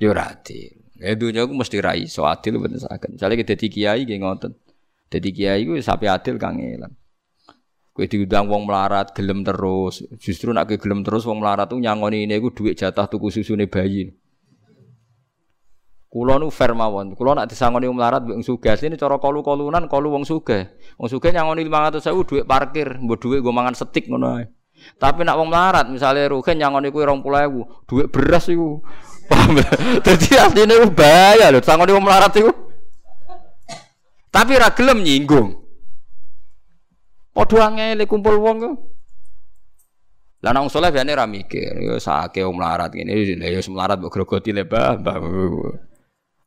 Ya 0.00 0.08
ora 0.08 0.32
adil. 0.32 0.79
Ya 1.00 1.16
dunia 1.16 1.48
aku 1.48 1.56
mesti 1.56 1.80
rai 1.80 2.04
so 2.04 2.28
adil 2.28 2.60
bener 2.60 2.76
sakit. 2.76 3.16
Misalnya 3.16 3.36
kita 3.40 3.56
jadi 3.56 3.66
kiai 3.72 4.00
gak 4.04 4.20
ngotot. 4.20 4.52
Jadi 5.08 5.28
kiai 5.32 5.64
gue 5.64 5.80
sapi 5.80 6.04
adil 6.04 6.36
kangelan. 6.36 6.92
Kowe 7.90 8.04
diundang 8.04 8.46
wong 8.52 8.68
melarat 8.68 9.16
gelem 9.16 9.40
terus. 9.40 10.04
Justru 10.20 10.52
nak 10.52 10.68
gelem 10.68 11.00
terus 11.00 11.24
wong 11.24 11.40
melarat 11.40 11.72
tuh 11.72 11.80
nyangoni 11.80 12.28
ini 12.28 12.36
iku 12.36 12.52
duit 12.52 12.76
jatah 12.76 13.08
tuku 13.08 13.32
susune 13.32 13.64
bayi. 13.64 14.12
Kulo 16.12 16.36
nu 16.36 16.52
fair 16.52 16.76
mawon. 16.76 17.16
Kulo 17.16 17.32
nak 17.32 17.48
disangoni 17.48 17.88
wong 17.88 17.96
melarat 17.96 18.22
wong 18.28 18.44
sugih. 18.44 18.76
Ini 18.76 19.00
cara 19.00 19.16
kalu-kalunan 19.16 19.88
kalu 19.88 20.12
wong 20.12 20.28
sugih. 20.28 20.68
Wong 21.00 21.08
sugih 21.08 21.32
nyangoni 21.32 21.64
500.000 21.64 22.28
duit 22.28 22.44
parkir, 22.44 23.00
mbok 23.00 23.16
duit 23.16 23.40
gue 23.40 23.54
mangan 23.54 23.72
setik 23.72 24.04
ngono 24.04 24.36
ae. 24.36 24.59
Tapi 24.96 25.22
nak 25.22 25.36
wong 25.38 25.48
melarat 25.52 25.86
misalnya 25.86 26.26
rugen 26.32 26.58
nyangoni 26.58 26.88
kuwi 26.90 27.04
20.000, 27.06 27.86
duit 27.86 28.06
beras 28.10 28.46
iku. 28.48 28.80
Paham 29.30 29.62
ya? 29.62 29.68
Dadi 30.04 30.28
asline 30.34 30.74
ku 30.82 30.88
bahaya 30.90 31.54
lho 31.54 31.62
sangoni 31.62 31.94
wong 31.94 32.04
melarat 32.04 32.34
iku. 32.34 32.50
Tapi 34.30 34.52
ra 34.58 34.74
gelem 34.74 35.02
nyinggung. 35.06 35.58
Padha 37.30 37.70
angele 37.70 38.04
kumpul 38.10 38.36
wong 38.42 38.56
ku. 38.58 38.72
Lah 40.40 40.56
nang 40.56 40.72
saleh 40.72 40.88
biasane 40.88 41.12
ra 41.12 41.28
mikir, 41.28 41.76
ya 41.76 42.00
sake 42.00 42.40
wong 42.40 42.56
melarat 42.56 42.96
ngene, 42.96 43.12
ya 43.44 43.60
melarat 43.68 44.00
mbok 44.00 44.10
grogoti 44.10 44.50
le 44.50 44.64
mbah. 44.64 44.98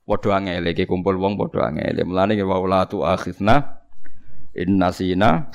Padha 0.03 0.31
angele 0.35 0.75
iki 0.75 0.83
kumpul 0.83 1.15
wong 1.15 1.39
padha 1.39 1.71
angele. 1.71 2.03
Mulane 2.03 2.35
wa 2.43 2.59
la 2.67 2.83
tu 2.83 3.05
akhizna 3.05 3.79
inna 4.53 4.91
sina. 4.91 5.47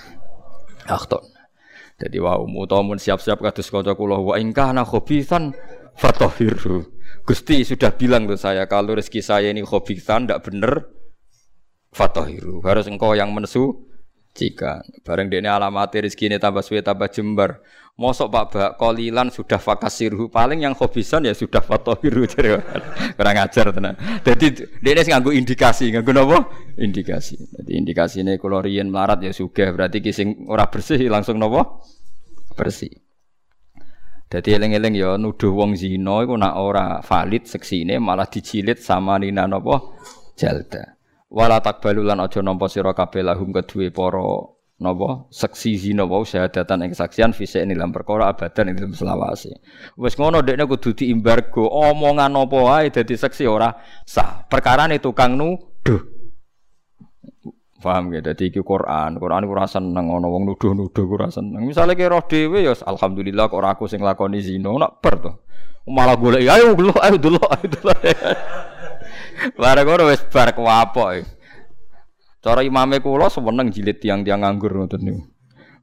Jadi 1.99 2.23
wa 2.23 2.39
utawa 2.39 2.95
siap-siap 2.95 3.43
kados 3.43 3.75
kanca 3.75 3.99
kula 3.99 4.23
wa 4.23 4.39
ingkana 4.39 4.87
khobisan 4.87 5.51
fatahiru. 5.99 6.87
Gusti 7.27 7.67
sudah 7.67 7.91
bilang 7.99 8.31
tuh 8.31 8.39
saya 8.39 8.71
kalau 8.71 8.95
rezeki 8.95 9.19
saya 9.19 9.51
ini 9.51 9.67
khobisan 9.67 10.31
ndak 10.31 10.47
bener 10.47 10.87
fatahiru. 11.91 12.63
Harus 12.63 12.87
engkau 12.87 13.19
yang 13.19 13.35
mensu 13.35 13.88
jika 14.39 14.87
bareng 15.03 15.27
dene 15.27 15.51
alamat 15.51 15.91
rezeki 15.99 16.31
ini 16.31 16.39
tambah 16.39 16.63
suwe 16.63 16.79
tambah 16.79 17.11
jembar 17.11 17.59
Mosok 17.99 18.31
Pak 18.31 18.45
Bak 18.55 18.73
kolilan 18.79 19.27
sudah 19.27 19.59
fakasirhu 19.59 20.31
paling 20.31 20.63
yang 20.63 20.71
khobisan 20.71 21.27
ya 21.27 21.35
sudah 21.35 21.59
fatohiru 21.59 22.31
kurang 23.19 23.43
ajar 23.43 23.75
tenan. 23.75 23.99
Jadi 24.23 24.71
dia 24.79 25.03
sing 25.03 25.19
nganggo 25.19 25.35
indikasi, 25.35 25.91
nganggo 25.91 26.15
napa? 26.15 26.47
Indikasi. 26.79 27.35
Jadi 27.59 27.75
indikasi 27.75 28.23
ini 28.23 28.39
kalau 28.39 28.63
riyen 28.63 28.87
melarat 28.87 29.19
ya 29.19 29.35
suka 29.35 29.75
berarti 29.75 29.99
kising 29.99 30.47
ora 30.47 30.71
bersih 30.71 31.11
langsung 31.11 31.43
napa? 31.43 31.83
Bersih. 32.55 33.03
Jadi 34.31 34.55
eling-eling 34.55 34.95
ya 34.95 35.19
nuduh 35.19 35.51
wong 35.51 35.75
zina 35.75 36.23
iku 36.23 36.39
nak 36.39 36.55
ora 36.55 37.03
valid 37.03 37.51
seksine 37.51 37.99
malah 37.99 38.31
dicilid 38.31 38.79
sama 38.79 39.19
nina 39.19 39.51
napa? 39.51 39.99
Jalda. 40.39 40.98
Wala 41.29 41.61
takbalu 41.61 42.09
lan 42.09 42.25
aja 42.25 42.41
nampa 42.41 42.73
sira 42.73 42.97
kabeh 42.97 43.21
lahum 43.21 43.53
kedue 43.53 43.93
para 43.93 44.25
napa 44.81 45.29
seksi 45.29 45.77
zina 45.77 46.07
wau 46.09 46.25
syahadatan 46.25 46.89
ing 46.89 46.93
saksian 46.97 47.37
fisik 47.37 47.67
ing 47.67 47.77
dalam 47.77 47.93
perkara 47.93 48.33
abadan 48.33 48.73
ing 48.73 48.81
dalam 48.81 48.97
selawase. 48.97 49.61
Wis 50.01 50.17
ngono 50.17 50.41
dekne 50.41 50.65
kudu 50.65 50.97
diimbargo 50.97 51.69
omongan 51.69 52.33
apa 52.33 52.59
wae 52.65 52.87
dadi 52.89 53.13
seksi 53.13 53.45
ora 53.45 53.69
sah. 54.09 54.49
Perkarane 54.49 54.97
tukang 55.05 55.37
nuduh. 55.37 56.17
Paham 57.79 58.11
ya, 58.11 58.19
dadi 58.25 58.51
iki 58.51 58.59
Quran. 58.65 59.23
Quran 59.23 59.47
ora 59.47 59.69
seneng 59.69 60.11
ana 60.11 60.27
wong 60.27 60.49
nuduh-nuduh 60.49 61.07
ora 61.13 61.29
seneng. 61.29 61.63
Misale 61.69 61.93
ki 61.93 62.09
roh 62.09 62.25
dhewe 62.25 62.65
ya 62.65 62.73
alhamdulillah 62.73 63.53
kok 63.53 63.59
ora 63.61 63.77
aku 63.77 63.85
sing 63.85 64.01
lakoni 64.01 64.41
zina 64.41 64.73
nak 64.81 65.05
ber 65.05 65.15
to. 65.21 65.33
Malah 65.93 66.17
golek 66.17 66.49
ayo 66.49 66.73
delok 66.73 67.01
ayo 67.05 67.17
delok 67.21 67.49
ayo 67.53 67.67
delok. 67.77 67.99
Bareng 69.55 69.87
ngono 69.87 70.11
wis 70.11 70.23
bar 70.27 70.51
kuwapok. 70.55 71.23
Cara 72.39 72.61
imame 72.63 73.03
kula 73.03 73.31
seneng 73.31 73.71
jilid 73.71 73.99
tiang-tiang 73.99 74.43
nganggur 74.43 74.71
ngoten 74.75 75.03
niku. 75.03 75.23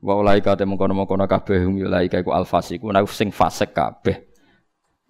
Wa 0.05 0.21
ulaika 0.21 0.53
te 0.53 0.63
mengkono-mengkono 0.69 1.25
kabeh 1.25 1.65
hum 1.65 1.81
ulaika 1.81 2.21
iku 2.21 2.31
alfasiku 2.31 2.93
nek 2.93 3.09
sing 3.09 3.33
fasik 3.33 3.73
kabeh. 3.73 4.29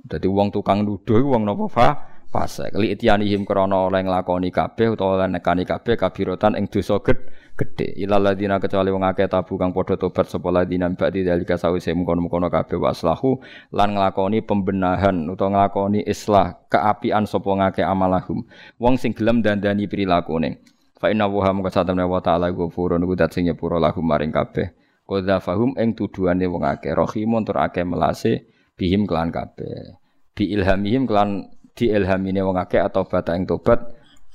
Dadi 0.05 0.29
wong 0.29 0.53
tukang 0.53 0.85
nuduh 0.85 1.19
iku 1.19 1.35
wong 1.35 1.43
napa 1.43 1.65
fa 1.67 1.87
fasik. 2.35 2.75
Li 2.75 2.91
itianihim 2.91 3.47
krana 3.47 3.87
oleh 3.87 4.03
nglakoni 4.03 4.51
kabeh 4.51 4.91
utawa 4.91 5.23
oleh 5.23 5.39
nekani 5.39 5.63
kabeh 5.63 5.95
kabirotan 5.95 6.59
ing 6.59 6.67
dosa 6.67 6.99
gedhe. 6.99 7.95
Ilal 7.95 8.27
ladina 8.27 8.59
kecuali 8.59 8.91
wong 8.91 9.07
akeh 9.07 9.31
tabu 9.31 9.55
kang 9.55 9.71
padha 9.71 9.95
tobat 9.95 10.27
sapa 10.27 10.51
ladina 10.51 10.91
ba'di 10.91 11.23
dalika 11.23 11.55
sawise 11.55 11.95
mengkono-mengkono 11.95 12.51
kabeh 12.51 12.75
waslahu 12.75 13.39
lan 13.71 13.95
nglakoni 13.95 14.43
pembenahan 14.43 15.23
utawa 15.31 15.55
nglakoni 15.55 16.03
islah 16.03 16.67
keapian 16.67 17.23
sapa 17.23 17.47
ngake 17.47 17.87
amalahum. 17.87 18.43
Wong 18.75 18.99
sing 18.99 19.15
gelem 19.15 19.39
dandani 19.39 19.87
prilakune. 19.87 20.59
Fa 20.99 21.07
inna 21.07 21.31
wa 21.31 21.47
hamka 21.47 21.71
satamna 21.71 22.03
wa 22.03 22.19
ta'ala 22.19 22.51
ghafurun 22.51 22.99
iku 23.07 23.15
dat 23.15 23.31
sing 23.31 23.47
nyepuro 23.47 23.79
lahum 23.79 24.03
maring 24.03 24.35
kabeh. 24.35 24.75
Qadza 25.05 25.39
fahum 25.39 25.77
ing 25.79 25.95
tuduhane 25.95 26.49
wong 26.49 26.65
akeh 26.67 26.91
rahimun 26.91 27.47
tur 27.47 27.61
akeh 27.61 27.87
melase 27.87 28.51
bihim 28.75 29.07
kelan 29.07 29.31
kabeh. 29.31 29.95
Bi 30.35 30.51
ilhamihim 30.51 31.07
kelan 31.07 31.54
diilhamine 31.75 32.41
wong 32.41 32.55
akeh 32.55 32.79
atau 32.79 33.03
bata 33.03 33.35
ing 33.35 33.43
tobat 33.43 33.83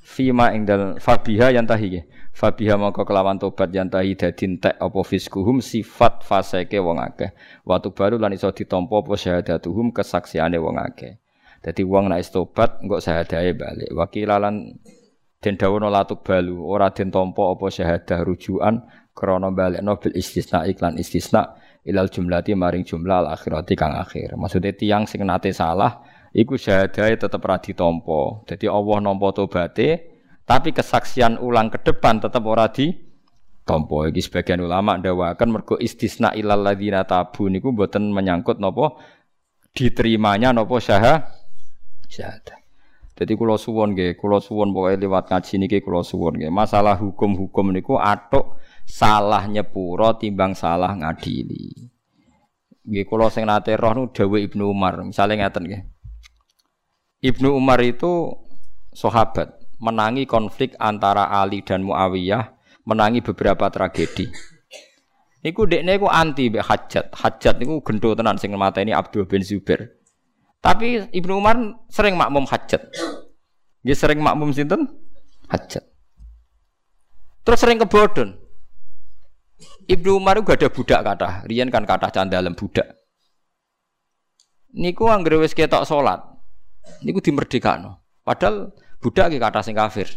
fima 0.00 0.52
ing 0.52 0.68
dal 0.68 1.00
fabiha 1.00 1.56
yang 1.56 1.64
tahi 1.64 2.04
fabiha 2.36 2.76
maka 2.76 3.02
kelawan 3.08 3.40
tobat 3.40 3.72
yang 3.72 3.88
tahi 3.88 4.14
dadi 4.14 4.44
entek 4.44 4.76
apa 4.76 5.00
fiskuhum 5.00 5.64
sifat 5.64 6.22
faseke 6.22 6.76
wong 6.78 7.00
akeh. 7.00 7.32
Watu 7.64 7.96
baru 7.96 8.20
lan 8.20 8.36
iso 8.36 8.52
ditampa 8.52 9.00
apa 9.00 9.16
syahadatuhum 9.16 9.90
kesaksiane 9.96 10.60
wong 10.60 10.76
akeh. 10.76 11.18
Dadi 11.64 11.82
wong 11.84 12.12
nek 12.12 12.20
tobat 12.28 12.84
engko 12.84 13.00
syahadae 13.00 13.56
balik. 13.56 13.90
Wakilalan 13.92 14.76
Den 15.40 15.56
dawono 15.56 15.88
latuk 15.88 16.20
balu 16.20 16.60
ora 16.68 16.92
den 16.92 17.08
tampa 17.08 17.56
apa 17.56 17.72
syahadah 17.72 18.28
rujukan 18.28 18.84
krana 19.16 19.48
balekno 19.48 19.96
bil 19.96 20.12
istisna 20.12 20.68
iklan 20.68 21.00
istisna 21.00 21.56
ilal 21.80 22.12
jumlati 22.12 22.52
maring 22.52 22.84
jumlah 22.84 23.24
al 23.24 23.28
akhirati 23.32 23.72
kang 23.72 23.96
akhir. 23.96 24.36
Maksudnya 24.36 24.76
tiang 24.76 25.08
sing 25.08 25.24
nate 25.24 25.56
salah 25.56 26.04
iku 26.34 26.54
syahadahe 26.54 27.18
tetep 27.18 27.42
ora 27.42 27.58
ditampa. 27.58 28.46
Dadi 28.46 28.66
Allah 28.66 28.98
nampa 29.02 29.34
tobaté 29.34 30.10
tapi 30.46 30.74
kesaksian 30.74 31.38
ulang 31.38 31.70
ke 31.70 31.78
depan 31.82 32.18
tetep 32.18 32.42
ora 32.42 32.66
tompo 33.70 34.02
iki 34.08 34.18
sebagian 34.18 34.58
ulama 34.66 34.98
ndawakan 34.98 35.48
mergo 35.54 35.78
istisna 35.78 36.34
ilal 36.34 36.66
ladzina 36.66 37.06
tabu 37.06 37.46
niku 37.46 37.70
mboten 37.70 38.10
menyangkut 38.10 38.58
napa 38.58 38.98
diterimanya 39.70 40.50
napa 40.50 40.82
syahah 40.82 41.22
syahadah. 42.10 42.58
Jadi 43.20 43.36
kulo 43.36 43.60
suwon 43.60 43.92
nggih, 43.92 44.16
kulo 44.16 44.40
suwon 44.40 44.72
pokoke 44.72 44.96
lewat 44.96 45.28
ngaji 45.28 45.54
niki 45.60 45.78
kulo 45.84 46.00
suwon 46.00 46.40
nggih. 46.40 46.48
Masalah 46.48 46.96
hukum-hukum 46.96 47.68
niku 47.68 48.00
atuk 48.00 48.56
salah 48.88 49.44
nyepuro 49.44 50.16
timbang 50.16 50.56
salah 50.56 50.96
ngadili. 50.96 51.92
Nggih 52.88 53.04
kulo 53.04 53.28
sing 53.28 53.44
nate 53.44 53.76
roh 53.76 53.92
nu 53.92 54.08
dawuh 54.08 54.40
Ibnu 54.40 54.72
Umar, 54.72 55.04
misalnya 55.04 55.46
ngeten 55.46 55.68
nggih. 55.68 55.82
Ibnu 57.20 57.52
Umar 57.52 57.84
itu 57.84 58.32
sahabat, 58.96 59.52
menangi 59.76 60.24
konflik 60.24 60.72
antara 60.80 61.28
Ali 61.28 61.60
dan 61.60 61.84
Muawiyah, 61.84 62.56
menangi 62.88 63.20
beberapa 63.20 63.68
tragedi. 63.68 64.32
Niku 65.40 65.64
dekne 65.64 65.96
iku 65.96 66.08
anti 66.08 66.52
mbek 66.52 66.64
Hajat. 66.64 67.12
Hajat 67.16 67.60
niku 67.60 67.80
gendho 67.80 68.12
tenan 68.12 68.36
sing 68.36 68.52
mateni 68.56 68.92
Abdul 68.92 69.24
bin 69.24 69.40
Zubair. 69.40 70.00
Tapi 70.60 71.08
Ibnu 71.12 71.40
Umar 71.40 71.56
sering 71.88 72.20
makmum 72.20 72.44
hajat. 72.44 72.84
Dia 73.80 73.96
sering 73.96 74.20
makmum 74.20 74.52
sinten? 74.52 74.84
Hajat. 75.48 75.80
Terus 77.40 77.56
sering 77.56 77.80
kebodon. 77.80 78.36
Ibnu 79.88 80.20
Umar 80.20 80.36
juga 80.36 80.60
ada 80.60 80.68
budak 80.68 81.00
kata. 81.00 81.48
Rian 81.48 81.72
kan 81.72 81.88
kata 81.88 82.12
candalem 82.12 82.52
budak. 82.52 83.00
Niku 84.76 85.08
anggere 85.08 85.40
wis 85.40 85.56
ketok 85.56 85.88
salat. 85.88 86.29
Niku 87.04 87.20
dimerdekakno. 87.20 88.00
Padahal 88.24 88.72
budak 89.00 89.32
iki 89.32 89.38
kata 89.40 89.60
sing 89.64 89.76
kafir. 89.76 90.08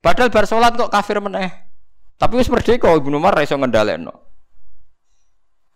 Padahal 0.00 0.32
bar 0.32 0.48
salat 0.48 0.76
kok 0.76 0.92
kafir 0.92 1.20
meneh. 1.20 1.48
Tapi 2.20 2.36
wis 2.36 2.52
merdeka 2.52 2.92
Ibnu 2.92 3.16
Umar 3.16 3.36
ra 3.36 3.44
iso 3.44 3.56
ngendhalekno. 3.56 4.12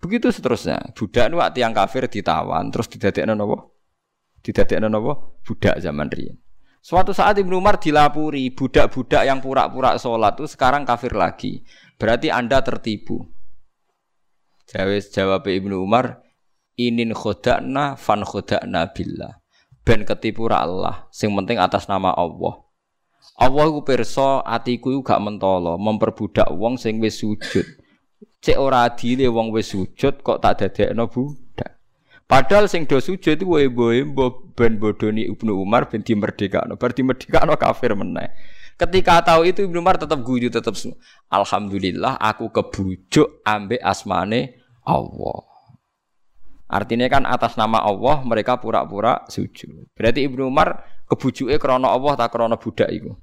Begitu 0.01 0.29
seterusnya. 0.29 0.93
Budak 0.93 1.33
nu 1.33 1.41
yang 1.41 1.73
kafir 1.73 2.05
ditawan 2.09 2.69
terus 2.69 2.93
didadekno 2.93 3.33
napa? 3.33 3.73
Didadekno 4.45 4.93
napa? 4.93 5.13
Budak 5.41 5.81
zaman 5.81 6.13
riyen. 6.13 6.37
Suatu 6.85 7.17
saat 7.17 7.41
Ibnu 7.41 7.57
Umar 7.57 7.81
dilapuri 7.81 8.53
budak-budak 8.53 9.25
yang 9.25 9.41
pura-pura 9.41 9.97
sholat 9.97 10.37
itu 10.37 10.45
sekarang 10.45 10.85
kafir 10.85 11.17
lagi. 11.17 11.65
Berarti 11.97 12.29
Anda 12.29 12.61
tertipu. 12.61 13.25
Jawab 14.69 15.01
jawab 15.09 15.43
Ibnu 15.49 15.81
Umar, 15.81 16.24
inin 16.77 17.14
khodakna 17.14 17.95
fan 17.99 18.22
khodakna 18.27 18.91
billah. 18.91 19.41
Ben 19.85 20.03
ketipu 20.09 20.49
Allah, 20.49 21.09
sing 21.12 21.29
penting 21.37 21.61
atas 21.61 21.85
nama 21.87 22.14
Allah. 22.16 22.64
Allah 23.35 23.66
ku 23.66 23.83
pirsa 23.83 24.47
atiku 24.47 24.95
gak 25.03 25.18
mentolo 25.18 25.75
memperbudak 25.75 26.55
wong 26.55 26.79
sing 26.79 27.03
wis 27.03 27.18
sujud. 27.18 27.66
Cek 28.45 28.61
ora 28.61 28.87
adile 28.87 29.27
wong 29.27 29.51
wis 29.51 29.75
sujud 29.75 30.22
kok 30.22 30.39
tak 30.39 30.61
dadekno 30.61 31.11
budak. 31.11 31.81
Padahal 32.25 32.70
sing 32.70 32.89
do 32.89 33.01
sujud 33.03 33.37
iku 33.37 33.61
wae-wae 33.61 34.07
ben 34.55 34.81
bodoni 34.81 35.29
Ibnu 35.29 35.53
Umar 35.53 35.91
ben 35.91 36.01
dimerdekakno. 36.01 36.79
Bar 36.79 36.97
dimerdekakno 36.97 37.59
kafir 37.59 37.93
meneh. 37.93 38.33
Ketika 38.81 39.20
tahu 39.22 39.51
itu 39.51 39.66
Ibnu 39.66 39.83
Umar 39.83 40.01
tetap 40.01 40.18
guyu 40.25 40.49
tetap 40.49 40.75
Alhamdulillah 41.29 42.16
aku 42.16 42.49
kebujuk 42.49 43.45
ambek 43.45 43.83
asmane 43.83 44.62
Allah. 44.87 45.54
Artinya 46.75 47.07
kan 47.07 47.22
atas 47.22 47.55
nama 47.55 47.79
Allah 47.87 48.27
mereka 48.27 48.59
pura-pura 48.59 49.22
sujud. 49.31 49.95
Berarti 49.95 50.27
Ibnu 50.27 50.51
Umar 50.51 50.83
kebujuke 51.07 51.55
krana 51.62 51.95
Allah 51.95 52.18
tak 52.18 52.35
krana 52.35 52.59
budak 52.59 52.91
iku. 52.91 53.14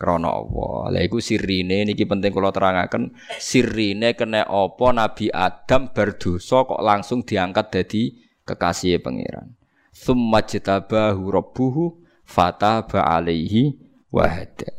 Krana 0.00 0.32
Allah. 0.32 0.96
Lah 0.96 1.02
iku 1.04 1.20
sirine 1.20 1.84
niki 1.84 2.08
penting 2.08 2.32
kula 2.32 2.48
terangaken. 2.48 3.12
Sirine 3.36 4.16
kena 4.16 4.48
apa 4.48 4.88
Nabi 4.88 5.28
Adam 5.28 5.92
berdosa 5.92 6.64
kok 6.64 6.80
langsung 6.80 7.20
diangkat 7.20 7.66
dadi 7.68 8.16
kekasih 8.48 9.04
pangeran. 9.04 9.52
Tsumma 9.92 10.40
jtabahu 10.40 11.28
rabbuhu 11.28 12.00
fataba 12.24 13.04
alaihi 13.04 13.76
wahada. 14.08 14.72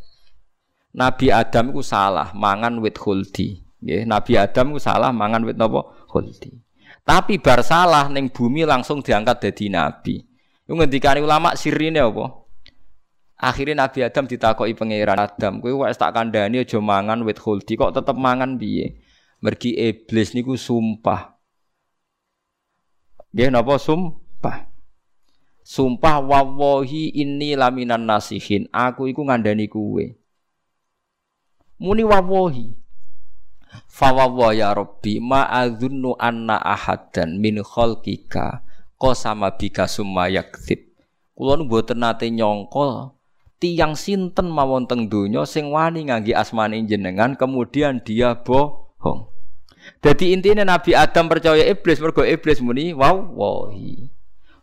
Nabi 0.90 1.30
Adam 1.30 1.70
ku 1.70 1.78
salah 1.78 2.34
mangan 2.34 2.82
wit 2.82 2.98
khuldi. 2.98 3.62
Nabi 3.86 4.34
Adam 4.34 4.74
ku 4.74 4.82
salah 4.82 5.14
mangan 5.14 5.46
wit 5.46 5.54
napa? 5.54 5.86
Khuldi. 6.10 6.63
Tapi 7.04 7.36
bar 7.36 7.60
salah 7.60 8.08
ning 8.08 8.32
bumi 8.32 8.64
langsung 8.64 9.04
diangkat 9.04 9.44
dadi 9.44 9.68
nabi. 9.68 10.24
Iku 10.64 10.72
ngendikane 10.72 11.20
ulama 11.20 11.52
sirine 11.52 12.00
apa? 12.00 12.44
Akhirnya 13.36 13.84
Nabi 13.84 14.00
Adam 14.00 14.24
ditakoki 14.24 14.72
pangeran 14.72 15.20
Adam, 15.20 15.60
kowe 15.60 15.84
wis 15.84 16.00
tak 16.00 16.16
kandhani 16.16 16.64
aja 16.64 16.80
mangan 16.80 17.20
wit 17.28 17.36
khuldi 17.36 17.76
kok 17.76 17.92
tetep 17.92 18.16
mangan 18.16 18.56
piye? 18.56 19.04
Mergi 19.44 19.76
iblis 19.76 20.32
niku 20.32 20.56
sumpah. 20.56 21.36
Nggih 23.34 23.52
napa 23.52 23.76
sumpah? 23.76 24.72
Sumpah 25.60 26.24
wawahi 26.24 27.12
ini 27.12 27.52
laminan 27.52 28.08
nasihin. 28.08 28.64
Aku 28.72 29.10
iku 29.10 29.26
ngandani 29.26 29.68
kuwe. 29.68 30.16
Muni 31.76 32.06
wawahi. 32.06 32.83
Fawawa 33.90 34.50
ya 34.54 34.74
Rabbi 34.74 35.22
ma 35.22 35.46
adzunnu 35.46 36.18
anna 36.18 36.58
ahadan 36.58 37.38
min 37.38 37.62
khalqika 37.62 38.66
qasama 38.98 39.54
bika 39.54 39.86
summa 39.86 40.26
yakdzib. 40.26 40.82
Kula 41.34 41.58
nu 41.58 41.66
mboten 41.66 41.98
nate 42.02 42.30
nyangka 42.30 43.14
tiyang 43.58 43.94
sinten 43.96 44.50
mawon 44.50 44.84
teng 44.84 45.08
donya 45.08 45.46
sing 45.48 45.70
wani 45.70 46.06
ngangge 46.06 46.34
asmane 46.36 46.78
jenengan 46.86 47.34
kemudian 47.34 48.02
dia 48.02 48.38
bohong. 48.38 49.30
Jadi 50.00 50.32
intinya 50.32 50.64
Nabi 50.64 50.96
Adam 50.96 51.28
percaya 51.28 51.60
iblis 51.64 52.00
mergo 52.00 52.24
iblis 52.24 52.60
muni 52.60 52.96
wow 52.96 53.14
wahi. 53.20 54.08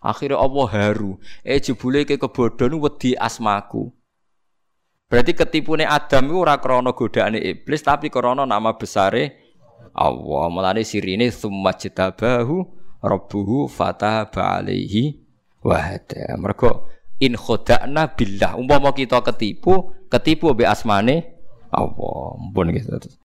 Akhirnya 0.02 0.42
Allah 0.42 0.68
haru. 0.74 1.22
Eh 1.46 1.62
jebule 1.62 2.10
ke 2.10 2.18
kebodohan 2.18 2.74
wedi 2.82 3.14
asmaku. 3.14 3.94
Berarti 5.12 5.36
ketipune 5.36 5.84
Adam 5.84 6.32
itu 6.32 6.40
ora 6.40 6.56
krana 6.56 6.96
godaane 6.96 7.36
iblis 7.36 7.84
tapi 7.84 8.08
krana 8.08 8.48
nama 8.48 8.80
besare 8.80 9.44
Allah. 9.92 10.48
Mulane 10.48 10.88
sirine 10.88 11.28
summa 11.36 11.76
jitabahu 11.76 12.64
rabbuhu 13.04 13.68
fataba 13.68 14.64
alaihi 14.64 15.20
wa 15.68 15.76
hada. 15.76 16.40
Mergo 16.40 16.88
in 17.20 17.36
khoda'na 17.36 18.16
billah. 18.16 18.56
Umpama 18.56 18.96
kita 18.96 19.20
ketipu, 19.20 19.92
ketipu 20.08 20.56
be 20.56 20.64
asmane 20.64 21.36
Allah. 21.76 22.40
Mumpun 22.40 22.72
gitu. 22.72 23.12